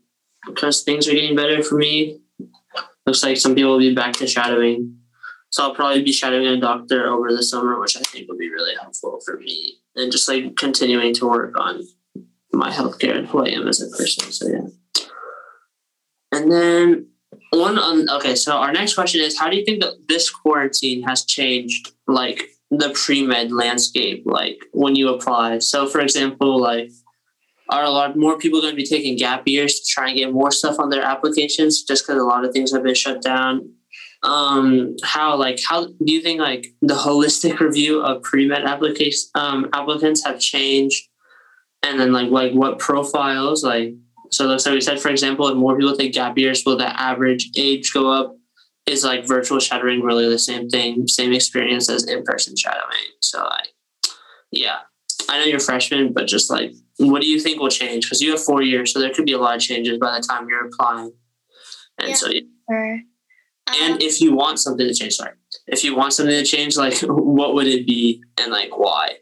because 0.47 0.83
things 0.83 1.09
are 1.09 1.15
getting 1.15 1.35
better 1.35 1.63
for 1.63 1.77
me, 1.77 2.21
looks 3.07 3.23
like 3.23 3.39
some 3.39 3.55
people 3.55 3.71
will 3.71 3.79
be 3.79 3.95
back 3.95 4.13
to 4.17 4.27
shadowing. 4.27 4.99
So 5.49 5.63
I'll 5.63 5.75
probably 5.75 6.03
be 6.03 6.13
shadowing 6.13 6.47
a 6.47 6.61
doctor 6.61 7.09
over 7.09 7.33
the 7.33 7.43
summer, 7.43 7.81
which 7.81 7.97
I 7.97 8.01
think 8.01 8.29
will 8.29 8.37
be 8.37 8.51
really 8.51 8.75
helpful 8.79 9.19
for 9.25 9.39
me. 9.39 9.79
And 9.97 10.13
just 10.13 10.29
like 10.29 10.57
continuing 10.57 11.15
to 11.15 11.27
work 11.27 11.59
on 11.59 11.85
my 12.53 12.71
healthcare 12.71 13.17
and 13.17 13.27
who 13.27 13.45
I 13.45 13.51
am 13.51 13.69
as 13.69 13.81
a 13.81 13.89
person. 13.97 14.33
So 14.33 14.49
yeah. 14.49 14.67
And 16.33 16.53
then 16.53 17.09
one 17.51 17.79
on 17.79 18.09
okay, 18.11 18.35
so 18.35 18.57
our 18.57 18.73
next 18.73 18.95
question 18.95 19.21
is 19.21 19.39
how 19.39 19.49
do 19.49 19.57
you 19.57 19.65
think 19.65 19.83
that 19.83 19.95
this 20.09 20.31
quarantine 20.31 21.03
has 21.03 21.25
changed 21.25 21.93
like 22.07 22.45
the 22.71 22.91
pre-med 22.91 23.51
landscape, 23.53 24.23
like 24.27 24.59
when 24.73 24.95
you 24.95 25.09
apply? 25.09 25.59
So 25.59 25.87
for 25.87 26.01
example, 26.01 26.61
like 26.61 26.91
are 27.71 27.85
a 27.85 27.91
lot 27.91 28.17
more 28.17 28.39
people 28.39 28.61
going 28.61 28.73
to 28.73 28.77
be 28.77 28.87
taking 28.87 29.17
gap 29.17 29.47
years 29.47 29.81
to 29.81 29.93
try 29.93 30.09
and 30.09 30.17
get 30.17 30.33
more 30.33 30.51
stuff 30.51 30.79
on 30.79 30.89
their 30.89 31.03
applications 31.03 31.83
just 31.83 32.07
because 32.07 32.21
a 32.21 32.25
lot 32.25 32.45
of 32.45 32.53
things 32.53 32.73
have 32.73 32.83
been 32.83 32.95
shut 32.95 33.23
down? 33.23 33.71
Um, 34.23 34.97
how 35.05 35.37
like 35.37 35.61
how 35.67 35.87
do 35.87 36.13
you 36.13 36.21
think 36.21 36.41
like 36.41 36.67
the 36.83 36.95
holistic 36.95 37.61
review 37.61 38.01
of 38.01 38.23
pre-med 38.23 38.65
application 38.65 39.31
um, 39.37 39.69
applicants 39.73 40.25
have 40.25 40.41
changed 40.41 41.09
and 41.83 41.99
then 41.99 42.13
like 42.13 42.31
like 42.31 42.53
what 42.53 42.79
profiles 42.79 43.63
like 43.63 43.95
so 44.31 44.47
like 44.47 44.65
we 44.67 44.81
said 44.81 45.01
for 45.01 45.09
example 45.09 45.49
if 45.49 45.57
more 45.57 45.77
people 45.77 45.97
take 45.97 46.13
gap 46.13 46.37
years 46.37 46.63
will 46.65 46.77
the 46.77 47.01
average 47.01 47.51
age 47.57 47.93
go 47.93 48.11
up? 48.11 48.35
Is 48.87 49.05
like 49.05 49.27
virtual 49.27 49.61
shadowing 49.61 50.01
really 50.01 50.29
the 50.29 50.39
same 50.39 50.69
thing 50.69 51.07
same 51.09 51.33
experience 51.33 51.91
as 51.91 52.07
in-person 52.07 52.57
shadowing? 52.57 53.13
So 53.21 53.43
like 53.45 53.69
yeah. 54.51 54.79
I 55.29 55.39
know 55.39 55.45
you're 55.45 55.61
freshman 55.61 56.13
but 56.13 56.27
just 56.27 56.51
like 56.51 56.73
what 56.99 57.23
do 57.23 57.29
you 57.29 57.41
think 57.41 57.61
will 57.61 57.69
change? 57.69 58.05
Because 58.05 58.21
you 58.21 58.31
have 58.33 58.43
four 58.43 58.63
years 58.63 58.93
so 58.93 58.99
there 58.99 59.13
could 59.13 59.27
be 59.27 59.33
a 59.33 59.39
lot 59.39 59.57
of 59.57 59.63
changes 59.63 59.99
by 59.99 60.19
the 60.19 60.27
time 60.27 60.49
you're 60.49 60.67
applying. 60.67 61.13
And 61.99 62.09
yeah, 62.09 62.15
so 62.15 62.29
yeah. 62.29 62.41
Sure. 62.71 62.93
Um, 63.69 63.77
and 63.83 64.03
if 64.03 64.21
you 64.21 64.35
want 64.35 64.59
something 64.59 64.87
to 64.87 64.95
change 64.95 65.15
sorry. 65.15 65.33
If 65.67 65.85
you 65.85 65.95
want 65.95 66.15
something 66.15 66.35
to 66.35 66.45
change 66.45 66.77
like 66.77 66.99
what 67.03 67.55
would 67.55 67.67
it 67.67 67.87
be 67.87 68.23
and 68.39 68.51
like 68.53 68.77
why 68.77 69.19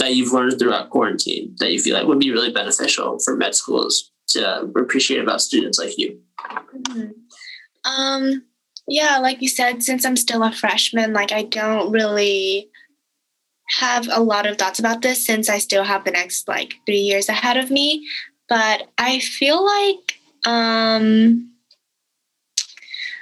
that 0.00 0.14
you've 0.14 0.32
learned 0.32 0.58
throughout 0.58 0.90
quarantine 0.90 1.54
that 1.58 1.72
you 1.72 1.78
feel 1.78 1.94
like 1.94 2.06
would 2.06 2.18
be 2.18 2.32
really 2.32 2.50
beneficial 2.50 3.18
for 3.20 3.36
med 3.36 3.54
schools 3.54 4.10
to 4.28 4.62
appreciate 4.76 5.20
about 5.20 5.42
students 5.42 5.78
like 5.78 5.96
you? 5.98 6.18
Mm-hmm. 6.40 7.10
Um, 7.90 8.42
yeah, 8.88 9.18
like 9.18 9.42
you 9.42 9.48
said, 9.48 9.82
since 9.82 10.04
I'm 10.04 10.16
still 10.16 10.42
a 10.42 10.52
freshman, 10.52 11.12
like 11.12 11.32
I 11.32 11.42
don't 11.44 11.92
really 11.92 12.70
have 13.78 14.08
a 14.10 14.20
lot 14.20 14.46
of 14.46 14.56
thoughts 14.56 14.78
about 14.78 15.02
this 15.02 15.24
since 15.24 15.48
I 15.48 15.58
still 15.58 15.84
have 15.84 16.04
the 16.04 16.10
next 16.10 16.48
like 16.48 16.74
three 16.86 16.98
years 16.98 17.28
ahead 17.28 17.56
of 17.56 17.70
me. 17.70 18.06
But 18.48 18.88
I 18.98 19.20
feel 19.20 19.64
like 19.64 20.18
um 20.46 21.52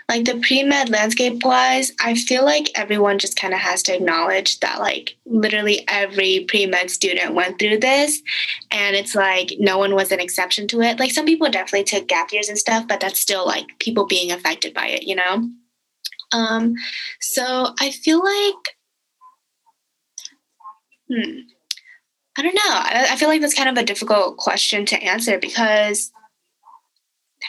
like 0.09 0.25
the 0.25 0.39
pre-med 0.39 0.89
landscape 0.89 1.45
wise, 1.45 1.93
I 2.03 2.15
feel 2.15 2.43
like 2.43 2.71
everyone 2.75 3.19
just 3.19 3.39
kind 3.39 3.53
of 3.53 3.61
has 3.61 3.83
to 3.85 3.95
acknowledge 3.95 4.59
that 4.61 4.81
like 4.81 5.17
literally 5.27 5.85
every 5.87 6.47
pre-med 6.49 6.91
student 6.91 7.35
went 7.35 7.59
through 7.59 7.79
this 7.79 8.23
and 8.71 8.97
it's 8.97 9.15
like 9.15 9.53
no 9.59 9.77
one 9.77 9.95
was 9.95 10.11
an 10.11 10.21
exception 10.21 10.67
to 10.69 10.81
it. 10.81 10.99
Like 10.99 11.11
some 11.11 11.27
people 11.27 11.51
definitely 11.51 11.85
took 11.85 12.09
gap 12.09 12.33
years 12.33 12.49
and 12.49 12.57
stuff, 12.57 12.89
but 12.89 13.01
that's 13.01 13.21
still 13.21 13.47
like 13.47 13.67
people 13.81 14.07
being 14.07 14.33
affected 14.33 14.73
by 14.73 14.87
it, 14.87 15.03
you 15.03 15.15
know? 15.15 15.51
Um 16.33 16.75
so 17.21 17.75
I 17.79 17.91
feel 17.91 18.25
like 18.25 18.77
hmm 21.11 21.41
I 22.39 22.43
don't 22.43 22.55
know. 22.55 22.63
I, 22.65 23.09
I 23.11 23.17
feel 23.17 23.29
like 23.29 23.41
that's 23.41 23.55
kind 23.55 23.69
of 23.69 23.77
a 23.77 23.85
difficult 23.85 24.37
question 24.37 24.87
to 24.87 25.03
answer 25.03 25.41
because 25.41 26.13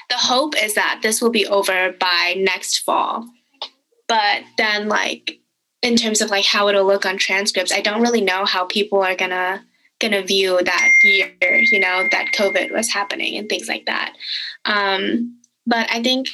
the 0.10 0.18
hope 0.18 0.62
is 0.62 0.76
that 0.76 1.00
this 1.02 1.22
will 1.22 1.30
be 1.30 1.46
over 1.48 1.94
by 2.00 2.36
next 2.38 2.80
fall. 2.80 3.28
But 4.08 4.44
then, 4.58 4.88
like, 4.88 5.40
in 5.82 5.96
terms 5.96 6.22
of 6.22 6.30
like 6.30 6.46
how 6.46 6.68
it'll 6.68 6.86
look 6.86 7.06
on 7.06 7.18
transcripts, 7.18 7.72
I 7.72 7.82
don't 7.82 8.02
really 8.02 8.22
know 8.22 8.46
how 8.46 8.66
people 8.66 9.02
are 9.02 9.16
gonna 9.16 9.64
gonna 10.00 10.24
view 10.24 10.60
that 10.64 10.90
year, 11.04 11.34
you 11.42 11.80
know, 11.80 12.08
that 12.12 12.32
COVID 12.34 12.72
was 12.72 12.92
happening 12.92 13.38
and 13.38 13.50
things 13.50 13.68
like 13.68 13.86
that. 13.86 14.14
Um, 14.66 15.38
but 15.66 15.90
I 15.92 16.02
think 16.02 16.30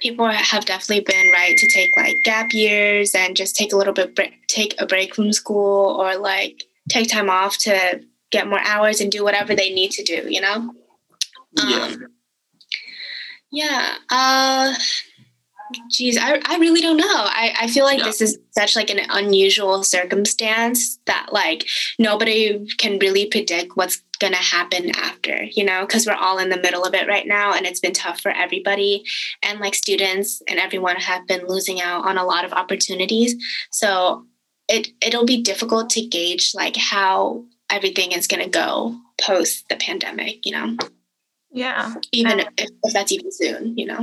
people 0.00 0.26
have 0.26 0.64
definitely 0.66 1.04
been 1.04 1.32
right 1.32 1.56
to 1.56 1.68
take 1.70 1.96
like 1.96 2.14
gap 2.24 2.52
years 2.52 3.14
and 3.14 3.36
just 3.36 3.56
take 3.56 3.72
a 3.72 3.76
little 3.76 3.94
bit 3.94 4.14
break, 4.14 4.46
take 4.48 4.74
a 4.78 4.86
break 4.86 5.14
from 5.14 5.32
school 5.32 5.96
or 5.98 6.16
like 6.16 6.64
take 6.88 7.08
time 7.08 7.30
off 7.30 7.56
to 7.58 8.02
get 8.30 8.48
more 8.48 8.60
hours 8.60 9.00
and 9.00 9.10
do 9.10 9.24
whatever 9.24 9.54
they 9.54 9.72
need 9.72 9.90
to 9.92 10.02
do, 10.02 10.26
you 10.28 10.40
know? 10.40 10.54
Um, 10.56 10.74
yeah. 11.68 11.96
Uh, 14.10 14.74
geez, 15.90 16.16
I, 16.18 16.40
I 16.44 16.58
really 16.58 16.80
don't 16.80 16.96
know. 16.96 17.04
I, 17.06 17.54
I 17.62 17.66
feel 17.68 17.84
like 17.84 17.98
Yeah. 17.98 18.04
this 18.04 18.20
is 18.20 18.38
such 18.50 18.76
like 18.76 18.90
an 18.90 19.00
unusual 19.10 19.82
circumstance 19.82 20.98
that 21.06 21.28
like 21.32 21.66
nobody 21.98 22.64
can 22.76 22.98
really 22.98 23.26
predict 23.26 23.76
what's 23.76 24.02
gonna 24.20 24.36
happen 24.36 24.90
after, 24.96 25.44
you 25.44 25.64
know, 25.64 25.80
because 25.86 26.06
we're 26.06 26.14
all 26.14 26.38
in 26.38 26.48
the 26.48 26.60
middle 26.60 26.84
of 26.84 26.94
it 26.94 27.08
right 27.08 27.26
now 27.26 27.52
and 27.52 27.66
it's 27.66 27.80
been 27.80 27.92
tough 27.92 28.20
for 28.20 28.30
everybody. 28.30 29.04
And 29.42 29.58
like 29.60 29.74
students 29.74 30.40
and 30.48 30.58
everyone 30.58 30.96
have 30.96 31.26
been 31.26 31.46
losing 31.48 31.80
out 31.80 32.06
on 32.06 32.16
a 32.18 32.24
lot 32.24 32.44
of 32.44 32.52
opportunities. 32.52 33.34
So 33.70 34.24
it 34.68 34.88
it'll 35.02 35.26
be 35.26 35.42
difficult 35.42 35.90
to 35.90 36.06
gauge 36.06 36.52
like 36.54 36.76
how 36.76 37.44
everything 37.70 38.12
is 38.12 38.26
gonna 38.28 38.48
go 38.48 38.96
post 39.20 39.64
the 39.68 39.76
pandemic, 39.76 40.46
you 40.46 40.52
know, 40.52 40.76
Yeah. 41.54 41.94
even 42.12 42.40
if, 42.40 42.48
if 42.58 42.92
that's 42.92 43.12
even 43.12 43.30
soon, 43.30 43.78
you 43.78 43.86
know. 43.86 44.00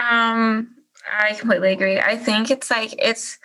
Um, 0.00 0.76
I 1.20 1.34
completely 1.34 1.72
agree. 1.72 1.98
I 1.98 2.16
think 2.16 2.50
it's 2.50 2.70
like 2.70 2.94
it's 2.98 3.38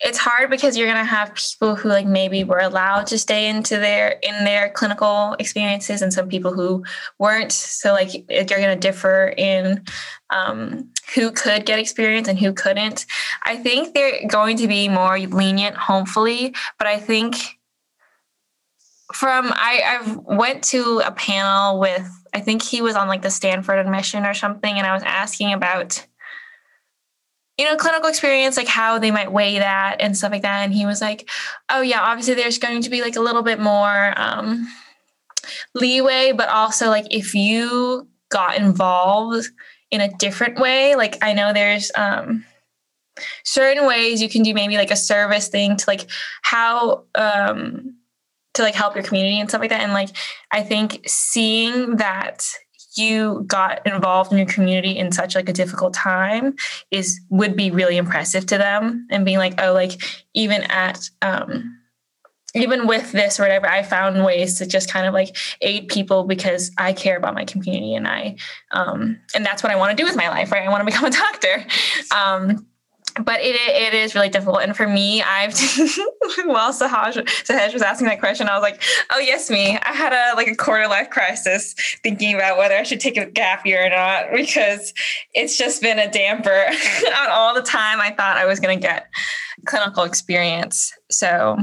it's 0.00 0.18
hard 0.18 0.50
because 0.50 0.76
you're 0.76 0.86
gonna 0.86 1.04
have 1.04 1.34
people 1.34 1.74
who 1.74 1.88
like 1.88 2.06
maybe 2.06 2.44
were 2.44 2.58
allowed 2.58 3.06
to 3.06 3.18
stay 3.18 3.48
into 3.48 3.76
their 3.76 4.20
in 4.22 4.44
their 4.44 4.68
clinical 4.68 5.34
experiences 5.38 6.02
and 6.02 6.12
some 6.12 6.28
people 6.28 6.52
who 6.52 6.84
weren't. 7.18 7.50
So 7.50 7.92
like 7.92 8.12
you're 8.30 8.44
gonna 8.44 8.76
differ 8.76 9.32
in 9.36 9.84
um, 10.30 10.90
who 11.14 11.32
could 11.32 11.64
get 11.64 11.78
experience 11.78 12.28
and 12.28 12.38
who 12.38 12.52
couldn't. 12.52 13.06
I 13.44 13.56
think 13.56 13.94
they're 13.94 14.26
going 14.28 14.58
to 14.58 14.68
be 14.68 14.88
more 14.88 15.18
lenient, 15.18 15.76
hopefully, 15.76 16.54
but 16.78 16.86
I 16.86 16.98
think 16.98 17.55
from 19.12 19.52
I 19.52 19.82
I've 19.84 20.16
went 20.16 20.64
to 20.64 21.00
a 21.04 21.12
panel 21.12 21.78
with 21.78 22.08
I 22.32 22.40
think 22.40 22.62
he 22.62 22.82
was 22.82 22.96
on 22.96 23.08
like 23.08 23.22
the 23.22 23.30
Stanford 23.30 23.78
admission 23.78 24.26
or 24.26 24.34
something, 24.34 24.76
and 24.76 24.86
I 24.86 24.94
was 24.94 25.02
asking 25.04 25.52
about 25.52 26.06
you 27.56 27.64
know 27.64 27.76
clinical 27.76 28.10
experience, 28.10 28.56
like 28.56 28.68
how 28.68 28.98
they 28.98 29.10
might 29.10 29.32
weigh 29.32 29.58
that 29.58 29.96
and 30.00 30.16
stuff 30.16 30.32
like 30.32 30.42
that. 30.42 30.62
And 30.62 30.74
he 30.74 30.86
was 30.86 31.00
like, 31.00 31.28
"Oh 31.70 31.80
yeah, 31.80 32.02
obviously 32.02 32.34
there's 32.34 32.58
going 32.58 32.82
to 32.82 32.90
be 32.90 33.00
like 33.00 33.16
a 33.16 33.20
little 33.20 33.42
bit 33.42 33.60
more 33.60 34.12
um, 34.16 34.68
leeway, 35.74 36.32
but 36.32 36.48
also 36.48 36.88
like 36.88 37.06
if 37.10 37.34
you 37.34 38.08
got 38.28 38.58
involved 38.58 39.48
in 39.90 40.00
a 40.00 40.12
different 40.16 40.58
way, 40.58 40.96
like 40.96 41.16
I 41.22 41.32
know 41.32 41.52
there's." 41.52 41.90
Um, 41.94 42.44
certain 43.44 43.86
ways 43.86 44.20
you 44.20 44.28
can 44.28 44.42
do 44.42 44.52
maybe 44.52 44.76
like 44.76 44.90
a 44.90 44.96
service 44.96 45.48
thing 45.48 45.74
to 45.74 45.84
like 45.88 46.06
how 46.42 47.04
um 47.14 47.95
to 48.56 48.62
like 48.62 48.74
help 48.74 48.94
your 48.94 49.04
community 49.04 49.38
and 49.38 49.48
stuff 49.48 49.60
like 49.60 49.70
that. 49.70 49.82
And 49.82 49.92
like 49.92 50.10
I 50.50 50.62
think 50.62 51.02
seeing 51.06 51.96
that 51.96 52.44
you 52.96 53.44
got 53.46 53.86
involved 53.86 54.32
in 54.32 54.38
your 54.38 54.46
community 54.46 54.96
in 54.96 55.12
such 55.12 55.34
like 55.34 55.48
a 55.48 55.52
difficult 55.52 55.92
time 55.92 56.54
is 56.90 57.20
would 57.28 57.56
be 57.56 57.70
really 57.70 57.96
impressive 57.96 58.46
to 58.46 58.58
them 58.58 59.06
and 59.10 59.24
being 59.24 59.38
like, 59.38 59.60
oh, 59.60 59.72
like 59.72 60.02
even 60.34 60.62
at 60.62 61.08
um 61.22 61.78
even 62.54 62.86
with 62.86 63.12
this 63.12 63.38
or 63.38 63.42
whatever, 63.42 63.68
I 63.68 63.82
found 63.82 64.24
ways 64.24 64.56
to 64.58 64.66
just 64.66 64.90
kind 64.90 65.06
of 65.06 65.12
like 65.12 65.36
aid 65.60 65.88
people 65.88 66.24
because 66.24 66.70
I 66.78 66.94
care 66.94 67.18
about 67.18 67.34
my 67.34 67.44
community 67.44 67.94
and 67.94 68.08
I 68.08 68.36
um 68.72 69.18
and 69.34 69.44
that's 69.44 69.62
what 69.62 69.70
I 69.70 69.76
want 69.76 69.96
to 69.96 70.02
do 70.02 70.06
with 70.06 70.16
my 70.16 70.30
life, 70.30 70.50
right? 70.50 70.66
I 70.66 70.70
want 70.70 70.80
to 70.80 70.86
become 70.86 71.04
a 71.04 71.10
doctor. 71.10 71.66
Um 72.14 72.66
but 73.20 73.40
it 73.40 73.56
it 73.56 73.94
is 73.94 74.14
really 74.14 74.28
difficult. 74.28 74.62
And 74.62 74.76
for 74.76 74.86
me, 74.86 75.22
I've 75.22 75.52
while 76.44 76.72
Sahaj 76.72 77.14
Sahaj 77.44 77.72
was 77.72 77.82
asking 77.82 78.08
that 78.08 78.20
question, 78.20 78.48
I 78.48 78.54
was 78.54 78.62
like, 78.62 78.82
oh 79.10 79.18
yes, 79.18 79.50
me. 79.50 79.78
I 79.78 79.92
had 79.92 80.12
a 80.12 80.36
like 80.36 80.48
a 80.48 80.54
quarter 80.54 80.86
life 80.86 81.10
crisis 81.10 81.74
thinking 82.02 82.34
about 82.34 82.58
whether 82.58 82.74
I 82.74 82.82
should 82.82 83.00
take 83.00 83.16
a 83.16 83.26
gap 83.26 83.66
year 83.66 83.86
or 83.86 83.90
not 83.90 84.26
because 84.32 84.92
it's 85.34 85.56
just 85.56 85.82
been 85.82 85.98
a 85.98 86.10
damper 86.10 86.50
on 87.20 87.30
all 87.30 87.54
the 87.54 87.62
time 87.62 88.00
I 88.00 88.10
thought 88.10 88.36
I 88.36 88.46
was 88.46 88.60
gonna 88.60 88.76
get 88.76 89.08
clinical 89.66 90.04
experience. 90.04 90.92
So 91.10 91.58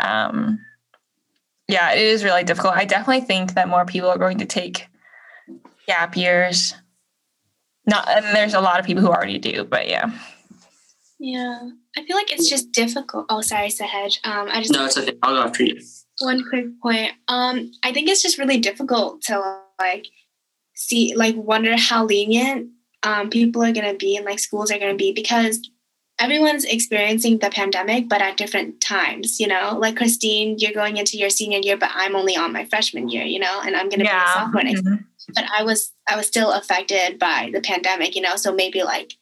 um 0.00 0.58
yeah, 1.66 1.92
it 1.92 2.02
is 2.02 2.24
really 2.24 2.44
difficult. 2.44 2.74
I 2.74 2.84
definitely 2.84 3.22
think 3.26 3.54
that 3.54 3.68
more 3.68 3.86
people 3.86 4.10
are 4.10 4.18
going 4.18 4.38
to 4.38 4.44
take 4.44 4.86
gap 5.86 6.16
years. 6.16 6.74
Not 7.86 8.08
and 8.08 8.24
there's 8.36 8.54
a 8.54 8.60
lot 8.60 8.80
of 8.80 8.86
people 8.86 9.02
who 9.02 9.08
already 9.08 9.38
do, 9.38 9.64
but 9.64 9.88
yeah. 9.88 10.10
Yeah. 11.18 11.60
I 11.96 12.04
feel 12.04 12.16
like 12.16 12.32
it's 12.32 12.48
just 12.48 12.72
difficult. 12.72 13.26
Oh, 13.28 13.40
sorry, 13.40 13.68
Sahaj. 13.68 14.18
Um, 14.26 14.48
I 14.50 14.60
just 14.60 14.72
No, 14.72 14.84
it's 14.84 14.98
okay. 14.98 15.12
I'll 15.22 15.34
go 15.34 15.42
after 15.42 15.64
you. 15.64 15.80
one 16.20 16.44
quick 16.48 16.66
point. 16.82 17.12
Um, 17.28 17.70
I 17.82 17.92
think 17.92 18.08
it's 18.08 18.22
just 18.22 18.38
really 18.38 18.58
difficult 18.58 19.22
to 19.22 19.58
like 19.80 20.06
see, 20.74 21.14
like, 21.14 21.34
wonder 21.36 21.76
how 21.76 22.04
lenient 22.04 22.70
um 23.02 23.28
people 23.30 23.62
are 23.62 23.72
gonna 23.72 23.94
be 23.94 24.16
and 24.16 24.24
like 24.24 24.38
schools 24.38 24.70
are 24.70 24.78
gonna 24.78 24.94
be 24.94 25.12
because 25.12 25.60
everyone's 26.18 26.64
experiencing 26.64 27.38
the 27.38 27.50
pandemic, 27.50 28.08
but 28.08 28.22
at 28.22 28.36
different 28.36 28.80
times. 28.80 29.38
You 29.40 29.46
know, 29.48 29.76
like 29.80 29.96
Christine, 29.96 30.56
you're 30.58 30.72
going 30.72 30.96
into 30.96 31.16
your 31.18 31.30
senior 31.30 31.58
year, 31.62 31.76
but 31.76 31.90
I'm 31.94 32.16
only 32.16 32.36
on 32.36 32.52
my 32.52 32.64
freshman 32.66 33.08
year. 33.08 33.24
You 33.24 33.38
know, 33.40 33.60
and 33.64 33.76
I'm 33.76 33.88
gonna 33.88 34.04
be 34.04 34.10
a 34.10 34.32
sophomore 34.34 34.62
next. 34.64 34.82
Mhm. 34.82 35.04
But 35.34 35.44
I 35.56 35.62
was 35.64 35.92
I 36.08 36.16
was 36.16 36.26
still 36.26 36.52
affected 36.52 37.18
by 37.18 37.50
the 37.52 37.60
pandemic. 37.60 38.14
You 38.16 38.22
know, 38.22 38.36
so 38.36 38.54
maybe 38.54 38.82
like 38.82 39.14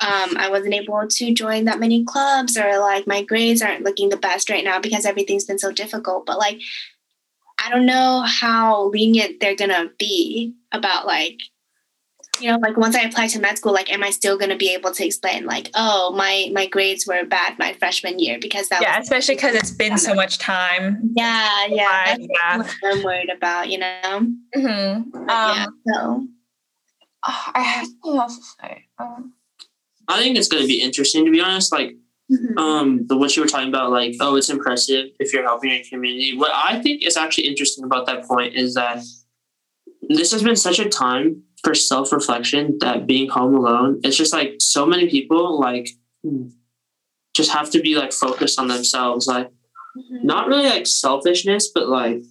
um, 0.00 0.36
I 0.36 0.48
wasn't 0.48 0.74
able 0.74 1.06
to 1.08 1.34
join 1.34 1.64
that 1.64 1.80
many 1.80 2.04
clubs 2.04 2.56
or 2.56 2.78
like 2.78 3.06
my 3.06 3.22
grades 3.22 3.62
aren't 3.62 3.82
looking 3.84 4.10
the 4.10 4.16
best 4.16 4.48
right 4.48 4.64
now 4.64 4.78
because 4.80 5.04
everything's 5.04 5.44
been 5.44 5.58
so 5.58 5.72
difficult. 5.72 6.24
But 6.26 6.38
like, 6.38 6.60
I 7.64 7.70
don't 7.70 7.86
know 7.86 8.22
how 8.26 8.84
lenient 8.90 9.40
they're 9.40 9.56
gonna 9.56 9.90
be 9.98 10.54
about 10.70 11.06
like, 11.06 11.40
you 12.40 12.48
know, 12.48 12.58
like 12.58 12.76
once 12.76 12.94
I 12.94 13.00
apply 13.00 13.26
to 13.28 13.40
med 13.40 13.58
school, 13.58 13.72
like, 13.72 13.92
am 13.92 14.04
I 14.04 14.10
still 14.10 14.38
gonna 14.38 14.56
be 14.56 14.72
able 14.72 14.92
to 14.92 15.04
explain 15.04 15.44
like, 15.44 15.70
oh, 15.74 16.12
my 16.16 16.48
my 16.52 16.66
grades 16.66 17.04
were 17.04 17.24
bad 17.24 17.58
my 17.58 17.72
freshman 17.72 18.20
year 18.20 18.38
because 18.40 18.68
that 18.68 18.80
Yeah, 18.80 18.96
was 18.98 19.06
especially 19.08 19.34
because 19.34 19.56
it's 19.56 19.72
been 19.72 19.98
so 19.98 20.14
much 20.14 20.38
time. 20.38 21.10
yeah 21.16 21.66
yeah 21.68 22.16
Yeah. 22.20 22.62
I'm 22.84 23.02
worried 23.02 23.30
about, 23.30 23.68
you 23.68 23.78
know. 23.78 24.26
Mm-hmm. 24.56 25.10
But 25.10 25.26
yeah, 25.28 25.64
Um, 25.66 25.78
so 25.88 26.26
oh, 27.26 27.44
I 27.54 27.60
have 27.62 27.86
something 27.86 28.20
else 28.20 28.36
to 28.36 28.44
say. 28.62 28.84
Um, 29.00 29.32
I 30.08 30.20
think 30.22 30.36
it's 30.36 30.48
going 30.48 30.62
to 30.62 30.66
be 30.68 30.80
interesting 30.80 31.24
to 31.24 31.30
be 31.30 31.40
honest. 31.40 31.72
Like, 31.72 31.96
mhm. 32.32 32.56
um, 32.58 33.06
the 33.06 33.16
what 33.16 33.36
you 33.36 33.42
were 33.42 33.48
talking 33.48 33.68
about, 33.68 33.90
like, 33.90 34.14
oh, 34.20 34.36
it's 34.36 34.48
impressive 34.50 35.10
if 35.20 35.32
you're 35.32 35.42
helping 35.44 35.70
your 35.70 35.84
community. 35.88 36.36
What 36.36 36.50
I 36.54 36.80
think 36.80 37.04
is 37.06 37.16
actually 37.16 37.48
interesting 37.48 37.84
about 37.84 38.06
that 38.06 38.24
point 38.24 38.54
is 38.54 38.74
that 38.74 39.02
this 40.08 40.32
has 40.32 40.42
been 40.42 40.56
such 40.56 40.78
a 40.78 40.88
time 40.88 41.42
for 41.62 41.74
self 41.74 42.12
reflection 42.12 42.78
that 42.80 43.06
being 43.06 43.28
home 43.28 43.54
alone, 43.54 44.00
it's 44.04 44.16
just 44.16 44.32
like 44.32 44.54
so 44.60 44.86
many 44.86 45.08
people 45.10 45.60
like 45.60 45.88
just 47.34 47.50
have 47.52 47.70
to 47.70 47.80
be 47.80 47.94
like 47.96 48.12
focused 48.12 48.58
on 48.58 48.68
themselves, 48.68 49.26
like 49.26 49.50
Mhm. 49.96 50.24
not 50.24 50.48
really 50.48 50.68
like 50.68 50.86
selfishness, 50.86 51.70
but 51.74 51.88
like 51.88 52.22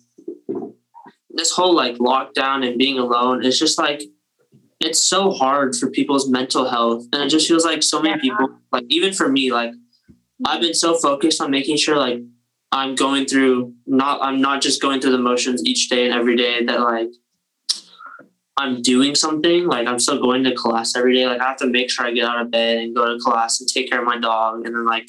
this 1.30 1.52
whole 1.52 1.76
like 1.76 1.96
lockdown 1.98 2.68
and 2.68 2.78
being 2.78 2.98
alone 2.98 3.44
is 3.44 3.60
just 3.60 3.78
like 3.78 4.02
it's 4.80 5.02
so 5.02 5.32
hard 5.32 5.76
for 5.76 5.90
people's 5.90 6.30
mental 6.30 6.70
health 6.70 7.06
and 7.12 7.22
it 7.24 7.30
just 7.30 7.48
feels 7.48 7.66
like 7.66 7.82
so 7.82 8.02
many 8.02 8.16
Yeah. 8.16 8.22
people 8.22 8.50
like 8.72 8.86
even 8.90 9.14
for 9.14 9.28
me 9.28 9.52
like 9.52 9.72
i've 10.46 10.62
been 10.62 10.74
so 10.74 10.96
focused 10.98 11.42
on 11.42 11.50
making 11.50 11.78
sure 11.78 11.98
like 11.98 12.20
i'm 12.72 12.94
going 12.96 13.26
through 13.26 13.74
not 13.86 14.20
i'm 14.22 14.40
not 14.40 14.62
just 14.62 14.82
going 14.82 15.02
through 15.02 15.12
the 15.12 15.18
motions 15.18 15.64
each 15.66 15.90
day 15.90 16.06
and 16.06 16.14
every 16.14 16.36
day 16.36 16.64
that 16.64 16.80
like 16.82 17.10
I'm 18.60 18.82
doing 18.82 19.14
something. 19.14 19.68
Like 19.68 19.88
I'm 19.88 20.00
still 20.00 20.20
going 20.20 20.44
to 20.46 20.56
class 20.56 20.96
every 20.96 21.14
day. 21.16 21.28
Like 21.28 21.40
I 21.40 21.48
have 21.50 21.58
to 21.58 21.68
make 21.68 21.92
sure 21.92 22.08
I 22.08 22.12
get 22.12 22.26
out 22.26 22.42
of 22.42 22.50
bed 22.50 22.80
and 22.80 22.96
go 22.96 23.06
to 23.14 23.20
class 23.20 23.60
and 23.60 23.70
take 23.70 23.88
care 23.88 24.00
of 24.00 24.06
my 24.06 24.18
dog. 24.18 24.66
And 24.66 24.74
then 24.74 24.84
like 24.86 25.08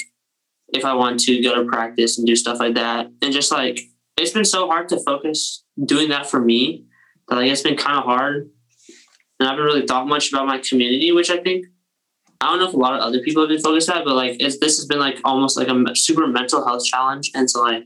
if 0.69 0.85
I 0.85 0.93
want 0.93 1.21
to 1.21 1.43
go 1.43 1.55
to 1.55 1.64
practice 1.64 2.19
and 2.19 2.27
do 2.27 2.37
stuff 2.37 2.61
like 2.61 2.75
that. 2.75 3.11
And 3.23 3.33
just 3.33 3.51
like 3.51 3.81
it's 4.19 4.33
been 4.33 4.45
so 4.45 4.66
hard 4.69 4.91
to 4.91 5.01
focus 5.01 5.64
doing 5.83 6.11
that 6.11 6.29
for 6.29 6.39
me 6.41 6.85
that 7.29 7.37
like 7.37 7.51
it's 7.51 7.62
been 7.62 7.79
kind 7.79 7.97
of 7.97 8.05
hard. 8.05 8.51
And 9.39 9.49
I 9.49 9.53
haven't 9.53 9.64
really 9.64 9.86
thought 9.86 10.09
much 10.09 10.32
about 10.32 10.47
my 10.47 10.59
community, 10.59 11.12
which 11.12 11.30
I 11.30 11.39
think 11.39 11.66
I 12.41 12.47
don't 12.47 12.61
know 12.61 12.68
if 12.68 12.74
a 12.74 12.78
lot 12.78 12.95
of 12.95 13.01
other 13.01 13.20
people 13.20 13.43
have 13.43 13.49
been 13.49 13.61
focused 13.61 13.89
at, 13.89 14.05
but 14.05 14.14
like 14.14 14.39
this 14.39 14.59
has 14.61 14.86
been 14.86 15.01
like 15.01 15.20
almost 15.24 15.57
like 15.57 15.68
a 15.68 15.97
super 15.97 16.26
mental 16.26 16.64
health 16.64 16.84
challenge. 16.84 17.30
And 17.34 17.51
so 17.51 17.62
like 17.62 17.84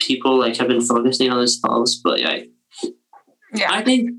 people 0.00 0.38
like 0.38 0.56
have 0.56 0.68
been 0.68 0.80
focusing 0.80 1.30
on 1.30 1.38
themselves. 1.38 2.00
But 2.02 2.18
yeah, 2.20 2.40
yeah, 3.54 3.72
I 3.72 3.82
think 3.82 4.10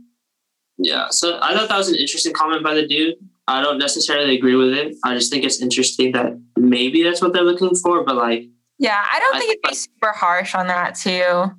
yeah. 0.78 1.08
So 1.10 1.38
I 1.42 1.54
thought 1.54 1.70
that 1.70 1.78
was 1.78 1.90
an 1.90 1.96
interesting 1.96 2.34
comment 2.34 2.64
by 2.64 2.74
the 2.74 2.88
dude. 2.88 3.16
I 3.48 3.62
don't 3.62 3.78
necessarily 3.78 4.38
agree 4.38 4.56
with 4.56 4.74
it. 4.74 4.96
I 5.04 5.16
just 5.16 5.32
think 5.32 5.44
it's 5.44 5.62
interesting 5.62 6.14
that 6.14 6.40
maybe 6.56 7.04
that's 7.04 7.22
what 7.22 7.34
they're 7.34 7.44
looking 7.44 7.76
for, 7.76 8.06
but 8.06 8.16
like 8.16 8.46
yeah, 8.80 9.06
I 9.12 9.20
don't 9.20 9.36
I 9.36 9.40
think 9.40 9.52
it'd 9.52 9.70
be 9.70 9.76
super 9.76 10.12
harsh 10.12 10.56
on 10.56 10.68
that 10.68 10.96
too. 10.96 11.52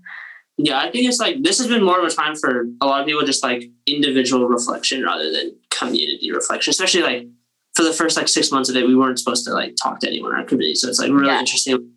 Yeah, 0.65 0.79
I 0.79 0.93
think 0.93 1.09
it's 1.09 1.19
like 1.19 1.43
this 1.43 1.59
has 1.59 1.67
been 1.67 1.83
more 1.83 1.99
of 1.99 2.05
a 2.05 2.15
time 2.15 2.37
for 2.37 2.67
a 2.81 2.87
lot 2.87 3.01
of 3.01 3.07
people 3.07 3.25
just 3.25 3.43
like 3.43 3.65
individual 3.85 4.47
reflection 4.47 5.03
rather 5.03 5.33
than 5.33 5.57
community 5.71 6.31
reflection, 6.31 6.71
especially 6.71 7.03
like 7.03 7.27
for 7.75 7.83
the 7.83 7.93
first 7.93 8.17
like 8.17 8.29
six 8.29 8.53
months 8.53 8.71
of 8.71 8.77
it, 8.77 8.87
we 8.87 8.95
weren't 8.95 9.19
supposed 9.19 9.45
to 9.47 9.53
like 9.53 9.75
talk 9.83 9.99
to 10.01 10.09
anyone 10.09 10.31
in 10.31 10.39
our 10.39 10.45
community. 10.45 10.77
So 10.77 10.89
it's 10.89 11.01
like 11.01 11.11
really 11.11 11.27
yeah. 11.27 11.41
interesting. 11.41 11.91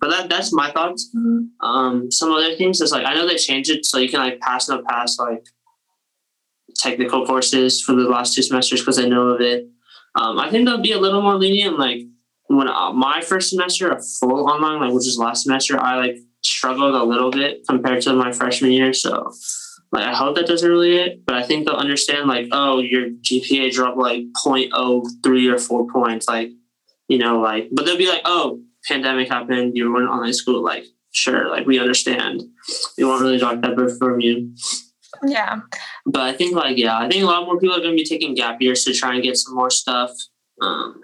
But 0.00 0.10
that 0.10 0.28
that's 0.28 0.52
my 0.52 0.72
thoughts. 0.72 1.10
Mm-hmm. 1.16 1.64
Um, 1.64 2.10
some 2.10 2.32
other 2.32 2.56
things 2.56 2.80
is 2.80 2.90
like 2.90 3.06
I 3.06 3.14
know 3.14 3.28
they 3.28 3.36
changed 3.36 3.70
it 3.70 3.86
so 3.86 3.98
you 3.98 4.08
can 4.08 4.18
like 4.18 4.40
pass 4.40 4.68
no 4.68 4.82
pass 4.82 5.16
like 5.20 5.46
technical 6.74 7.24
courses 7.24 7.80
for 7.80 7.94
the 7.94 8.08
last 8.08 8.34
two 8.34 8.42
semesters 8.42 8.80
because 8.80 8.98
I 8.98 9.04
know 9.04 9.28
of 9.28 9.40
it. 9.40 9.68
Um, 10.16 10.40
I 10.40 10.50
think 10.50 10.66
they'll 10.66 10.82
be 10.82 10.92
a 10.92 10.98
little 10.98 11.22
more 11.22 11.36
lenient. 11.36 11.78
Like 11.78 12.00
when 12.48 12.68
uh, 12.68 12.92
my 12.92 13.20
first 13.20 13.50
semester, 13.50 13.92
a 13.92 14.02
full 14.02 14.50
online, 14.50 14.80
like 14.80 14.92
which 14.92 15.06
is 15.06 15.16
last 15.18 15.44
semester, 15.44 15.80
I 15.80 15.96
like 15.96 16.16
struggled 16.42 16.94
a 16.94 17.04
little 17.04 17.30
bit 17.30 17.66
compared 17.68 18.02
to 18.02 18.12
my 18.12 18.32
freshman 18.32 18.72
year. 18.72 18.92
So 18.92 19.32
like 19.92 20.06
I 20.06 20.14
hope 20.14 20.36
that 20.36 20.46
doesn't 20.46 20.68
really 20.68 20.96
it, 20.96 21.24
but 21.26 21.36
I 21.36 21.42
think 21.42 21.66
they'll 21.66 21.76
understand 21.76 22.26
like, 22.26 22.48
oh, 22.50 22.80
your 22.80 23.10
GPA 23.10 23.72
dropped 23.72 23.98
like 23.98 24.24
0.03 24.44 25.52
or 25.52 25.58
four 25.58 25.86
points, 25.86 26.26
like, 26.26 26.50
you 27.08 27.18
know, 27.18 27.40
like, 27.40 27.68
but 27.72 27.84
they'll 27.84 27.98
be 27.98 28.08
like, 28.08 28.22
oh, 28.24 28.62
pandemic 28.88 29.28
happened, 29.28 29.76
you 29.76 29.90
were 29.90 30.02
in 30.02 30.08
online 30.08 30.32
school, 30.32 30.64
like, 30.64 30.86
sure, 31.12 31.50
like 31.50 31.66
we 31.66 31.78
understand. 31.78 32.42
We 32.96 33.04
won't 33.04 33.22
really 33.22 33.38
talk 33.38 33.60
that 33.60 33.96
from 33.98 34.20
you. 34.20 34.54
Yeah. 35.24 35.60
But 36.06 36.22
I 36.22 36.32
think 36.32 36.56
like 36.56 36.78
yeah, 36.78 36.98
I 36.98 37.08
think 37.08 37.22
a 37.22 37.26
lot 37.26 37.44
more 37.44 37.58
people 37.58 37.76
are 37.76 37.80
going 37.80 37.96
to 37.96 38.02
be 38.02 38.08
taking 38.08 38.34
gap 38.34 38.60
years 38.60 38.84
to 38.84 38.94
try 38.94 39.14
and 39.14 39.22
get 39.22 39.36
some 39.36 39.54
more 39.54 39.70
stuff. 39.70 40.10
Um, 40.60 41.00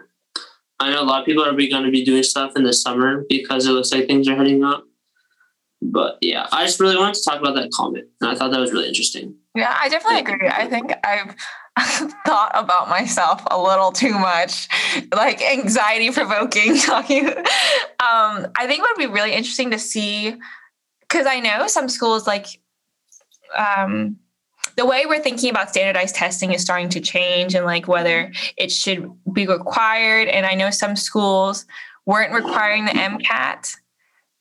I 0.81 0.91
know 0.91 1.03
a 1.03 1.05
lot 1.05 1.21
of 1.21 1.27
people 1.27 1.45
are 1.45 1.53
going 1.53 1.85
to 1.85 1.91
be 1.91 2.05
doing 2.05 2.23
stuff 2.23 2.53
in 2.57 2.63
the 2.63 2.73
summer 2.73 3.25
because 3.29 3.67
it 3.67 3.73
looks 3.73 3.93
like 3.93 4.07
things 4.07 4.29
are 4.29 4.37
heading 4.37 4.65
up. 4.65 4.85
But 5.81 6.19
yeah, 6.21 6.47
I 6.53 6.65
just 6.65 6.81
really 6.81 6.97
wanted 6.97 7.15
to 7.15 7.25
talk 7.25 7.41
about 7.41 7.55
that 7.55 7.71
comment, 7.73 8.07
and 8.21 8.31
I 8.31 8.35
thought 8.35 8.51
that 8.51 8.61
was 8.61 8.73
really 8.73 8.89
interesting. 8.89 9.37
Yeah, 9.55 9.77
I 9.81 9.89
definitely 9.89 10.21
agree. 10.21 10.49
I 10.49 10.67
think 10.67 10.93
I've 11.05 11.35
thought 12.27 12.51
about 12.55 12.89
myself 12.89 13.43
a 13.51 13.61
little 13.61 13.93
too 13.93 14.19
much, 14.19 14.69
like 15.15 15.41
anxiety 15.43 16.11
provoking 16.11 16.77
talking. 16.81 17.29
um, 17.29 18.47
I 18.57 18.67
think 18.67 18.81
it 18.81 18.87
would 18.91 18.99
be 18.99 19.07
really 19.07 19.33
interesting 19.33 19.71
to 19.71 19.79
see 19.79 20.35
because 21.01 21.27
I 21.27 21.41
know 21.41 21.67
some 21.69 21.89
schools 21.89 22.27
like 22.27 22.47
um, 23.57 24.19
the 24.77 24.87
way 24.87 25.07
we're 25.07 25.23
thinking 25.23 25.51
about 25.51 25.71
standardized 25.71 26.15
testing 26.15 26.53
is 26.53 26.63
starting 26.63 26.89
to 26.91 27.01
change 27.01 27.55
and 27.55 27.65
like 27.65 27.89
whether 27.89 28.33
it 28.57 28.71
should 28.71 29.11
be 29.33 29.47
required. 29.47 30.29
And 30.29 30.47
I 30.47 30.55
know 30.55 30.71
some 30.71 30.97
schools 30.97 31.67
weren't 32.07 32.33
requiring 32.33 32.85
the 32.85 32.93
MCAT. 32.93 33.75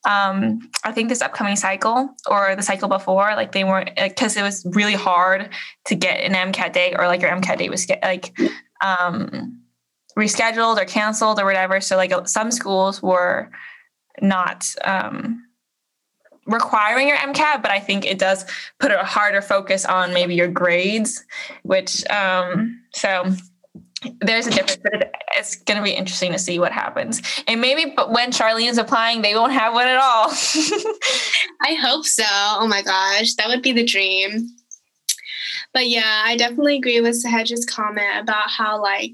Um, 0.06 0.70
I 0.84 0.92
think 0.92 1.10
this 1.10 1.22
upcoming 1.22 1.56
cycle 1.56 2.10
or 2.30 2.56
the 2.56 2.62
cycle 2.62 2.88
before, 2.88 3.36
like 3.36 3.52
they 3.52 3.64
weren't 3.64 3.92
because 3.96 4.38
it 4.38 4.42
was 4.42 4.66
really 4.72 4.94
hard 4.94 5.50
to 5.86 5.96
get 5.96 6.22
an 6.22 6.34
MCAT 6.34 6.74
date 6.74 6.96
or 6.98 7.08
like 7.08 7.22
your 7.22 7.32
MCAT 7.32 7.58
date 7.58 7.72
was 7.72 7.88
like 8.02 8.38
um, 8.82 9.62
rescheduled 10.18 10.82
or 10.82 10.86
canceled 10.86 11.40
or 11.40 11.46
whatever. 11.46 11.82
So 11.82 11.98
like 11.98 12.14
some 12.28 12.52
schools 12.52 13.02
were 13.02 13.52
not 14.22 14.66
um, 14.84 15.44
requiring 16.46 17.08
your 17.08 17.18
MCAT, 17.18 17.62
but 17.62 17.72
I 17.72 17.80
think 17.80 18.06
it 18.06 18.18
does 18.18 18.46
put 18.80 18.92
a 18.92 19.04
harder 19.04 19.42
focus 19.42 19.86
on 19.86 20.14
maybe 20.14 20.36
your 20.36 20.48
grades, 20.48 21.24
which 21.64 22.08
um, 22.10 22.82
so 22.94 23.32
there's 24.22 24.48
a 24.48 24.52
difference, 24.52 24.78
but 24.78 25.14
it's 25.36 25.56
going 25.56 25.78
to 25.78 25.84
be 25.84 25.92
interesting 25.92 26.32
to 26.32 26.40
see 26.40 26.60
what 26.60 26.72
happens. 26.72 27.22
And 27.48 27.60
maybe 27.62 27.96
when 28.10 28.32
Charlene's 28.32 28.78
applying, 28.78 29.22
they 29.22 29.36
won't 29.36 29.54
have 29.54 29.74
one 29.74 29.88
at 29.88 29.98
all. 29.98 30.30
I 31.62 31.74
hope 31.82 32.06
so. 32.06 32.24
Oh 32.28 32.68
my 32.68 32.82
gosh, 32.82 33.34
that 33.36 33.48
would 33.48 33.62
be 33.62 33.72
the 33.72 33.86
dream. 33.86 34.50
But 35.74 35.90
yeah, 35.90 36.24
I 36.26 36.38
definitely 36.38 36.78
agree 36.78 37.02
with 37.02 37.22
Sahaj's 37.22 37.66
comment 37.66 38.20
about 38.20 38.50
how 38.50 38.82
like 38.82 39.12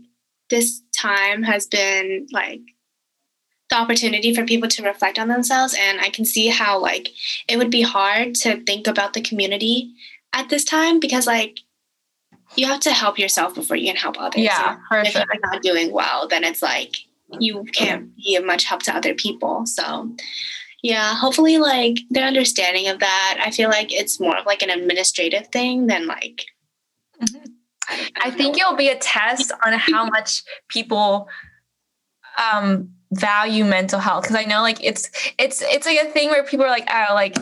this 0.49 0.81
time 0.95 1.43
has 1.43 1.67
been 1.67 2.27
like 2.31 2.61
the 3.69 3.75
opportunity 3.77 4.36
for 4.36 4.45
people 4.45 4.69
to 4.69 4.84
reflect 4.84 5.17
on 5.17 5.27
themselves 5.27 5.75
and 5.79 5.99
i 5.99 6.09
can 6.09 6.25
see 6.25 6.47
how 6.47 6.79
like 6.79 7.09
it 7.47 7.57
would 7.57 7.71
be 7.71 7.81
hard 7.81 8.36
to 8.36 8.61
think 8.65 8.86
about 8.86 9.13
the 9.13 9.21
community 9.21 9.93
at 10.31 10.49
this 10.49 10.63
time 10.63 10.99
because 10.99 11.25
like 11.25 11.59
you 12.56 12.68
have 12.68 12.80
to 12.82 12.91
help 12.91 13.18
yourself 13.18 13.56
before 13.56 13.78
you 13.78 13.88
can 13.88 13.95
help 13.95 14.20
others. 14.20 14.43
Yeah 14.43 14.78
if 14.91 15.08
sure. 15.08 15.24
you're 15.32 15.51
not 15.51 15.62
doing 15.62 15.91
well 15.91 16.28
then 16.28 16.43
it's 16.43 16.62
like 16.62 16.97
you 17.39 17.64
can't 17.74 18.16
be 18.16 18.36
of 18.36 18.45
much 18.45 18.66
help 18.66 18.84
to 18.84 18.95
other 18.95 19.14
people. 19.14 19.66
So 19.66 20.12
yeah 20.82 21.16
hopefully 21.16 21.58
like 21.58 21.99
their 22.10 22.26
understanding 22.26 22.89
of 22.89 22.99
that 22.99 23.39
i 23.41 23.49
feel 23.49 23.70
like 23.70 23.93
it's 23.93 24.20
more 24.20 24.38
of 24.38 24.45
like 24.45 24.62
an 24.62 24.70
administrative 24.70 25.47
thing 25.47 25.88
than 25.88 26.08
like 26.08 26.43
mm-hmm. 27.22 27.45
I, 27.88 27.93
I, 27.93 28.28
I 28.28 28.32
think 28.32 28.58
it'll 28.58 28.76
be 28.76 28.89
a 28.89 28.97
test 28.97 29.54
on 29.66 29.72
how 29.72 30.06
much 30.08 30.43
people 30.68 31.30
um 32.38 32.89
value 33.14 33.64
mental 33.64 33.99
health. 33.99 34.24
Because 34.24 34.36
I 34.36 34.43
know 34.45 34.62
like 34.62 34.84
it's 34.84 35.10
it's 35.38 35.62
it's 35.62 35.86
like 35.86 35.99
a 35.99 36.10
thing 36.12 36.30
where 36.30 36.43
people 36.43 36.66
are 36.66 36.70
like 36.70 36.88
oh 36.89 37.14
like 37.14 37.36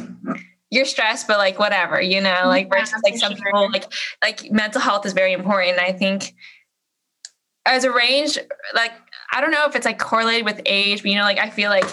you're 0.71 0.85
stressed 0.85 1.27
but 1.27 1.37
like 1.37 1.59
whatever 1.59 2.01
you 2.01 2.21
know 2.21 2.41
like 2.45 2.69
versus 2.69 2.99
like 3.03 3.17
some 3.17 3.33
people 3.33 3.69
like 3.71 3.91
like 4.23 4.51
mental 4.51 4.81
health 4.81 5.05
is 5.05 5.13
very 5.13 5.33
important 5.33 5.79
I 5.79 5.91
think 5.91 6.33
as 7.65 7.83
a 7.83 7.91
range 7.91 8.37
like 8.73 8.91
I 9.33 9.41
don't 9.41 9.51
know 9.51 9.65
if 9.65 9.75
it's 9.75 9.85
like 9.85 9.99
correlated 9.99 10.45
with 10.45 10.61
age 10.65 11.01
but 11.03 11.11
you 11.11 11.17
know 11.17 11.23
like 11.23 11.39
I 11.39 11.49
feel 11.49 11.69
like 11.69 11.85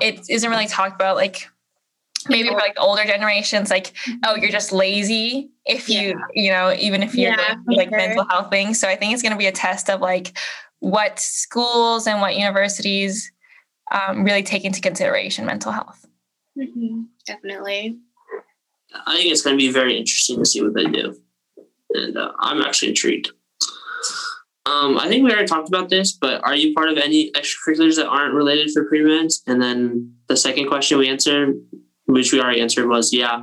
it 0.00 0.28
isn't 0.28 0.50
really 0.50 0.66
talked 0.66 0.94
about 0.94 1.16
like 1.16 1.48
maybe 2.28 2.48
for 2.48 2.54
like 2.54 2.74
older 2.78 3.04
generations 3.04 3.70
like 3.70 3.92
oh 4.24 4.36
you're 4.36 4.50
just 4.50 4.72
lazy 4.72 5.50
if 5.66 5.88
you 5.88 6.08
yeah. 6.08 6.14
you 6.34 6.50
know 6.50 6.72
even 6.78 7.02
if 7.02 7.14
you're 7.14 7.32
yeah, 7.32 7.56
like 7.66 7.88
sure. 7.88 7.98
mental 7.98 8.24
health 8.28 8.48
things 8.48 8.78
so 8.78 8.86
i 8.86 8.94
think 8.94 9.12
it's 9.12 9.22
going 9.22 9.32
to 9.32 9.38
be 9.38 9.46
a 9.46 9.52
test 9.52 9.90
of 9.90 10.00
like 10.00 10.38
what 10.78 11.18
schools 11.18 12.06
and 12.06 12.20
what 12.20 12.36
universities 12.36 13.32
um, 13.92 14.24
really 14.24 14.42
take 14.42 14.64
into 14.64 14.80
consideration 14.80 15.46
mental 15.46 15.70
health. 15.70 16.06
Mm-hmm. 16.58 17.02
Definitely. 17.26 17.98
I 19.06 19.16
think 19.16 19.30
it's 19.30 19.42
going 19.42 19.56
to 19.56 19.64
be 19.64 19.72
very 19.72 19.96
interesting 19.96 20.38
to 20.38 20.44
see 20.44 20.62
what 20.62 20.74
they 20.74 20.84
do. 20.84 21.16
And 21.94 22.16
uh, 22.16 22.32
I'm 22.38 22.62
actually 22.62 22.90
intrigued. 22.90 23.32
Um, 24.64 24.96
I 24.96 25.08
think 25.08 25.24
we 25.24 25.30
already 25.32 25.46
talked 25.46 25.68
about 25.68 25.88
this, 25.88 26.12
but 26.12 26.42
are 26.44 26.54
you 26.54 26.72
part 26.72 26.88
of 26.88 26.96
any 26.96 27.32
extracurriculars 27.32 27.96
that 27.96 28.06
aren't 28.06 28.34
related 28.34 28.70
for 28.70 28.84
pre-meds? 28.84 29.42
And 29.46 29.60
then 29.60 30.14
the 30.28 30.36
second 30.36 30.68
question 30.68 30.98
we 30.98 31.08
answered, 31.08 31.54
which 32.06 32.32
we 32.32 32.40
already 32.40 32.60
answered, 32.60 32.88
was 32.88 33.12
yeah, 33.12 33.42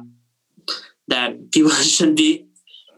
that 1.10 1.52
people 1.52 1.72
should 1.72 2.16
be 2.16 2.48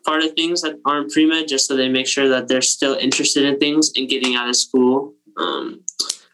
part 0.05 0.23
of 0.23 0.33
things 0.33 0.61
that 0.61 0.79
aren't 0.85 1.11
pre 1.11 1.25
med, 1.25 1.47
just 1.47 1.67
so 1.67 1.75
they 1.75 1.89
make 1.89 2.07
sure 2.07 2.29
that 2.29 2.47
they're 2.47 2.61
still 2.61 2.93
interested 2.95 3.43
in 3.43 3.57
things 3.57 3.91
and 3.95 4.09
getting 4.09 4.35
out 4.35 4.49
of 4.49 4.55
school. 4.55 5.15
Um, 5.37 5.83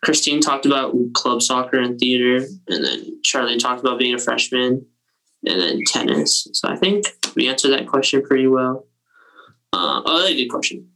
Christine 0.03 0.41
talked 0.41 0.65
about 0.65 0.95
club 1.13 1.41
soccer 1.41 1.80
and 1.80 1.97
theater, 1.99 2.45
and 2.68 2.84
then 2.84 3.22
Charlie 3.24 3.57
talked 3.57 3.82
about 3.82 3.99
being 3.99 4.13
a 4.13 4.20
freshman, 4.20 4.86
and 5.46 5.62
then 5.62 5.82
tennis. 5.88 6.48
So 6.54 6.68
I 6.68 6.76
think 6.76 7.06
we 7.36 7.48
answered 7.48 7.72
that 7.72 7.88
question 7.88 8.22
pretty 8.22 8.48
well. 8.48 8.88
Uh, 9.74 10.02
oh, 10.06 10.20
that's 10.20 10.32
a 10.32 10.36
good 10.36 10.50
question. 10.50 10.90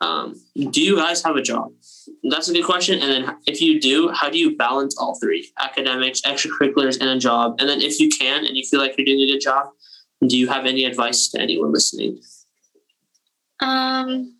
Um, 0.00 0.34
do 0.70 0.80
you 0.80 0.96
guys 0.96 1.22
have 1.24 1.36
a 1.36 1.42
job? 1.42 1.72
That's 2.30 2.48
a 2.48 2.52
good 2.52 2.64
question. 2.64 3.00
And 3.00 3.10
then 3.10 3.36
if 3.46 3.60
you 3.60 3.80
do, 3.80 4.10
how 4.10 4.30
do 4.30 4.38
you 4.38 4.56
balance 4.56 4.96
all 4.96 5.18
three 5.18 5.50
academics, 5.58 6.20
extracurriculars, 6.22 7.00
and 7.00 7.10
a 7.10 7.18
job? 7.18 7.56
And 7.58 7.68
then 7.68 7.80
if 7.80 7.98
you 7.98 8.08
can 8.08 8.44
and 8.44 8.56
you 8.56 8.64
feel 8.64 8.80
like 8.80 8.96
you're 8.96 9.04
doing 9.04 9.20
a 9.20 9.32
good 9.32 9.40
job, 9.40 9.70
do 10.26 10.36
you 10.36 10.48
have 10.48 10.66
any 10.66 10.84
advice 10.84 11.28
to 11.28 11.40
anyone 11.40 11.72
listening? 11.72 12.20
Um, 13.60 14.37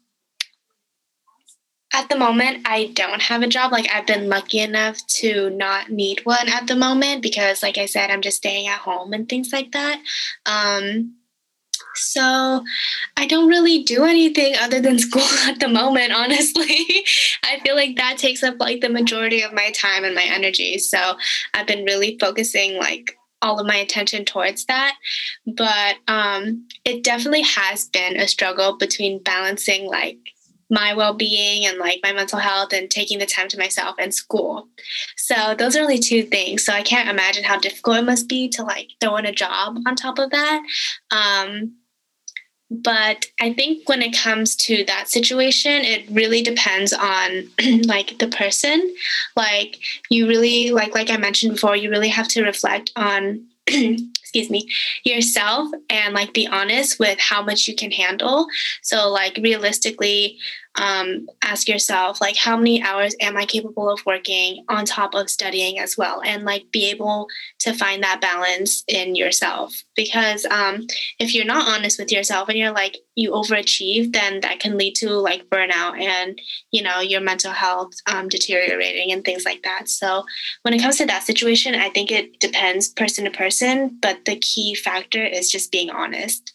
at 1.99 2.09
the 2.09 2.17
moment, 2.17 2.63
I 2.65 2.91
don't 2.95 3.23
have 3.23 3.43
a 3.43 3.49
job. 3.49 3.73
Like, 3.73 3.89
I've 3.93 4.07
been 4.07 4.29
lucky 4.29 4.61
enough 4.61 5.05
to 5.19 5.51
not 5.51 5.91
need 5.91 6.25
one 6.25 6.49
at 6.49 6.67
the 6.67 6.77
moment 6.77 7.23
because, 7.23 7.63
like 7.63 7.79
I 7.79 7.87
said, 7.87 8.11
I'm 8.11 8.23
just 8.23 8.39
staying 8.39 8.69
at 8.69 8.79
home 8.79 9.13
and 9.13 9.29
things 9.29 9.53
like 9.53 9.73
that. 9.73 10.01
Um, 10.47 11.15
So 11.95 12.63
I 13.17 13.27
don't 13.27 13.49
really 13.49 13.83
do 13.83 14.05
anything 14.05 14.55
other 14.57 14.81
than 14.81 14.99
school 15.09 15.27
at 15.47 15.59
the 15.59 15.69
moment, 15.69 16.13
honestly. 16.13 16.87
I 17.45 17.59
feel 17.65 17.75
like 17.75 17.97
that 17.97 18.19
takes 18.19 18.43
up 18.43 18.57
like 18.61 18.81
the 18.81 18.89
majority 18.89 19.43
of 19.43 19.53
my 19.53 19.71
time 19.73 20.05
and 20.05 20.15
my 20.15 20.25
energy. 20.25 20.79
So 20.79 21.17
I've 21.55 21.67
been 21.67 21.85
really 21.85 22.17
focusing 22.21 22.77
like 22.77 23.17
all 23.43 23.59
of 23.59 23.67
my 23.67 23.77
attention 23.77 24.25
towards 24.25 24.65
that. 24.67 24.95
But 25.47 25.97
um, 26.07 26.67
it 26.85 27.05
definitely 27.05 27.43
has 27.43 27.89
been 27.89 28.17
a 28.17 28.29
struggle 28.29 28.77
between 28.77 29.23
balancing 29.23 29.87
like 29.87 30.19
my 30.71 30.95
well-being 30.95 31.67
and 31.67 31.79
like 31.79 32.01
my 32.03 32.13
mental 32.13 32.39
health 32.39 32.73
and 32.73 32.91
taking 32.91 33.19
the 33.19 33.27
time 33.27 33.49
to 33.49 33.59
myself 33.59 33.97
and 33.99 34.15
school. 34.15 34.69
So 35.17 35.55
those 35.59 35.77
are 35.77 35.81
only 35.81 35.99
two 35.99 36.23
things. 36.23 36.65
So 36.65 36.73
i 36.73 36.83
can't 36.83 37.09
imagine 37.09 37.45
how 37.45 37.59
difficult 37.59 37.99
it 37.99 38.05
must 38.05 38.29
be 38.29 38.49
to 38.51 38.63
like 38.63 38.91
throw 39.01 39.17
in 39.17 39.27
a 39.27 39.33
job 39.33 39.79
on 39.87 39.97
top 39.97 40.19
of 40.19 40.31
that. 40.31 40.63
Um, 41.11 41.75
but 42.71 43.25
i 43.41 43.51
think 43.51 43.89
when 43.89 44.03
it 44.03 44.15
comes 44.15 44.55
to 44.55 44.85
that 44.85 45.09
situation 45.09 45.73
it 45.73 46.05
really 46.11 46.43
depends 46.43 46.93
on 46.93 47.49
like 47.87 48.19
the 48.19 48.29
person. 48.29 48.95
Like 49.37 49.79
you 50.11 50.29
really 50.29 50.71
like 50.71 50.95
like 50.95 51.11
i 51.11 51.17
mentioned 51.17 51.55
before 51.55 51.77
you 51.77 51.91
really 51.91 52.09
have 52.09 52.29
to 52.29 52.45
reflect 52.45 52.93
on 52.95 53.47
excuse 54.21 54.51
me 54.51 54.69
yourself 55.05 55.69
and 55.91 56.15
like 56.15 56.33
be 56.35 56.47
honest 56.47 56.99
with 56.99 57.19
how 57.19 57.43
much 57.43 57.67
you 57.67 57.75
can 57.75 57.91
handle. 57.91 58.47
So 58.83 59.09
like 59.11 59.39
realistically 59.43 60.39
um, 60.79 61.27
ask 61.43 61.69
yourself 61.69 62.21
like 62.21 62.37
how 62.37 62.57
many 62.57 62.83
hours 62.83 63.15
am 63.21 63.37
i 63.37 63.45
capable 63.45 63.91
of 63.91 64.05
working 64.07 64.65
on 64.69 64.85
top 64.85 65.15
of 65.15 65.29
studying 65.29 65.79
as 65.79 65.97
well? 65.97 66.23
And 66.25 66.45
like 66.45 66.71
be 66.73 66.91
able 66.91 67.29
to 67.61 67.73
find 67.73 68.03
that 68.03 68.21
balance 68.21 68.85
in 68.89 69.15
yourself. 69.15 69.83
Because 69.97 70.47
um, 70.47 70.87
if 71.19 71.35
you're 71.35 71.45
not 71.45 71.69
honest 71.69 71.99
with 71.99 72.13
yourself 72.13 72.49
and 72.49 72.59
you're 72.59 72.73
like 72.73 72.99
you 73.15 73.33
overachieve 73.33 74.13
then 74.13 74.41
that 74.41 74.61
can 74.61 74.79
lead 74.79 74.95
to 74.95 75.11
like 75.11 75.51
burnout 75.51 76.01
and 76.01 76.41
you 76.71 76.83
know 76.83 77.01
your 77.01 77.21
mental 77.21 77.53
health 77.53 77.93
um, 78.07 78.29
deteriorating 78.29 79.13
and 79.13 79.25
things 79.25 79.45
like 79.45 79.63
that. 79.63 79.89
So 79.89 80.25
when 80.63 80.75
it 80.75 80.81
comes 80.81 80.97
to 80.97 81.07
that 81.07 81.23
situation 81.23 81.75
i 81.75 81.89
think 81.91 82.11
it 82.11 82.39
depends 82.41 82.89
person 82.89 83.25
to 83.25 83.31
person 83.31 83.99
but 84.01 84.25
the 84.25 84.37
key 84.37 84.75
factor 84.75 85.25
is 85.25 85.51
just 85.51 85.73
being 85.73 85.91
honest 85.91 86.55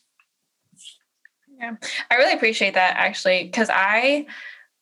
yeah, 1.64 1.76
I 2.12 2.16
really 2.16 2.34
appreciate 2.34 2.74
that 2.74 2.96
actually, 2.98 3.46
because 3.46 3.70
I, 3.72 4.26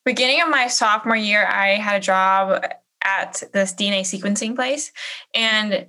beginning 0.06 0.42
of 0.42 0.50
my 0.50 0.68
sophomore 0.68 1.16
year, 1.16 1.46
I 1.46 1.76
had 1.76 1.98
a 1.98 2.00
job 2.00 2.66
at 3.04 3.44
this 3.54 3.74
DNA 3.74 4.02
sequencing 4.02 4.56
place, 4.56 4.92
and 5.34 5.86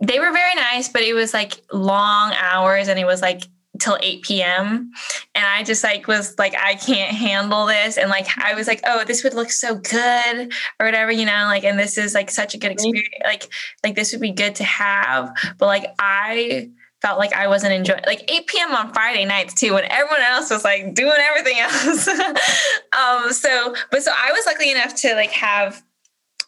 they 0.00 0.18
were 0.18 0.32
very 0.32 0.54
nice, 0.56 0.88
but 0.88 1.02
it 1.02 1.14
was 1.14 1.32
like 1.32 1.62
long 1.72 2.32
hours, 2.34 2.88
and 2.88 2.98
it 2.98 3.06
was 3.06 3.22
like 3.22 3.42
till 3.80 3.98
8 4.00 4.22
p.m. 4.22 4.92
And 5.34 5.44
I 5.44 5.64
just 5.64 5.82
like 5.82 6.06
was 6.06 6.38
like, 6.38 6.54
I 6.56 6.74
can't 6.74 7.14
handle 7.14 7.66
this. 7.66 7.98
And 7.98 8.08
like 8.08 8.26
I 8.38 8.54
was 8.54 8.68
like, 8.68 8.80
oh, 8.86 9.04
this 9.04 9.24
would 9.24 9.34
look 9.34 9.50
so 9.50 9.74
good 9.74 10.52
or 10.78 10.86
whatever, 10.86 11.10
you 11.10 11.26
know, 11.26 11.44
like 11.46 11.64
and 11.64 11.78
this 11.78 11.98
is 11.98 12.14
like 12.14 12.30
such 12.30 12.54
a 12.54 12.58
good 12.58 12.70
experience. 12.70 13.08
Like, 13.24 13.48
like 13.82 13.94
this 13.94 14.12
would 14.12 14.20
be 14.20 14.30
good 14.30 14.54
to 14.56 14.64
have. 14.64 15.34
But 15.58 15.66
like 15.66 15.94
I 15.98 16.70
felt 17.04 17.18
like 17.18 17.34
I 17.34 17.48
wasn't 17.48 17.74
enjoying 17.74 18.00
like 18.06 18.24
8 18.32 18.46
p.m. 18.46 18.74
on 18.74 18.90
Friday 18.94 19.26
nights 19.26 19.52
too, 19.52 19.74
when 19.74 19.84
everyone 19.90 20.22
else 20.22 20.48
was 20.48 20.64
like 20.64 20.94
doing 20.94 21.12
everything 21.18 21.58
else. 21.58 22.08
um, 22.98 23.30
so, 23.30 23.74
but 23.90 24.02
so 24.02 24.10
I 24.16 24.32
was 24.32 24.46
lucky 24.46 24.70
enough 24.70 24.94
to 25.02 25.14
like 25.14 25.30
have 25.32 25.82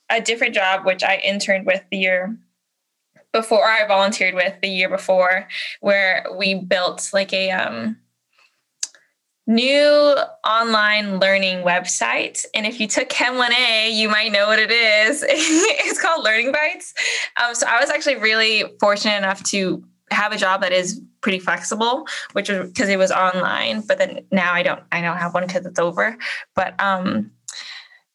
a 0.09 0.18
different 0.18 0.54
job, 0.54 0.86
which 0.86 1.04
I 1.04 1.18
interned 1.18 1.66
with 1.66 1.82
the 1.90 1.98
year 1.98 2.38
before 3.34 3.59
or 3.59 3.70
I 3.70 3.86
volunteered 3.86 4.34
with 4.34 4.54
the 4.62 4.68
year 4.68 4.88
before, 4.88 5.46
where 5.80 6.24
we 6.38 6.54
built 6.54 7.11
like 7.12 7.34
a 7.34 7.50
um, 7.50 7.98
new 9.46 10.16
online 10.42 11.20
learning 11.20 11.64
website. 11.64 12.46
And 12.54 12.64
if 12.64 12.80
you 12.80 12.86
took 12.86 13.11
Chem 13.11 13.34
1A, 13.34 13.92
you 13.92 14.09
might 14.09 14.32
know 14.32 14.46
what 14.46 14.59
it 14.59 14.70
is. 14.70 15.22
it's 15.28 16.00
called 16.00 16.24
Learning 16.24 16.50
Bites. 16.50 16.94
Um, 17.44 17.54
so 17.54 17.66
I 17.68 17.78
was 17.78 17.90
actually 17.90 18.16
really 18.16 18.64
fortunate 18.80 19.18
enough 19.18 19.42
to 19.50 19.84
have 20.11 20.32
a 20.32 20.36
job 20.36 20.61
that 20.62 20.72
is 20.72 21.00
pretty 21.20 21.38
flexible, 21.38 22.07
which 22.32 22.48
was 22.48 22.68
because 22.68 22.88
it 22.88 22.98
was 22.98 23.11
online. 23.11 23.80
But 23.80 23.98
then 23.98 24.24
now 24.30 24.52
I 24.52 24.62
don't 24.62 24.82
I 24.92 25.00
don't 25.00 25.16
have 25.16 25.34
one 25.34 25.46
because 25.46 25.66
it's 25.66 25.78
over. 25.78 26.16
But 26.54 26.80
um, 26.80 27.32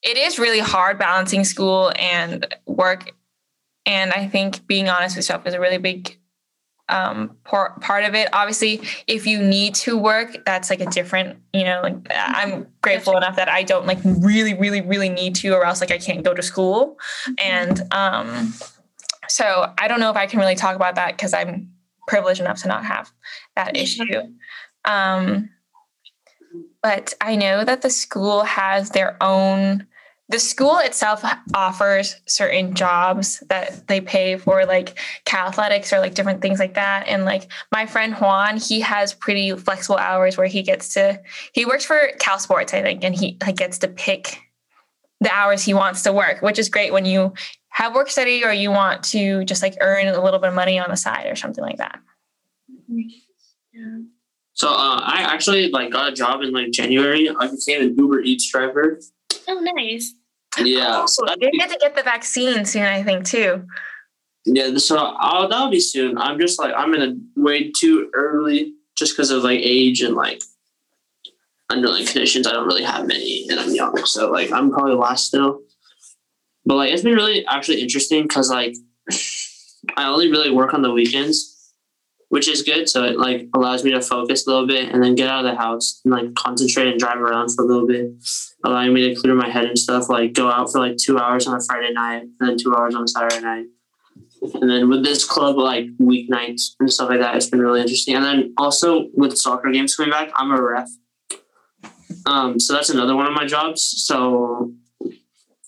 it 0.02 0.18
is 0.18 0.40
really 0.40 0.60
hard 0.60 0.98
balancing 0.98 1.44
school 1.44 1.92
and 1.98 2.46
work. 2.66 3.12
And 3.86 4.12
I 4.14 4.28
think 4.28 4.66
being 4.68 4.90
honest 4.90 5.16
with 5.16 5.24
yourself 5.24 5.46
is 5.48 5.54
a 5.54 5.60
really 5.60 5.78
big 5.78 6.18
um, 6.90 7.38
part 7.44 7.82
part 7.82 8.04
of 8.04 8.16
it. 8.16 8.30
Obviously, 8.34 8.82
if 9.08 9.26
you 9.26 9.42
need 9.42 9.76
to 9.76 9.98
work, 9.98 10.38
that's 10.46 10.70
like 10.70 10.82
a 10.82 10.86
different, 10.86 11.40
you 11.54 11.64
know, 11.64 11.80
like 11.82 11.96
I'm 12.12 12.68
grateful 12.82 13.18
enough 13.18 13.38
that 13.38 13.50
I 13.50 13.64
don't 13.64 13.86
like 13.86 14.00
really, 14.04 14.54
really, 14.54 14.82
really 14.82 15.10
need 15.10 15.36
to, 15.36 15.50
or 15.54 15.66
else 15.66 15.82
like 15.82 15.92
I 15.92 15.98
can't 15.98 16.24
go 16.24 16.34
to 16.34 16.42
school. 16.42 16.98
Mm-hmm. 17.26 17.34
And 17.40 17.94
um, 17.94 18.54
so 19.28 19.74
I 19.78 19.88
don't 19.88 20.00
know 20.00 20.10
if 20.10 20.18
I 20.18 20.28
can 20.28 20.40
really 20.40 20.56
talk 20.56 20.76
about 20.76 20.96
that 20.96 21.16
because 21.16 21.34
I'm 21.34 21.72
privileged 22.08 22.42
enough 22.42 22.62
to 22.62 22.68
not 22.68 22.86
have 22.86 23.12
that 23.56 23.76
issue. 23.78 24.22
Um, 24.86 25.50
but 26.82 27.14
I 27.22 27.36
know 27.36 27.64
that 27.64 27.82
the 27.82 27.90
school 27.90 28.44
has 28.44 28.90
their 28.90 29.22
own. 29.22 29.88
The 30.30 30.40
school 30.40 30.78
itself 30.78 31.26
offers 31.54 32.16
certain 32.26 32.74
jobs 32.74 33.44
that 33.50 33.88
they 33.88 34.00
pay 34.00 34.38
for, 34.38 34.66
like 34.66 34.98
athletics 35.32 35.92
or 35.92 36.00
like 36.00 36.14
different 36.14 36.42
things 36.42 36.58
like 36.58 36.76
that. 36.76 37.08
And 37.08 37.26
like 37.26 37.52
my 37.72 37.86
friend 37.86 38.16
Juan, 38.16 38.58
he 38.58 38.80
has 38.80 39.14
pretty 39.14 39.52
flexible 39.52 39.98
hours 39.98 40.38
where 40.38 40.48
he 40.48 40.62
gets 40.64 40.94
to. 40.94 41.22
He 41.54 41.66
works 41.66 41.84
for 41.84 42.00
Cal 42.20 42.40
Sports, 42.40 42.74
I 42.74 42.82
think, 42.82 43.04
and 43.04 43.14
he 43.14 43.38
like 43.46 43.58
gets 43.58 43.80
to 43.80 43.90
pick 43.90 44.40
the 45.20 45.32
hours 45.32 45.64
he 45.64 45.74
wants 45.74 46.02
to 46.04 46.14
work, 46.14 46.42
which 46.42 46.58
is 46.58 46.70
great 46.70 46.94
when 46.94 47.06
you 47.06 47.34
have 47.72 47.96
work 47.96 48.10
study 48.10 48.44
or 48.44 48.54
you 48.54 48.70
want 48.70 49.04
to 49.04 49.44
just 49.46 49.62
like 49.62 49.76
earn 49.82 50.08
a 50.08 50.22
little 50.22 50.40
bit 50.40 50.50
of 50.50 50.54
money 50.54 50.78
on 50.78 50.90
the 50.90 50.98
side 50.98 51.28
or 51.28 51.36
something 51.36 51.64
like 51.64 51.78
that. 51.78 52.00
Yeah. 53.74 54.00
So 54.54 54.70
uh, 54.70 55.00
I 55.02 55.22
actually 55.22 55.70
like 55.70 55.92
got 55.92 56.10
a 56.10 56.16
job 56.16 56.42
in 56.42 56.52
like 56.52 56.72
January. 56.72 57.30
I 57.30 57.48
became 57.48 57.82
an 57.82 57.96
Uber 57.98 58.22
Eats 58.22 58.52
driver. 58.52 59.00
Oh, 59.48 59.60
nice. 59.60 60.14
Yeah. 60.60 61.02
Oh, 61.04 61.06
so 61.06 61.26
they 61.40 61.50
get 61.52 61.70
to 61.70 61.78
get 61.78 61.96
the 61.96 62.04
vaccine 62.04 62.66
soon, 62.66 62.84
I 62.84 63.04
think, 63.04 63.26
too. 63.26 63.66
Yeah, 64.46 64.76
so 64.78 64.98
I'll, 64.98 65.48
that'll 65.48 65.70
be 65.70 65.80
soon. 65.80 66.18
I'm 66.18 66.40
just 66.40 66.60
like 66.60 66.74
I'm 66.76 66.94
in 66.94 67.02
a 67.02 67.42
way 67.42 67.72
too 67.72 68.10
early 68.14 68.74
just 68.98 69.16
because 69.16 69.32
of 69.32 69.44
like 69.44 69.60
age 69.62 70.02
and 70.02 70.16
like 70.16 70.42
underlying 71.70 72.06
conditions. 72.06 72.48
I 72.48 72.52
don't 72.52 72.68
really 72.68 72.84
have 72.84 73.08
many, 73.08 73.48
and 73.50 73.60
I'm 73.60 73.74
young, 73.74 74.04
so 74.06 74.32
like 74.32 74.52
I'm 74.52 74.72
probably 74.72 74.96
last 74.96 75.28
still. 75.28 75.62
But 76.66 76.76
like 76.76 76.92
it's 76.92 77.04
been 77.04 77.16
really 77.16 77.46
actually 77.46 77.82
interesting 77.82 78.24
because 78.24 78.50
like 78.50 78.76
I 79.98 80.08
only 80.08 80.30
really 80.30 80.52
work 80.52 80.74
on 80.74 80.82
the 80.82 80.92
weekends, 80.92 81.74
which 82.30 82.48
is 82.48 82.62
good. 82.62 82.88
So 82.88 83.04
it 83.04 83.18
like 83.18 83.48
allows 83.56 83.84
me 83.84 83.92
to 83.92 84.02
focus 84.02 84.46
a 84.46 84.52
little 84.52 84.68
bit 84.68 84.90
and 84.90 85.04
then 85.04 85.16
get 85.16 85.28
out 85.28 85.46
of 85.46 85.52
the 85.52 85.60
house 85.60 86.02
and 86.06 86.14
like 86.14 86.34
concentrate 86.36 86.90
and 86.90 87.00
drive 87.00 87.20
around 87.20 87.50
for 87.50 87.64
a 87.64 87.68
little 87.68 87.88
bit, 87.88 88.12
allowing 88.64 88.94
me 88.94 89.14
to 89.14 89.20
clear 89.20 89.34
my 89.34 89.50
head 89.50 89.66
and 89.66 89.78
stuff. 89.78 90.10
Like 90.10 90.34
go 90.34 90.50
out 90.50 90.72
for 90.72 90.80
like 90.80 90.98
two 90.98 91.18
hours 91.18 91.48
on 91.48 91.56
a 91.56 91.62
Friday 91.62 91.94
night 91.94 92.24
and 92.40 92.50
then 92.50 92.58
two 92.58 92.76
hours 92.76 92.96
on 92.96 93.04
a 93.04 93.08
Saturday 93.08 93.42
night. 93.42 93.66
And 94.42 94.70
then 94.70 94.90
with 94.90 95.04
this 95.04 95.24
club, 95.24 95.58
like 95.58 95.86
weeknights 95.98 96.72
and 96.80 96.92
stuff 96.92 97.10
like 97.10 97.20
that, 97.20 97.36
it's 97.36 97.50
been 97.50 97.62
really 97.62 97.82
interesting. 97.82 98.16
And 98.16 98.26
then 98.26 98.54
also 98.58 99.08
with 99.14 99.38
soccer 99.38 99.70
games 99.72 99.96
coming 99.96 100.12
back, 100.12 100.32
I'm 100.36 100.52
a 100.52 100.62
ref. 100.62 100.90
Um, 102.26 102.60
so 102.60 102.74
that's 102.74 102.90
another 102.90 103.16
one 103.16 103.28
of 103.28 103.34
my 103.34 103.46
jobs. 103.46 103.84
So 103.84 104.74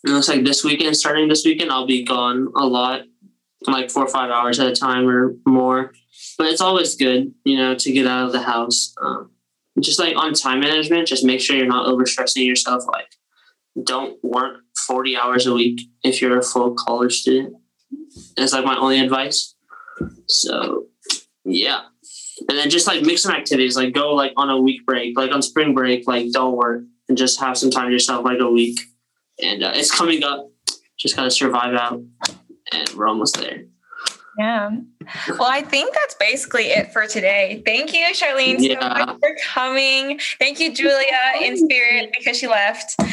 it 0.06 0.10
looks 0.10 0.28
like 0.28 0.44
this 0.44 0.64
weekend, 0.64 0.98
starting 0.98 1.30
this 1.30 1.46
weekend, 1.46 1.72
I'll 1.72 1.88
be 1.88 2.04
gone 2.04 2.52
a 2.56 2.66
lot, 2.66 3.04
like 3.68 3.90
four 3.90 4.04
or 4.04 4.10
five 4.10 4.32
hours 4.32 4.60
at 4.60 4.68
a 4.68 4.76
time 4.76 5.08
or 5.08 5.36
more. 5.46 5.94
But 6.38 6.48
it's 6.48 6.62
always 6.62 6.96
good, 6.96 7.34
you 7.46 7.58
know, 7.58 7.76
to 7.76 7.92
get 7.92 8.06
out 8.06 8.26
of 8.26 8.32
the 8.34 8.42
house. 8.42 8.94
Um, 9.02 9.32
just 9.80 10.00
like 10.00 10.16
on 10.18 10.34
time 10.34 10.60
management, 10.60 11.08
just 11.08 11.24
make 11.24 11.40
sure 11.40 11.56
you're 11.56 11.66
not 11.66 11.88
overstressing 11.88 12.46
yourself. 12.46 12.84
Like, 12.92 13.08
don't 13.82 14.22
work 14.24 14.58
40 14.86 15.18
hours 15.18 15.48
a 15.48 15.54
week 15.54 15.82
if 16.04 16.22
you're 16.22 16.38
a 16.38 16.44
full 16.44 16.74
college 16.76 17.22
student. 17.22 17.56
It's 18.38 18.54
like 18.54 18.66
my 18.66 18.76
only 18.78 19.00
advice. 19.00 19.56
So, 20.28 20.88
yeah. 21.46 21.82
And 22.50 22.58
then 22.58 22.70
just 22.70 22.88
like 22.88 23.04
mix 23.04 23.24
some 23.24 23.34
activities, 23.34 23.78
like 23.78 23.94
go 23.94 24.14
like 24.14 24.34
on 24.36 24.50
a 24.50 24.60
week 24.60 24.86
break, 24.86 25.18
like 25.18 25.32
on 25.32 25.42
spring 25.42 25.74
break, 25.74 26.08
like 26.08 26.32
don't 26.32 26.58
work 26.58 26.84
and 27.08 27.18
just 27.18 27.40
have 27.40 27.58
some 27.58 27.72
time 27.72 27.92
yourself, 27.92 28.26
like 28.26 28.40
a 28.40 28.50
week 28.50 28.80
and 29.42 29.64
uh, 29.64 29.72
it's 29.74 29.92
coming 29.92 30.24
up. 30.24 30.50
Just 30.98 31.16
gotta 31.16 31.32
survive 31.32 31.74
out, 31.74 32.02
and 32.72 32.90
we're 32.96 33.08
almost 33.08 33.38
there. 33.38 33.64
Yeah. 34.38 34.72
Well, 35.30 35.50
I 35.50 35.62
think 35.62 35.94
that's 35.94 36.16
basically 36.16 36.66
it 36.66 36.92
for 36.92 37.06
today. 37.06 37.62
Thank 37.66 37.94
you, 37.94 38.06
Charlene, 38.14 38.56
yeah. 38.60 38.80
so 38.80 39.06
much 39.06 39.20
for 39.20 39.36
coming. 39.46 40.20
Thank 40.40 40.60
you, 40.60 40.74
Julia, 40.74 41.06
in 41.40 41.56
spirit, 41.58 42.12
because 42.18 42.38
she 42.38 42.48
left. 42.48 42.96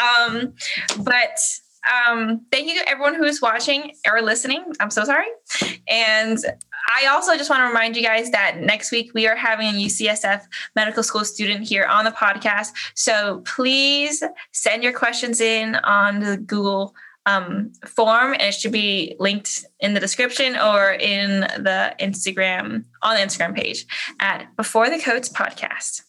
um, 0.00 0.54
but 1.04 1.38
Um, 2.06 2.46
thank 2.52 2.68
you 2.68 2.78
to 2.80 2.88
everyone 2.88 3.14
who 3.16 3.24
is 3.24 3.42
watching 3.42 3.92
or 4.08 4.22
listening. 4.22 4.64
I'm 4.78 4.90
so 4.90 5.04
sorry. 5.04 5.26
And 5.88 6.38
I 6.96 7.06
also 7.06 7.36
just 7.36 7.50
want 7.50 7.60
to 7.60 7.66
remind 7.66 7.96
you 7.96 8.02
guys 8.02 8.30
that 8.30 8.60
next 8.60 8.90
week 8.90 9.12
we 9.14 9.26
are 9.26 9.36
having 9.36 9.68
a 9.68 9.86
UCSF 9.86 10.42
medical 10.76 11.02
school 11.02 11.24
student 11.24 11.66
here 11.66 11.84
on 11.84 12.04
the 12.04 12.10
podcast. 12.10 12.68
So 12.94 13.42
please 13.44 14.22
send 14.52 14.82
your 14.82 14.92
questions 14.92 15.40
in 15.40 15.76
on 15.76 16.20
the 16.20 16.36
Google 16.36 16.94
um, 17.26 17.72
form, 17.86 18.32
and 18.32 18.42
it 18.42 18.54
should 18.54 18.72
be 18.72 19.14
linked 19.18 19.64
in 19.80 19.94
the 19.94 20.00
description 20.00 20.56
or 20.56 20.92
in 20.92 21.40
the 21.40 21.94
Instagram 22.00 22.84
on 23.02 23.14
the 23.14 23.20
Instagram 23.20 23.54
page 23.54 23.86
at 24.20 24.54
Before 24.56 24.90
the 24.90 24.98
Coats 24.98 25.28
Podcast. 25.28 26.02